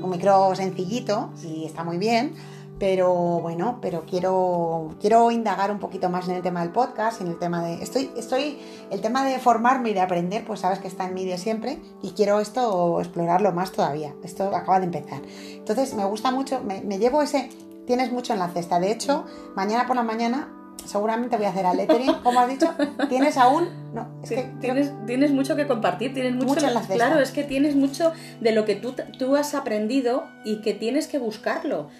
un 0.02 0.10
micro 0.10 0.52
sencillito 0.56 1.30
y 1.44 1.64
está 1.64 1.84
muy 1.84 1.96
bien. 1.98 2.34
Pero 2.80 3.14
bueno, 3.40 3.78
pero 3.80 4.02
quiero, 4.04 4.96
quiero 5.00 5.30
indagar 5.30 5.70
un 5.70 5.78
poquito 5.78 6.08
más 6.08 6.28
en 6.28 6.34
el 6.34 6.42
tema 6.42 6.62
del 6.62 6.70
podcast, 6.70 7.20
en 7.20 7.28
el 7.28 7.38
tema 7.38 7.62
de. 7.62 7.74
Estoy, 7.84 8.10
estoy. 8.16 8.58
El 8.90 9.00
tema 9.00 9.24
de 9.24 9.38
formarme 9.38 9.90
y 9.90 9.94
de 9.94 10.00
aprender, 10.00 10.44
pues 10.44 10.58
sabes 10.58 10.80
que 10.80 10.88
está 10.88 11.06
en 11.06 11.14
mí 11.14 11.24
de 11.24 11.38
siempre. 11.38 11.78
Y 12.02 12.10
quiero 12.10 12.40
esto 12.40 12.98
explorarlo 12.98 13.52
más 13.52 13.70
todavía. 13.70 14.12
Esto 14.24 14.46
acaba 14.56 14.80
de 14.80 14.86
empezar. 14.86 15.22
Entonces 15.52 15.94
me 15.94 16.04
gusta 16.04 16.32
mucho, 16.32 16.60
me 16.64 16.98
llevo 16.98 17.22
ese 17.22 17.48
Tienes 17.86 18.12
mucho 18.12 18.32
en 18.32 18.38
la 18.38 18.48
cesta. 18.48 18.78
De 18.80 18.90
hecho, 18.90 19.24
mañana 19.54 19.86
por 19.86 19.96
la 19.96 20.02
mañana 20.02 20.48
seguramente 20.86 21.36
voy 21.36 21.46
a 21.46 21.50
hacer 21.50 21.66
al 21.66 21.76
lettering, 21.76 22.14
como 22.22 22.40
has 22.40 22.48
dicho. 22.48 22.72
Tienes 23.08 23.36
aún. 23.36 23.68
No, 23.94 24.08
es 24.22 24.30
que 24.30 24.50
tienes, 24.60 24.90
tienes 25.06 25.32
mucho 25.32 25.54
que 25.54 25.66
compartir, 25.66 26.14
tienes 26.14 26.34
mucho, 26.34 26.66
en 26.66 26.72
la 26.72 26.80
cesta. 26.80 26.94
Claro, 26.94 27.20
es 27.20 27.30
que 27.30 27.44
tienes 27.44 27.76
mucho 27.76 28.12
de 28.40 28.52
lo 28.52 28.64
que 28.64 28.74
tú, 28.74 28.94
tú 29.18 29.36
has 29.36 29.54
aprendido 29.54 30.24
y 30.46 30.62
que 30.62 30.72
tienes 30.72 31.08
que 31.08 31.18
buscarlo. 31.18 31.90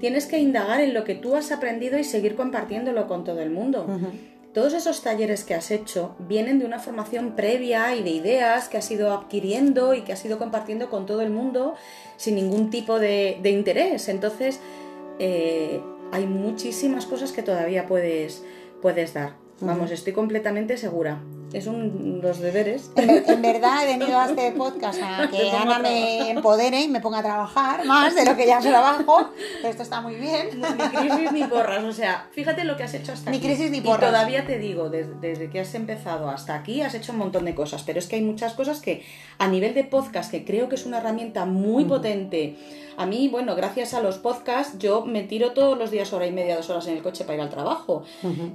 Tienes 0.00 0.26
que 0.26 0.40
indagar 0.40 0.80
en 0.80 0.94
lo 0.94 1.04
que 1.04 1.14
tú 1.14 1.36
has 1.36 1.52
aprendido 1.52 1.96
y 1.96 2.02
seguir 2.02 2.34
compartiéndolo 2.34 3.06
con 3.06 3.22
todo 3.22 3.40
el 3.40 3.50
mundo. 3.50 3.86
Todos 4.52 4.74
esos 4.74 5.02
talleres 5.02 5.44
que 5.44 5.54
has 5.54 5.70
hecho 5.70 6.16
vienen 6.18 6.58
de 6.58 6.64
una 6.64 6.80
formación 6.80 7.36
previa 7.36 7.94
y 7.94 8.02
de 8.02 8.10
ideas 8.10 8.68
que 8.68 8.78
has 8.78 8.90
ido 8.90 9.12
adquiriendo 9.12 9.94
y 9.94 10.02
que 10.02 10.12
has 10.12 10.24
ido 10.24 10.38
compartiendo 10.38 10.90
con 10.90 11.06
todo 11.06 11.20
el 11.20 11.30
mundo 11.30 11.74
sin 12.16 12.34
ningún 12.34 12.70
tipo 12.70 12.98
de, 12.98 13.38
de 13.40 13.50
interés. 13.50 14.08
Entonces, 14.08 14.58
eh, 15.18 15.80
hay 16.12 16.26
muchísimas 16.26 17.06
cosas 17.06 17.32
que 17.32 17.42
todavía 17.42 17.86
puedes, 17.86 18.44
puedes 18.80 19.14
dar. 19.14 19.34
Vamos, 19.60 19.90
estoy 19.90 20.12
completamente 20.12 20.76
segura. 20.76 21.20
es 21.52 21.66
un, 21.66 22.20
los 22.22 22.38
deberes. 22.38 22.92
En, 22.94 23.42
verdad 23.42 23.82
he 23.82 23.98
venido 23.98 24.16
a 24.16 24.26
este 24.26 24.52
podcast 24.52 25.00
a 25.02 25.28
que 25.32 25.50
Ana 25.50 25.80
me 25.80 26.30
empodere 26.30 26.82
y 26.82 26.88
me 26.88 27.00
ponga 27.00 27.18
a 27.18 27.22
trabajar 27.22 27.84
más 27.84 28.14
de 28.14 28.24
lo 28.24 28.36
que 28.36 28.46
ya 28.46 28.60
trabajo. 28.60 29.30
Esto 29.64 29.82
está 29.82 30.00
muy 30.00 30.14
bien. 30.14 30.60
Ni 30.60 30.84
crisis 30.96 31.32
ni 31.32 31.44
porras. 31.44 31.82
O 31.82 31.92
sea, 31.92 32.28
fíjate 32.30 32.64
lo 32.64 32.76
que 32.76 32.84
has 32.84 32.94
hecho 32.94 33.12
hasta 33.12 33.30
ni 33.32 33.38
aquí. 33.38 33.48
Ni 33.48 33.54
crisis 33.54 33.72
ni 33.72 33.80
porras. 33.80 34.10
Y 34.10 34.12
todavía 34.12 34.46
te 34.46 34.58
digo, 34.58 34.90
desde, 34.90 35.14
desde, 35.14 35.50
que 35.50 35.58
has 35.58 35.74
empezado 35.74 36.30
hasta 36.30 36.54
aquí, 36.54 36.82
has 36.82 36.94
hecho 36.94 37.10
un 37.10 37.18
montón 37.18 37.44
de 37.44 37.54
cosas. 37.56 37.82
Pero 37.82 37.98
es 37.98 38.06
que 38.06 38.14
hay 38.14 38.22
muchas 38.22 38.54
cosas 38.54 38.80
que 38.80 39.04
a 39.38 39.48
nivel 39.48 39.74
de 39.74 39.82
podcast, 39.82 40.30
que 40.30 40.44
creo 40.44 40.68
que 40.68 40.76
es 40.76 40.86
una 40.86 40.98
herramienta 40.98 41.46
muy 41.46 41.84
potente. 41.84 42.56
A 42.98 43.06
mí, 43.06 43.28
bueno, 43.28 43.54
gracias 43.54 43.94
a 43.94 44.00
los 44.00 44.18
podcasts, 44.18 44.76
yo 44.80 45.04
me 45.04 45.22
tiro 45.22 45.52
todos 45.52 45.78
los 45.78 45.92
días 45.92 46.12
hora 46.12 46.26
y 46.26 46.32
media, 46.32 46.56
dos 46.56 46.68
horas 46.68 46.84
en 46.88 46.96
el 46.96 47.02
coche 47.04 47.22
para 47.22 47.36
ir 47.36 47.40
al 47.42 47.48
trabajo. 47.48 48.02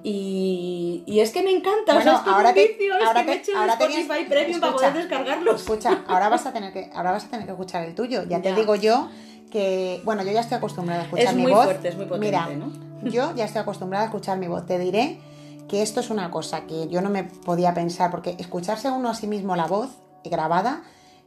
y, 0.04 1.02
y, 1.06 1.22
es 1.22 1.32
que 1.32 1.42
me 1.44 1.52
encanta. 1.52 1.94
Bueno, 1.94 2.20
o 2.20 2.24
sea, 2.26 2.34
ahora 2.34 2.54
te, 2.54 2.78
ahora 2.92 3.06
es 3.06 3.14
que 3.14 3.22
te, 3.22 3.24
me 3.24 3.32
he 3.32 3.36
hecho 3.38 3.58
ahora 3.58 3.74
Spotify 3.74 4.26
Premium 4.28 4.60
para 4.60 4.74
poder 4.74 4.94
descargarlos. 4.96 5.62
Escucha, 5.62 6.04
ahora 6.08 6.28
vas 6.28 6.46
a 6.46 6.52
tener 6.52 6.74
que, 6.74 6.90
ahora 6.94 7.14
vas 7.14 7.24
a 7.24 7.30
tener 7.30 7.46
que 7.46 7.54
escuchar 7.54 7.86
el 7.86 7.96
tuyo. 7.96 8.24
Ya 8.24 8.42
te 8.42 8.54
digo 8.54 8.76
yo 8.76 9.08
que, 9.50 10.02
bueno, 10.04 10.24
yo 10.24 10.34
ya 10.34 10.42
estoy 10.42 10.58
acostumbrada 10.58 11.04
a 11.04 11.06
escuchar 11.06 11.28
es 11.28 11.36
mi 11.36 11.44
muy 11.44 11.54
voz. 11.54 11.64
Fuerte, 11.64 11.88
es 11.88 11.96
muy 11.96 12.06
potente, 12.06 12.26
Mira, 12.26 12.50
¿no? 12.50 12.70
yo 13.10 13.34
ya 13.36 13.46
estoy 13.46 13.62
acostumbrada 13.62 14.04
a 14.04 14.08
escuchar 14.08 14.38
mi 14.40 14.48
voz. 14.48 14.66
Te 14.66 14.78
diré 14.78 15.22
que 15.70 15.82
esto 15.82 16.02
es 16.02 16.10
una 16.10 16.30
cosa 16.32 16.66
que 16.68 16.90
yo 16.90 17.02
no 17.02 17.10
me 17.10 17.24
podía 17.24 17.74
pensar, 17.74 18.12
porque 18.12 18.36
escucharse 18.40 18.90
uno 18.90 19.10
a 19.10 19.16
sí 19.16 19.26
mismo 19.26 19.56
la 19.56 19.68
voz 19.68 19.90
grabada 20.26 20.84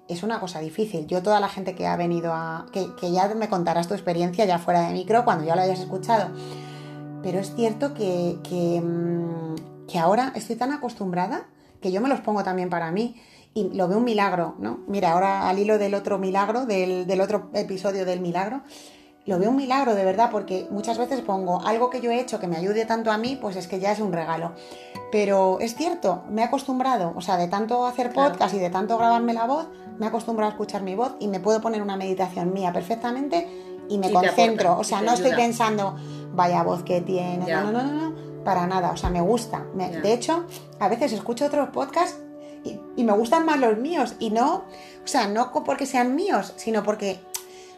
es 0.08 0.22
una 0.22 0.40
cosa 0.40 0.60
difícil. 0.60 1.06
Yo, 1.06 1.22
toda 1.22 1.40
la 1.40 1.48
gente 1.48 1.74
que 1.74 1.86
ha 1.86 1.96
venido 1.96 2.32
a. 2.32 2.66
que, 2.72 2.88
que 2.98 3.10
ya 3.12 3.28
me 3.34 3.48
contarás 3.48 3.88
tu 3.88 3.94
experiencia 3.94 4.44
ya 4.44 4.58
fuera 4.58 4.88
de 4.88 4.92
micro 4.92 5.24
cuando 5.24 5.44
ya 5.44 5.56
lo 5.56 5.62
hayas 5.62 5.80
escuchado. 5.80 6.30
Pero 7.22 7.40
es 7.40 7.54
cierto 7.54 7.94
que, 7.94 8.38
que, 8.42 8.82
que 9.88 9.98
ahora 9.98 10.32
estoy 10.34 10.56
tan 10.56 10.72
acostumbrada 10.72 11.48
que 11.80 11.90
yo 11.90 12.00
me 12.00 12.08
los 12.08 12.20
pongo 12.20 12.44
también 12.44 12.70
para 12.70 12.90
mí 12.92 13.20
y 13.54 13.70
lo 13.70 13.88
veo 13.88 13.98
un 13.98 14.04
milagro, 14.04 14.54
¿no? 14.58 14.80
Mira, 14.86 15.12
ahora 15.12 15.48
al 15.48 15.58
hilo 15.58 15.78
del 15.78 15.94
otro 15.94 16.18
milagro, 16.18 16.66
del, 16.66 17.06
del, 17.06 17.20
otro 17.20 17.50
episodio 17.54 18.04
del 18.04 18.20
milagro, 18.20 18.62
lo 19.24 19.38
veo 19.38 19.50
un 19.50 19.56
milagro 19.56 19.94
de 19.94 20.04
verdad 20.04 20.30
porque 20.30 20.68
muchas 20.70 20.98
veces 20.98 21.20
pongo 21.22 21.60
algo 21.66 21.90
que 21.90 22.00
yo 22.00 22.10
he 22.10 22.20
hecho 22.20 22.38
que 22.38 22.46
me 22.46 22.56
ayude 22.56 22.84
tanto 22.84 23.10
a 23.10 23.18
mí, 23.18 23.38
pues 23.40 23.56
es 23.56 23.66
que 23.66 23.80
ya 23.80 23.92
es 23.92 24.00
un 24.00 24.12
regalo. 24.12 24.52
Pero 25.10 25.58
es 25.60 25.74
cierto, 25.74 26.22
me 26.28 26.42
he 26.42 26.44
acostumbrado, 26.44 27.12
o 27.16 27.20
sea, 27.20 27.36
de 27.36 27.48
tanto 27.48 27.86
hacer 27.86 28.12
podcast 28.12 28.36
claro. 28.36 28.56
y 28.56 28.60
de 28.60 28.70
tanto 28.70 28.98
grabarme 28.98 29.32
la 29.32 29.46
voz, 29.46 29.66
me 29.98 30.06
he 30.06 30.08
acostumbrado 30.08 30.50
a 30.50 30.52
escuchar 30.54 30.82
mi 30.82 30.94
voz 30.94 31.12
y 31.20 31.28
me 31.28 31.40
puedo 31.40 31.60
poner 31.60 31.82
una 31.82 31.96
meditación 31.96 32.52
mía 32.52 32.72
perfectamente 32.72 33.46
y 33.88 33.98
me 33.98 34.08
Y 34.08 34.12
concentro. 34.12 34.68
aporta, 34.70 34.80
o 34.80 34.84
sea, 34.84 35.00
no 35.02 35.12
estoy 35.12 35.32
pensando, 35.32 35.96
vaya 36.32 36.62
voz 36.62 36.82
que 36.82 37.00
tiene, 37.00 37.46
Ya. 37.46 37.62
no, 37.62 37.72
no, 37.72 37.82
no, 37.82 37.92
no, 37.92 38.10
no, 38.10 38.44
para 38.44 38.66
nada, 38.66 38.90
o 38.92 38.96
sea, 38.96 39.10
me 39.10 39.20
gusta. 39.20 39.64
Me- 39.74 39.90
de 39.90 40.12
hecho, 40.12 40.44
a 40.80 40.88
veces 40.88 41.12
escucho 41.12 41.46
otros 41.46 41.68
podcasts 41.70 42.18
y, 42.64 42.80
y 42.96 43.04
me 43.04 43.12
gustan 43.12 43.44
más 43.46 43.58
los 43.60 43.78
míos 43.78 44.14
y 44.18 44.30
no, 44.30 44.64
o 45.04 45.06
sea, 45.06 45.28
no 45.28 45.52
porque 45.64 45.86
sean 45.86 46.14
míos, 46.16 46.52
sino 46.56 46.82
porque 46.82 47.20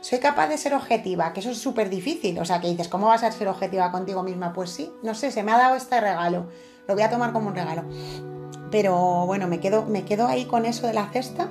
soy 0.00 0.18
capaz 0.18 0.46
de 0.48 0.56
ser 0.58 0.74
objetiva, 0.74 1.32
que 1.32 1.40
eso 1.40 1.50
es 1.50 1.58
súper 1.58 1.90
difícil. 1.90 2.38
O 2.38 2.44
sea, 2.44 2.60
que 2.60 2.68
dices, 2.68 2.88
¿cómo 2.88 3.06
vas 3.08 3.22
a 3.24 3.32
ser 3.32 3.48
objetiva 3.48 3.90
contigo 3.92 4.22
misma? 4.22 4.52
Pues 4.52 4.70
sí, 4.70 4.90
no 5.02 5.14
sé, 5.14 5.30
se 5.30 5.42
me 5.42 5.52
ha 5.52 5.58
dado 5.58 5.74
este 5.76 6.00
regalo. 6.00 6.46
Lo 6.86 6.94
voy 6.94 7.02
a 7.02 7.10
tomar 7.10 7.32
como 7.32 7.48
un 7.48 7.54
regalo. 7.54 7.82
Pero 8.70 9.24
bueno, 9.26 9.46
me 9.48 9.60
quedo, 9.60 9.84
me 9.86 10.04
quedo 10.04 10.26
ahí 10.26 10.44
con 10.44 10.64
eso 10.66 10.86
de 10.86 10.92
la 10.94 11.06
cesta 11.10 11.48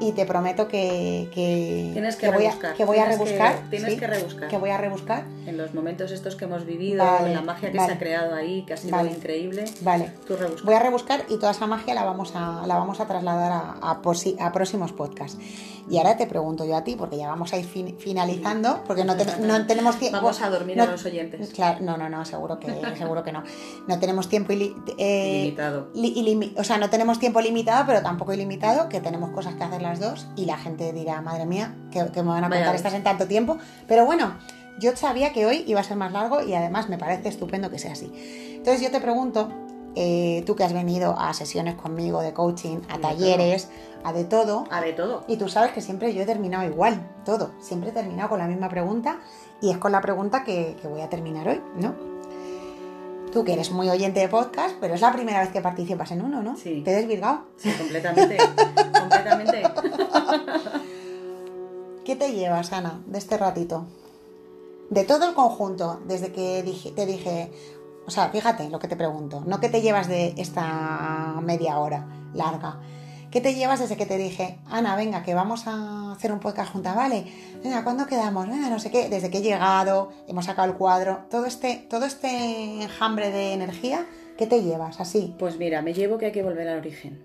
y 0.00 0.12
te 0.12 0.26
prometo 0.26 0.68
que, 0.68 1.28
que, 1.32 1.90
Tienes 1.92 2.16
que 2.16 2.28
voy 2.30 2.44
a, 2.44 2.48
rebuscar, 2.50 2.74
que 2.74 2.84
voy 2.84 2.98
a 2.98 3.04
tienes 3.06 3.18
que- 3.18 3.24
rebuscar. 3.24 3.70
tienes 3.70 3.92
sí, 3.94 3.98
que 3.98 4.06
rebuscar. 4.06 4.48
Que 4.48 4.56
voy 4.58 4.70
a 4.70 4.76
rebuscar. 4.78 5.24
En 5.46 5.56
los 5.56 5.74
momentos 5.74 6.10
estos 6.10 6.36
que 6.36 6.44
hemos 6.44 6.64
vivido, 6.66 7.04
Vale, 7.04 7.28
en 7.28 7.34
la 7.34 7.42
magia 7.42 7.70
que 7.70 7.78
vale. 7.78 7.90
se 7.92 7.96
ha 7.96 7.98
creado 7.98 8.34
ahí, 8.34 8.64
que 8.66 8.74
ha 8.74 8.76
sido 8.76 8.96
Vale. 8.96 9.10
increíble, 9.10 9.64
Vale. 9.82 10.12
tú. 10.26 10.36
Voy 10.64 10.74
a 10.74 10.78
rebuscar 10.80 11.24
y 11.28 11.36
toda 11.38 11.52
esa 11.52 11.66
magia 11.66 11.94
la 11.94 12.04
vamos 12.04 12.32
a, 12.34 12.66
la 12.66 12.76
vamos 12.76 13.00
a 13.00 13.06
trasladar 13.06 13.52
a, 13.52 13.90
a 13.90 14.02
posi- 14.02 14.36
a 14.40 14.52
próximos 14.52 14.92
podcasts. 14.92 15.38
Y 15.88 15.98
ahora 15.98 16.16
te 16.16 16.26
pregunto 16.26 16.64
yo 16.64 16.76
a 16.76 16.82
ti, 16.82 16.96
porque 16.96 17.16
ya 17.16 17.28
vamos 17.28 17.52
a 17.52 17.58
ir 17.58 17.64
fin- 17.64 17.96
finalizando, 17.98 18.82
porque 18.86 19.04
no, 19.04 19.16
te- 19.16 19.24
no 19.38 19.66
tenemos 19.66 19.96
tiempo. 19.98 20.16
Vamos 20.18 20.42
a 20.42 20.50
dormir 20.50 20.76
no- 20.76 20.82
a 20.82 20.86
los 20.86 21.04
oyentes. 21.04 21.50
Claro, 21.50 21.78
no, 21.80 21.96
no, 21.96 22.08
no, 22.08 22.24
seguro 22.24 22.58
que, 22.58 22.66
seguro 22.98 23.22
que 23.22 23.30
no. 23.32 23.44
No 23.86 23.98
tenemos 24.00 24.28
tiempo 24.28 24.52
ili- 24.52 24.74
eh, 24.98 25.38
Ilimitado. 25.42 25.88
li- 25.94 26.12
ilimi- 26.14 26.58
o 26.58 26.64
sea, 26.64 26.78
no 26.78 26.90
tenemos 26.90 27.18
tiempo 27.20 27.40
limitado, 27.40 27.84
pero 27.86 28.02
tampoco 28.02 28.32
ilimitado, 28.32 28.88
que 28.88 29.00
tenemos 29.00 29.30
cosas 29.30 29.54
que 29.54 29.62
hacer 29.64 29.80
las 29.82 30.00
dos 30.00 30.26
y 30.36 30.46
la 30.46 30.56
gente 30.58 30.92
dirá, 30.92 31.20
madre 31.22 31.46
mía, 31.46 31.76
que, 31.92 32.04
que 32.12 32.22
me 32.22 32.30
van 32.30 32.44
a 32.44 32.48
Vaya 32.48 32.62
contar 32.62 32.72
vez. 32.72 32.80
estas 32.80 32.94
en 32.94 33.04
tanto 33.04 33.26
tiempo. 33.28 33.58
Pero 33.86 34.04
bueno, 34.06 34.36
yo 34.80 34.94
sabía 34.96 35.32
que 35.32 35.46
hoy 35.46 35.62
iba 35.66 35.80
a 35.80 35.84
ser 35.84 35.96
más 35.96 36.10
largo 36.12 36.42
y 36.42 36.52
además 36.54 36.88
me 36.88 36.98
parece 36.98 37.28
estupendo 37.28 37.70
que 37.70 37.78
sea 37.78 37.92
así. 37.92 38.10
Entonces 38.56 38.82
yo 38.82 38.90
te 38.90 39.00
pregunto, 39.00 39.48
eh, 39.96 40.42
tú 40.46 40.54
que 40.54 40.62
has 40.64 40.72
venido 40.72 41.18
a 41.18 41.32
sesiones 41.34 41.74
conmigo 41.74 42.20
de 42.22 42.32
coaching, 42.32 42.78
a 42.88 42.96
De 42.96 43.02
talleres, 43.02 43.68
a 44.04 44.12
de 44.12 44.24
todo, 44.24 44.64
A 44.70 44.80
de 44.80 44.92
todo. 44.92 45.24
y 45.26 45.36
tú 45.36 45.48
sabes 45.48 45.72
que 45.72 45.80
siempre 45.80 46.14
yo 46.14 46.22
he 46.22 46.26
terminado 46.26 46.64
igual, 46.64 47.10
todo. 47.24 47.50
Siempre 47.60 47.90
he 47.90 47.92
terminado 47.92 48.28
con 48.28 48.38
la 48.38 48.46
misma 48.46 48.68
pregunta 48.68 49.18
y 49.60 49.70
es 49.70 49.78
con 49.78 49.90
la 49.92 50.00
pregunta 50.00 50.44
que, 50.44 50.76
que 50.80 50.86
voy 50.86 51.00
a 51.00 51.08
terminar 51.08 51.48
hoy, 51.48 51.60
¿no? 51.80 51.94
Tú 53.32 53.42
que 53.44 53.52
eres 53.54 53.70
muy 53.70 53.88
oyente 53.90 54.20
de 54.20 54.28
podcast, 54.28 54.76
pero 54.80 54.94
es 54.94 55.00
la 55.00 55.12
primera 55.12 55.40
vez 55.40 55.50
que 55.50 55.60
participas 55.60 56.10
en 56.12 56.22
uno, 56.22 56.42
¿no? 56.42 56.56
Sí. 56.56 56.82
¿Te 56.84 56.92
he 56.92 56.94
desvirgado? 56.96 57.40
Sí, 57.56 57.70
completamente. 57.72 58.36
completamente. 59.00 59.62
¿Qué 62.04 62.16
te 62.16 62.32
llevas, 62.32 62.72
Ana, 62.72 63.00
de 63.06 63.18
este 63.18 63.36
ratito? 63.36 63.84
De 64.90 65.02
todo 65.04 65.28
el 65.28 65.34
conjunto, 65.34 66.00
desde 66.06 66.32
que 66.32 66.62
dije- 66.62 66.92
te 66.92 67.04
dije, 67.06 67.50
o 68.06 68.10
sea, 68.10 68.28
fíjate 68.28 68.70
lo 68.70 68.78
que 68.78 68.88
te 68.88 68.96
pregunto, 68.96 69.42
no 69.46 69.60
que 69.60 69.68
te 69.68 69.82
llevas 69.82 70.08
de 70.08 70.34
esta 70.36 71.40
media 71.42 71.78
hora 71.78 72.06
larga. 72.34 72.80
¿Qué 73.30 73.40
te 73.40 73.54
llevas 73.54 73.80
desde 73.80 73.96
que 73.96 74.06
te 74.06 74.16
dije, 74.16 74.58
Ana, 74.70 74.96
venga, 74.96 75.22
que 75.22 75.34
vamos 75.34 75.66
a 75.66 76.12
hacer 76.12 76.32
un 76.32 76.38
podcast 76.38 76.72
juntas, 76.72 76.94
vale? 76.94 77.24
Venga, 77.62 77.82
¿cuándo 77.82 78.06
quedamos? 78.06 78.48
Venga, 78.48 78.70
no 78.70 78.78
sé 78.78 78.90
qué, 78.90 79.08
desde 79.08 79.30
que 79.30 79.38
he 79.38 79.42
llegado, 79.42 80.12
hemos 80.28 80.46
sacado 80.46 80.70
el 80.70 80.76
cuadro, 80.76 81.24
todo 81.28 81.44
este, 81.44 81.84
todo 81.90 82.06
este 82.06 82.82
enjambre 82.82 83.30
de 83.30 83.52
energía, 83.52 84.06
¿qué 84.38 84.46
te 84.46 84.62
llevas 84.62 85.00
así? 85.00 85.34
Pues 85.38 85.58
mira, 85.58 85.82
me 85.82 85.92
llevo 85.92 86.18
que 86.18 86.26
hay 86.26 86.32
que 86.32 86.42
volver 86.42 86.68
al 86.68 86.78
origen. 86.78 87.20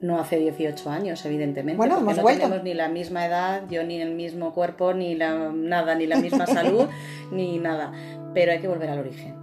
No 0.00 0.18
hace 0.18 0.38
18 0.38 0.88
años, 0.88 1.24
evidentemente. 1.26 1.76
Bueno, 1.76 1.98
hemos 1.98 2.16
no 2.16 2.22
vuelto. 2.22 2.44
tenemos 2.44 2.64
ni 2.64 2.72
la 2.72 2.88
misma 2.88 3.26
edad, 3.26 3.64
yo 3.68 3.82
ni 3.84 4.00
el 4.00 4.14
mismo 4.14 4.54
cuerpo, 4.54 4.94
ni 4.94 5.14
la, 5.14 5.50
nada, 5.52 5.94
ni 5.94 6.06
la 6.06 6.16
misma 6.16 6.46
salud, 6.46 6.86
ni 7.32 7.58
nada. 7.58 7.92
Pero 8.34 8.52
hay 8.52 8.60
que 8.60 8.68
volver 8.68 8.90
al 8.90 9.00
origen. 9.00 9.34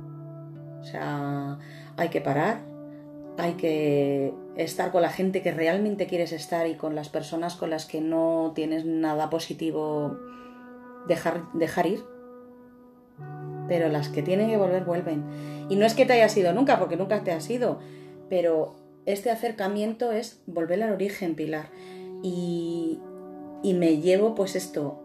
O 0.80 0.84
sea, 0.84 1.58
hay 1.98 2.10
que 2.10 2.22
parar, 2.22 2.62
hay 3.38 3.54
que 3.54 4.34
estar 4.56 4.92
con 4.92 5.02
la 5.02 5.10
gente 5.10 5.42
que 5.42 5.52
realmente 5.52 6.08
quieres 6.08 6.32
estar 6.32 6.68
y 6.68 6.76
con 6.76 6.96
las 6.96 7.10
personas 7.10 7.56
con 7.56 7.70
las 7.70 7.86
que 7.86 8.02
no 8.02 8.54
tienes 8.56 8.86
nada 8.86 9.30
positivo 9.30 10.18
dejar, 11.08 11.44
dejar 11.54 11.88
ir. 11.88 12.04
Pero 13.68 13.90
las 13.90 14.10
que 14.10 14.24
tienen 14.24 14.50
que 14.50 14.58
volver, 14.58 14.86
vuelven. 14.86 15.26
Y 15.70 15.76
no 15.76 15.86
es 15.86 15.94
que 15.94 16.06
te 16.06 16.14
hayas 16.14 16.36
ido 16.38 16.54
nunca, 16.54 16.80
porque 16.80 16.96
nunca 16.96 17.24
te 17.24 17.32
has 17.32 17.50
ido, 17.50 17.80
pero 18.30 18.76
este 19.06 19.30
acercamiento 19.30 20.12
es 20.12 20.42
volver 20.46 20.82
al 20.84 20.94
origen, 20.94 21.36
Pilar. 21.36 21.70
Y, 22.24 23.00
y 23.64 23.74
me 23.74 23.98
llevo 23.98 24.36
pues 24.36 24.56
esto. 24.56 25.04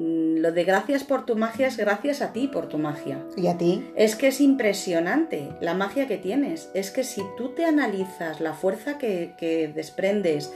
Mm, 0.00 0.36
Lo 0.40 0.50
de 0.52 0.64
gracias 0.64 1.04
por 1.04 1.26
tu 1.26 1.36
magia 1.36 1.66
es 1.68 1.76
gracias 1.76 2.22
a 2.22 2.32
ti 2.32 2.48
por 2.48 2.66
tu 2.68 2.78
magia. 2.78 3.18
¿Y 3.36 3.46
a 3.46 3.56
ti? 3.58 3.84
Es 3.94 4.16
que 4.16 4.28
es 4.28 4.40
impresionante 4.40 5.50
la 5.60 5.74
magia 5.74 6.06
que 6.08 6.16
tienes. 6.16 6.70
Es 6.74 6.90
que 6.90 7.04
si 7.04 7.22
tú 7.36 7.50
te 7.50 7.64
analizas 7.64 8.40
la 8.40 8.54
fuerza 8.54 8.96
que, 8.98 9.34
que 9.38 9.68
desprendes 9.68 10.52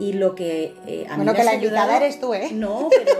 y 0.00 0.12
lo 0.14 0.34
que 0.34 0.74
eh, 0.88 1.06
a 1.08 1.16
mí 1.16 1.24
Bueno, 1.24 1.32
me 1.32 1.36
que 1.36 1.40
has 1.42 1.46
la 1.46 1.54
invitada 1.54 1.82
ayudado- 1.84 2.04
eres 2.04 2.20
tú, 2.20 2.34
¿eh? 2.34 2.48
No, 2.52 2.88
pero 2.90 3.12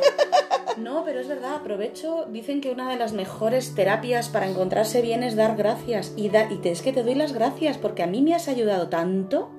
no, 0.76 1.04
pero 1.04 1.20
es 1.20 1.28
verdad. 1.28 1.54
Aprovecho. 1.54 2.26
Dicen 2.32 2.60
que 2.60 2.72
una 2.72 2.90
de 2.90 2.96
las 2.96 3.12
mejores 3.12 3.76
terapias 3.76 4.28
para 4.28 4.48
encontrarse 4.48 5.00
bien 5.02 5.22
es 5.22 5.36
dar 5.36 5.56
gracias 5.56 6.12
y 6.16 6.30
da, 6.30 6.50
y 6.50 6.56
te, 6.56 6.72
es 6.72 6.82
que 6.82 6.92
te 6.92 7.04
doy 7.04 7.14
las 7.14 7.32
gracias 7.32 7.78
porque 7.78 8.02
a 8.02 8.08
mí 8.08 8.22
me 8.22 8.34
has 8.34 8.48
ayudado 8.48 8.88
tanto, 8.88 9.50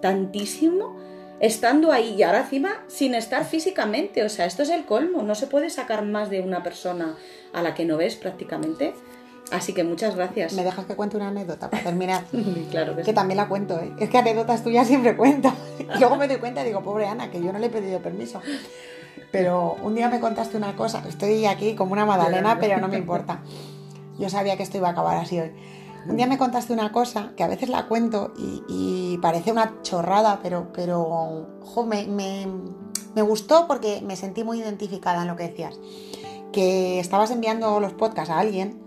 tantísimo. 0.00 0.96
Estando 1.40 1.92
ahí 1.92 2.14
y 2.16 2.22
ahora 2.22 2.40
encima 2.40 2.82
sin 2.86 3.14
estar 3.14 3.44
físicamente, 3.44 4.22
o 4.22 4.28
sea, 4.28 4.46
esto 4.46 4.62
es 4.62 4.70
el 4.70 4.84
colmo, 4.84 5.22
no 5.22 5.34
se 5.34 5.46
puede 5.46 5.68
sacar 5.68 6.04
más 6.04 6.30
de 6.30 6.40
una 6.40 6.62
persona 6.62 7.16
a 7.52 7.62
la 7.62 7.74
que 7.74 7.84
no 7.84 7.96
ves 7.96 8.16
prácticamente. 8.16 8.94
Así 9.50 9.74
que 9.74 9.84
muchas 9.84 10.16
gracias. 10.16 10.54
¿Me 10.54 10.64
dejas 10.64 10.86
que 10.86 10.94
cuente 10.96 11.16
una 11.16 11.28
anécdota 11.28 11.68
para 11.68 11.82
terminar? 11.82 12.24
claro 12.70 12.92
que 12.96 13.02
Que 13.02 13.10
sí. 13.10 13.14
también 13.14 13.36
la 13.36 13.46
cuento, 13.46 13.78
¿eh? 13.78 13.92
Es 13.98 14.08
que 14.08 14.16
anécdotas 14.18 14.62
tuyas 14.64 14.86
siempre 14.86 15.16
cuento. 15.16 15.52
Y 15.78 15.98
luego 15.98 16.16
me 16.16 16.26
doy 16.28 16.38
cuenta 16.38 16.62
y 16.62 16.68
digo, 16.68 16.82
pobre 16.82 17.06
Ana, 17.06 17.30
que 17.30 17.42
yo 17.42 17.52
no 17.52 17.58
le 17.58 17.66
he 17.66 17.70
pedido 17.70 18.00
permiso. 18.00 18.40
Pero 19.30 19.76
un 19.82 19.94
día 19.94 20.08
me 20.08 20.18
contaste 20.20 20.56
una 20.56 20.74
cosa. 20.76 21.02
Estoy 21.06 21.44
aquí 21.44 21.74
como 21.74 21.92
una 21.92 22.06
Llorando. 22.06 22.56
pero 22.60 22.78
no 22.80 22.88
me 22.88 22.96
importa. 22.98 23.40
Yo 24.18 24.30
sabía 24.30 24.56
que 24.56 24.62
esto 24.62 24.78
iba 24.78 24.88
a 24.88 24.92
acabar 24.92 25.18
así 25.18 25.38
hoy. 25.38 25.50
Un 26.08 26.16
día 26.16 26.26
me 26.26 26.36
contaste 26.38 26.72
una 26.72 26.92
cosa 26.92 27.32
que 27.36 27.42
a 27.44 27.48
veces 27.48 27.68
la 27.68 27.86
cuento 27.88 28.32
y, 28.36 28.62
y 28.68 29.18
parece 29.18 29.52
una 29.52 29.80
chorrada, 29.82 30.40
pero, 30.42 30.68
pero 30.72 31.46
jo, 31.62 31.84
me, 31.84 32.06
me- 32.06 32.46
me 33.14 33.22
gustó 33.22 33.66
porque 33.66 34.02
me 34.02 34.16
sentí 34.16 34.44
muy 34.44 34.60
identificada 34.60 35.22
en 35.22 35.28
lo 35.28 35.36
que 35.36 35.48
decías. 35.48 35.78
Que 36.52 37.00
estabas 37.00 37.30
enviando 37.30 37.80
los 37.80 37.92
podcasts 37.94 38.30
a 38.30 38.38
alguien 38.38 38.80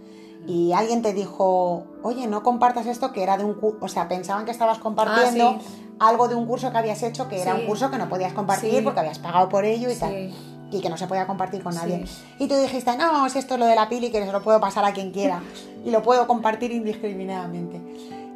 y 0.45 0.73
alguien 0.73 1.01
te 1.01 1.13
dijo, 1.13 1.85
oye, 2.03 2.27
no 2.27 2.43
compartas 2.43 2.85
esto 2.85 3.11
que 3.11 3.23
era 3.23 3.37
de 3.37 3.43
un 3.43 3.55
curso, 3.55 3.77
o 3.81 3.87
sea, 3.87 4.07
pensaban 4.07 4.45
que 4.45 4.51
estabas 4.51 4.77
compartiendo 4.79 5.57
Ah, 5.57 5.59
sí. 5.59 5.95
algo 5.99 6.27
de 6.27 6.35
un 6.35 6.45
curso 6.45 6.71
que 6.71 6.77
habías 6.77 7.01
hecho 7.03 7.27
que 7.27 7.41
era 7.41 7.55
un 7.55 7.65
curso 7.65 7.89
que 7.91 7.97
no 7.97 8.07
podías 8.09 8.31
compartir 8.33 8.71
Sí. 8.75 8.81
porque 8.81 8.99
habías 8.99 9.19
pagado 9.19 9.49
por 9.49 9.65
ello 9.65 9.89
y 9.89 9.93
Sí. 9.93 9.99
tal. 9.99 10.33
Y 10.71 10.81
que 10.81 10.89
no 10.89 10.97
se 10.97 11.07
podía 11.07 11.25
compartir 11.27 11.63
con 11.63 11.71
Sí. 11.73 11.79
nadie. 11.79 12.05
Y 12.39 12.47
tú 12.47 12.55
dijiste, 12.55 12.95
no, 12.97 13.29
si 13.29 13.39
esto 13.39 13.53
es 13.53 13.59
lo 13.59 13.65
de 13.65 13.75
la 13.75 13.87
pili, 13.87 14.11
que 14.11 14.23
se 14.25 14.31
lo 14.31 14.41
puedo 14.43 14.59
pasar 14.59 14.83
a 14.85 14.93
quien 14.93 15.11
quiera. 15.11 15.41
y 15.85 15.91
lo 15.91 16.03
puedo 16.03 16.27
compartir 16.27 16.71
indiscriminadamente. 16.73 17.79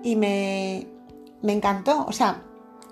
Y 0.04 0.16
me, 0.16 0.88
me 1.42 1.52
encantó, 1.54 2.06
o 2.08 2.12
sea, 2.14 2.42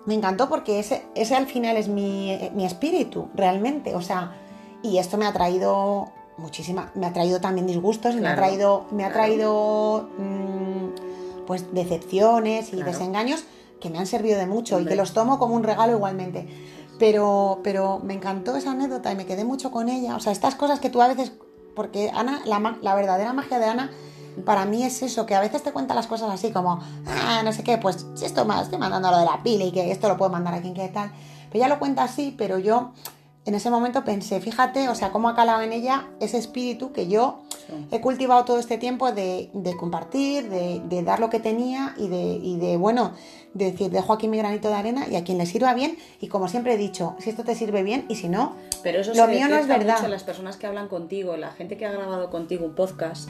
me 0.06 0.14
encantó 0.16 0.50
porque 0.50 0.80
ese, 0.80 1.04
ese 1.16 1.36
al 1.36 1.46
final 1.48 1.78
es 1.78 1.88
mi, 1.88 2.38
mi 2.54 2.66
espíritu, 2.66 3.30
realmente. 3.34 3.96
O 3.96 4.02
sea, 4.02 4.34
y 4.84 4.98
esto 4.98 5.18
me 5.18 5.26
ha 5.26 5.32
traído 5.34 6.10
muchísima, 6.38 6.92
me 6.96 7.06
ha 7.06 7.12
traído 7.14 7.42
también 7.42 7.68
disgustos 7.68 8.16
me 8.16 8.28
ha 8.30 8.36
traído, 8.36 8.86
me 8.92 9.04
ha 9.04 9.12
traído 9.12 10.10
mm, 10.18 11.46
pues 11.46 11.74
decepciones 11.74 12.70
y 12.70 12.78
Claro. 12.78 12.92
desengaños 12.92 13.44
que 13.82 13.90
me 13.90 13.98
han 14.00 14.08
servido 14.08 14.38
de 14.40 14.46
mucho 14.46 14.80
y 14.80 14.86
que 14.86 14.96
los 14.96 15.14
tomo 15.14 15.38
como 15.40 15.56
un 15.56 15.64
regalo 15.64 15.94
igualmente. 15.94 16.48
Pero, 17.00 17.62
pero 17.64 18.00
me 18.04 18.14
encantó 18.14 18.56
esa 18.56 18.72
anécdota 18.72 19.12
y 19.12 19.16
me 19.16 19.26
quedé 19.26 19.46
mucho 19.46 19.72
con 19.72 19.90
ella. 19.90 20.16
O 20.16 20.20
sea, 20.20 20.32
estas 20.32 20.56
cosas 20.56 20.80
que 20.80 20.90
tú 20.90 21.02
a 21.02 21.08
veces. 21.08 21.32
Porque 21.76 22.12
Ana, 22.14 22.42
la, 22.46 22.78
la 22.82 22.96
verdadera 22.96 23.32
magia 23.32 23.58
de 23.58 23.66
Ana, 23.66 23.90
para 24.46 24.66
mí 24.66 24.84
es 24.84 25.02
eso, 25.02 25.26
que 25.26 25.36
a 25.36 25.40
veces 25.40 25.64
te 25.64 25.72
cuenta 25.72 25.94
las 25.94 26.08
cosas 26.08 26.30
así 26.30 26.52
como, 26.52 26.80
ah, 27.08 27.42
no 27.44 27.54
sé 27.54 27.64
qué, 27.64 27.78
pues 27.78 28.06
si 28.16 28.26
esto 28.26 28.46
más, 28.46 28.64
estoy 28.64 28.80
mandando 28.80 29.12
lo 29.12 29.18
de 29.18 29.26
la 29.26 29.42
pila 29.44 29.66
y 29.66 29.72
que 29.72 29.92
esto 29.92 30.08
lo 30.08 30.18
puedo 30.18 30.32
mandar 30.32 30.54
a 30.54 30.62
quien 30.62 30.76
y 30.76 30.90
tal. 30.90 31.12
Pero 31.50 31.64
ella 31.64 31.68
lo 31.68 31.80
cuenta 31.80 32.04
así, 32.04 32.36
pero 32.38 32.58
yo 32.58 32.92
en 33.50 33.56
ese 33.56 33.70
momento 33.70 34.04
pensé, 34.06 34.40
fíjate, 34.40 34.88
o 34.90 34.96
sea, 34.96 35.12
cómo 35.12 35.28
ha 35.30 35.36
calado 35.36 35.62
en 35.62 35.74
ella 35.74 36.08
ese 36.20 36.38
espíritu 36.38 36.92
que 36.94 37.08
yo 37.08 37.42
Sí. 37.68 37.76
he 37.92 38.02
cultivado 38.02 38.46
todo 38.46 38.58
este 38.58 38.80
tiempo 38.80 39.12
de, 39.12 39.52
de 39.54 39.78
compartir, 39.78 40.50
de, 40.50 40.82
de 40.86 41.04
dar 41.04 41.20
lo 41.20 41.30
que 41.30 41.40
tenía 41.40 41.94
y 41.98 42.08
de, 42.08 42.40
y 42.42 42.58
de, 42.58 42.78
bueno, 42.78 43.12
de 43.54 43.72
decir, 43.72 43.92
dejo 43.92 44.14
aquí 44.14 44.28
mi 44.28 44.38
granito 44.40 44.70
de 44.70 44.74
arena 44.74 45.06
y 45.08 45.16
a 45.18 45.24
quien 45.24 45.38
le 45.38 45.46
sirva 45.46 45.76
bien. 45.76 45.96
Y 46.20 46.30
como 46.30 46.48
siempre 46.48 46.74
he 46.74 46.78
dicho, 46.78 47.16
si 47.20 47.30
esto 47.30 47.44
te 47.44 47.54
sirve 47.54 47.84
bien 47.84 48.06
y 48.10 48.16
si 48.16 48.28
no, 48.28 48.56
Pero 48.82 49.02
eso 49.02 49.14
Lo 49.14 49.26
se 49.26 49.32
mío 49.34 49.48
no 49.50 49.56
es 49.58 49.68
verdad. 49.68 49.98
mucho 49.98 50.08
las 50.08 50.24
personas 50.24 50.58
que 50.58 50.66
hablan 50.66 50.88
contigo, 50.88 51.38
la 51.38 51.52
gente 51.52 51.78
que 51.78 51.86
ha 51.86 51.92
grabado 51.92 52.32
contigo 52.32 52.66
un 52.66 52.74
podcast. 52.74 53.30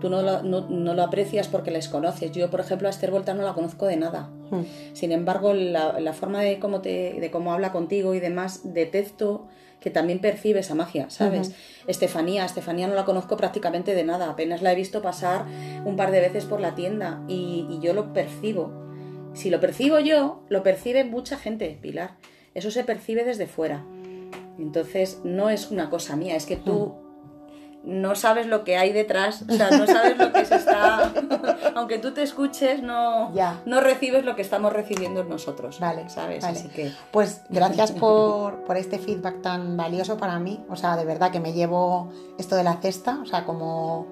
Tú 0.00 0.10
no 0.10 0.22
lo, 0.22 0.42
no, 0.42 0.68
no 0.68 0.94
lo 0.94 1.02
aprecias 1.02 1.48
porque 1.48 1.70
les 1.70 1.88
conoces. 1.88 2.32
Yo, 2.32 2.50
por 2.50 2.60
ejemplo, 2.60 2.88
a 2.88 2.90
Esther 2.90 3.10
Volta 3.10 3.34
no 3.34 3.42
la 3.42 3.54
conozco 3.54 3.86
de 3.86 3.96
nada. 3.96 4.30
hmm, 4.50 4.62
Sin 4.94 5.12
embargo, 5.12 5.54
la, 5.54 6.00
la 6.00 6.12
forma 6.12 6.42
de 6.42 6.58
cómo, 6.58 6.80
te, 6.80 7.18
de 7.20 7.30
cómo 7.30 7.52
habla 7.52 7.72
contigo 7.72 8.14
y 8.14 8.20
demás, 8.20 8.60
detecto 8.64 9.46
que 9.80 9.90
también 9.90 10.18
percibe 10.20 10.60
esa 10.60 10.74
magia, 10.74 11.10
¿sabes? 11.10 11.52
Estefanía, 11.86 12.44
Estefanía 12.44 12.88
no 12.88 12.94
la 12.94 13.04
conozco 13.04 13.36
prácticamente 13.36 13.94
de 13.94 14.04
nada, 14.04 14.30
apenas 14.30 14.60
la 14.62 14.72
he 14.72 14.74
visto 14.74 15.00
pasar 15.02 15.44
un 15.84 15.96
par 15.96 16.10
de 16.10 16.20
veces 16.20 16.44
por 16.44 16.60
la 16.60 16.74
tienda 16.74 17.22
y, 17.28 17.66
y 17.70 17.78
yo 17.80 17.92
lo 17.94 18.12
percibo. 18.12 18.72
Si 19.34 19.48
lo 19.50 19.60
percibo 19.60 20.00
yo, 20.00 20.40
lo 20.48 20.62
percibe 20.62 21.04
mucha 21.04 21.36
gente, 21.36 21.78
Pilar. 21.80 22.16
Eso 22.54 22.70
se 22.70 22.84
percibe 22.84 23.22
desde 23.22 23.46
fuera. 23.46 23.84
Entonces, 24.58 25.20
no 25.24 25.50
es 25.50 25.70
una 25.70 25.90
cosa 25.90 26.16
mía, 26.16 26.36
es 26.36 26.46
que 26.46 26.56
tú 26.56 26.94
no 27.86 28.16
sabes 28.16 28.46
lo 28.48 28.64
que 28.64 28.76
hay 28.76 28.92
detrás, 28.92 29.44
o 29.48 29.52
sea, 29.52 29.70
no 29.70 29.86
sabes 29.86 30.18
lo 30.18 30.32
que 30.32 30.44
se 30.44 30.56
está... 30.56 31.12
Aunque 31.76 31.98
tú 31.98 32.12
te 32.12 32.22
escuches, 32.22 32.82
no, 32.82 33.32
Ya. 33.32 33.60
no 33.64 33.80
recibes 33.80 34.24
lo 34.24 34.34
que 34.34 34.42
estamos 34.42 34.72
recibiendo 34.72 35.22
nosotros. 35.24 35.78
Vale, 35.78 36.08
¿Sabes? 36.10 36.42
vale. 36.42 36.58
Así 36.58 36.68
que... 36.68 36.92
Pues 37.12 37.42
gracias 37.48 37.92
por, 37.92 38.64
por 38.64 38.76
este 38.76 38.98
feedback 38.98 39.40
tan 39.40 39.76
valioso 39.76 40.16
para 40.16 40.38
mí. 40.40 40.64
O 40.68 40.74
sea, 40.74 40.96
de 40.96 41.04
verdad 41.04 41.30
que 41.30 41.38
me 41.38 41.52
llevo 41.52 42.10
esto 42.38 42.56
de 42.56 42.64
la 42.64 42.74
cesta, 42.78 43.20
o 43.22 43.26
sea, 43.26 43.44
como, 43.44 44.08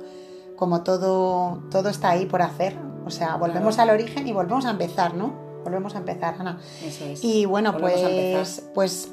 como 0.56 0.82
todo, 0.84 1.62
todo 1.70 1.88
está 1.88 2.10
ahí 2.10 2.26
por 2.26 2.42
hacer. 2.42 2.76
O 3.04 3.10
sea, 3.10 3.36
volvemos 3.36 3.74
Claro. 3.74 3.90
al 3.90 3.96
origen 4.00 4.28
y 4.28 4.32
volvemos 4.32 4.66
a 4.66 4.70
empezar, 4.70 5.14
¿no? 5.14 5.34
Volvemos 5.64 5.94
a 5.96 5.98
empezar, 5.98 6.36
Ana. 6.38 6.58
Eso 6.84 7.04
es. 7.06 7.24
Y 7.24 7.44
bueno, 7.46 7.72
Volvemos 7.72 8.00
pues, 8.02 8.70
pues 8.74 9.12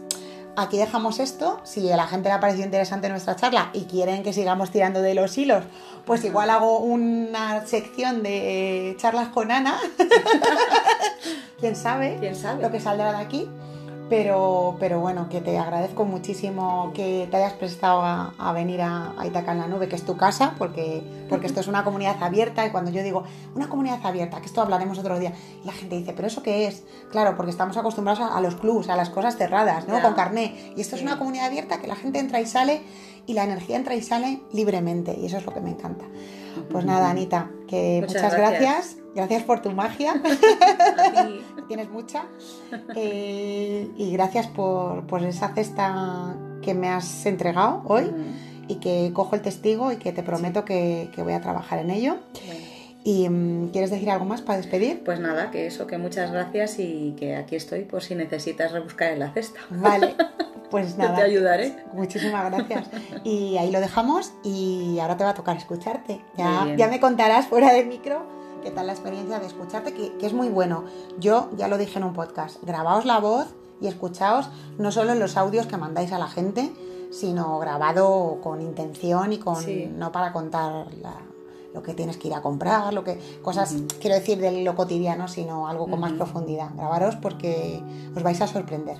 aquí 0.56 0.78
dejamos 0.78 1.20
esto. 1.20 1.60
Si 1.64 1.92
a 1.92 1.98
la 1.98 2.08
gente 2.08 2.30
le 2.30 2.36
ha 2.36 2.40
parecido 2.40 2.66
interesante 2.66 3.10
nuestra 3.10 3.36
charla 3.36 3.70
y 3.74 3.86
quieren 3.86 4.24
que 4.24 4.34
sigamos 4.34 4.72
tirando 4.72 5.02
de 5.02 5.14
los 5.14 5.38
hilos, 5.38 5.64
pues 6.06 6.24
igual 6.24 6.50
hago 6.50 6.80
una 6.80 7.66
sección 7.66 8.24
de 8.24 8.96
charlas 9.00 9.30
con 9.30 9.52
Ana. 9.52 9.80
¿Quién 11.60 11.76
sabe? 11.76 12.18
¿Quién 12.20 12.36
sabe? 12.36 12.62
Lo 12.62 12.72
que 12.72 12.80
saldrá 12.80 13.12
de 13.12 13.20
aquí. 13.20 13.50
Pero, 14.12 14.76
pero 14.78 15.00
bueno, 15.00 15.30
que 15.30 15.40
te 15.40 15.58
agradezco 15.58 16.04
muchísimo 16.04 16.92
que 16.94 17.30
te 17.32 17.38
hayas 17.38 17.54
prestado 17.54 18.02
a, 18.02 18.34
a 18.38 18.52
venir 18.52 18.82
a, 18.82 19.14
a 19.18 19.26
Itaca 19.26 19.54
en 19.54 19.60
la 19.60 19.68
Nube, 19.68 19.88
que 19.88 19.96
es 19.96 20.04
tu 20.06 20.18
casa, 20.18 20.54
porque, 20.58 21.02
porque 21.30 21.48
esto 21.48 21.62
es 21.62 21.70
una 21.70 21.86
comunidad 21.86 22.22
abierta. 22.22 22.66
Y 22.66 22.72
cuando 22.72 22.92
yo 22.92 23.04
digo 23.04 23.24
una 23.56 23.70
comunidad 23.70 24.06
abierta, 24.06 24.42
que 24.42 24.48
esto 24.48 24.62
hablaremos 24.62 25.00
otro 25.00 25.18
día, 25.18 25.32
y 25.64 25.66
la 25.66 25.72
gente 25.72 25.96
dice, 25.96 26.12
¿pero 26.12 26.28
eso 26.28 26.44
qué 26.44 26.68
es? 26.68 26.84
Claro, 27.10 27.38
porque 27.38 27.52
estamos 27.52 27.78
acostumbrados 27.78 28.20
a, 28.20 28.36
a 28.36 28.42
los 28.42 28.56
clubs, 28.56 28.90
a 28.90 28.98
las 28.98 29.10
cosas 29.10 29.38
cerradas, 29.38 29.88
¿no? 29.88 30.02
Con 30.02 30.14
carné. 30.14 30.74
Y 30.76 30.82
esto 30.82 30.98
es 30.98 31.02
una 31.02 31.18
comunidad 31.18 31.46
abierta 31.46 31.80
que 31.80 31.88
la 31.88 31.96
gente 31.96 32.20
entra 32.20 32.42
y 32.42 32.46
sale 32.46 32.82
y 33.26 33.34
la 33.34 33.44
energía 33.44 33.76
entra 33.78 33.96
y 33.96 34.02
sale 34.02 34.42
libremente. 34.52 35.18
Y 35.20 35.26
eso 35.26 35.38
es 35.38 35.46
lo 35.46 35.54
que 35.54 35.62
me 35.62 35.72
encanta. 35.72 36.06
Pues 36.70 36.86
nada, 36.86 37.10
Anita, 37.10 37.50
que 37.68 38.00
Muchas 38.02 38.22
muchas, 38.24 38.38
gracias. 38.38 38.62
gracias. 38.62 38.98
Gracias 39.16 39.44
por 39.44 39.62
tu 39.62 39.72
magia. 39.72 40.22
Tienes 41.68 41.90
mucha. 41.90 42.26
Eh, 42.96 43.90
y 43.98 44.12
gracias 44.14 44.48
por, 44.48 45.06
por 45.08 45.24
esa 45.24 45.54
cesta 45.54 46.36
que 46.62 46.74
me 46.74 46.90
has 46.90 47.26
entregado 47.26 47.82
hoy 47.86 48.04
Mm, 48.06 48.70
y 48.72 48.76
que 48.76 49.12
cojo 49.14 49.36
el 49.36 49.42
testigo 49.42 49.92
y 49.92 49.98
que 49.98 50.12
te 50.14 50.24
prometo 50.24 50.64
que, 50.64 51.10
que 51.14 51.24
voy 51.24 51.34
a 51.34 51.42
trabajar 51.42 51.80
en 51.80 51.90
ello. 51.90 52.18
bueno. 52.46 52.71
¿Y 53.04 53.28
mm, 53.30 53.70
quieres 53.72 53.90
decir 53.90 54.10
algo 54.12 54.26
más 54.26 54.42
para 54.42 54.58
despedir? 54.58 55.04
Pues 55.04 55.20
nada, 55.20 55.50
que 55.52 55.66
eso, 55.68 55.88
que 55.88 55.98
muchas 55.98 56.32
gracias 56.32 56.78
y 56.80 57.16
que 57.18 57.36
aquí 57.36 57.56
estoy 57.56 57.84
por 57.86 58.04
si 58.04 58.16
necesitas 58.16 58.72
rebuscar 58.72 59.12
en 59.12 59.20
la 59.20 59.32
cesta. 59.34 59.60
Vale, 59.72 60.16
pues 60.70 60.92
Yo 60.98 61.04
nada. 61.04 61.16
te 61.16 61.22
ayudaré. 61.24 61.76
Muchísimas 61.94 62.52
gracias. 62.52 62.90
Y 63.24 63.58
ahí 63.58 63.72
lo 63.72 63.80
dejamos 63.80 64.34
y 64.44 65.00
ahora 65.00 65.18
te 65.18 65.24
va 65.24 65.32
a 65.32 65.34
tocar 65.34 65.58
escucharte. 65.58 66.22
Ya, 66.38 66.68
ya 66.78 66.88
me 66.88 67.00
contarás 67.00 67.48
fuera 67.48 67.74
de 67.74 67.84
micro 67.86 68.22
qué 68.64 68.70
tal 68.70 68.86
la 68.86 68.94
experiencia 68.94 69.40
de 69.40 69.48
escucharte, 69.48 69.94
que, 69.94 70.16
que 70.18 70.26
es 70.28 70.34
muy 70.34 70.50
bueno. 70.50 70.84
Yo 71.20 71.50
ya 71.58 71.68
lo 71.68 71.80
dije 71.80 71.98
en 71.98 72.04
un 72.06 72.14
podcast, 72.14 72.62
grabaos 72.64 73.06
la 73.06 73.18
voz 73.20 73.48
y 73.82 73.88
escuchaos 73.88 74.48
no 74.78 74.92
solo 74.92 75.12
en 75.14 75.20
los 75.20 75.38
audios 75.38 75.66
que 75.66 75.78
mandáis 75.78 76.12
a 76.12 76.20
la 76.20 76.28
gente, 76.28 76.72
sino 77.12 77.58
grabado 77.58 78.38
con 78.44 78.62
intención 78.62 79.34
y 79.34 79.40
con 79.40 79.56
Sí. 79.56 79.92
no 79.92 80.12
para 80.12 80.32
contar 80.32 80.86
la- 81.02 81.18
lo 81.74 81.84
que 81.84 81.94
tienes 81.94 82.18
que 82.18 82.28
ir 82.28 82.34
a 82.34 82.42
comprar, 82.42 82.94
lo 82.94 83.04
que 83.04 83.20
cosas, 83.42 83.76
quiero 84.00 84.16
decir, 84.16 84.40
de 84.40 84.64
lo 84.64 84.76
cotidiano, 84.76 85.28
sino 85.28 85.68
algo 85.68 85.88
con 85.88 86.00
más 86.00 86.14
profundidad. 86.14 86.70
Grabaros 86.76 87.16
porque 87.16 87.82
os 88.16 88.24
vais 88.24 88.42
a 88.42 88.48
sorprender. 88.48 88.98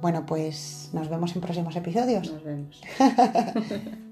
Bueno, 0.00 0.26
pues 0.26 0.90
nos 0.92 1.08
vemos 1.08 1.34
en 1.34 1.40
próximos 1.40 1.76
episodios. 1.76 2.30
Nos 2.30 2.44
vemos. 2.44 2.80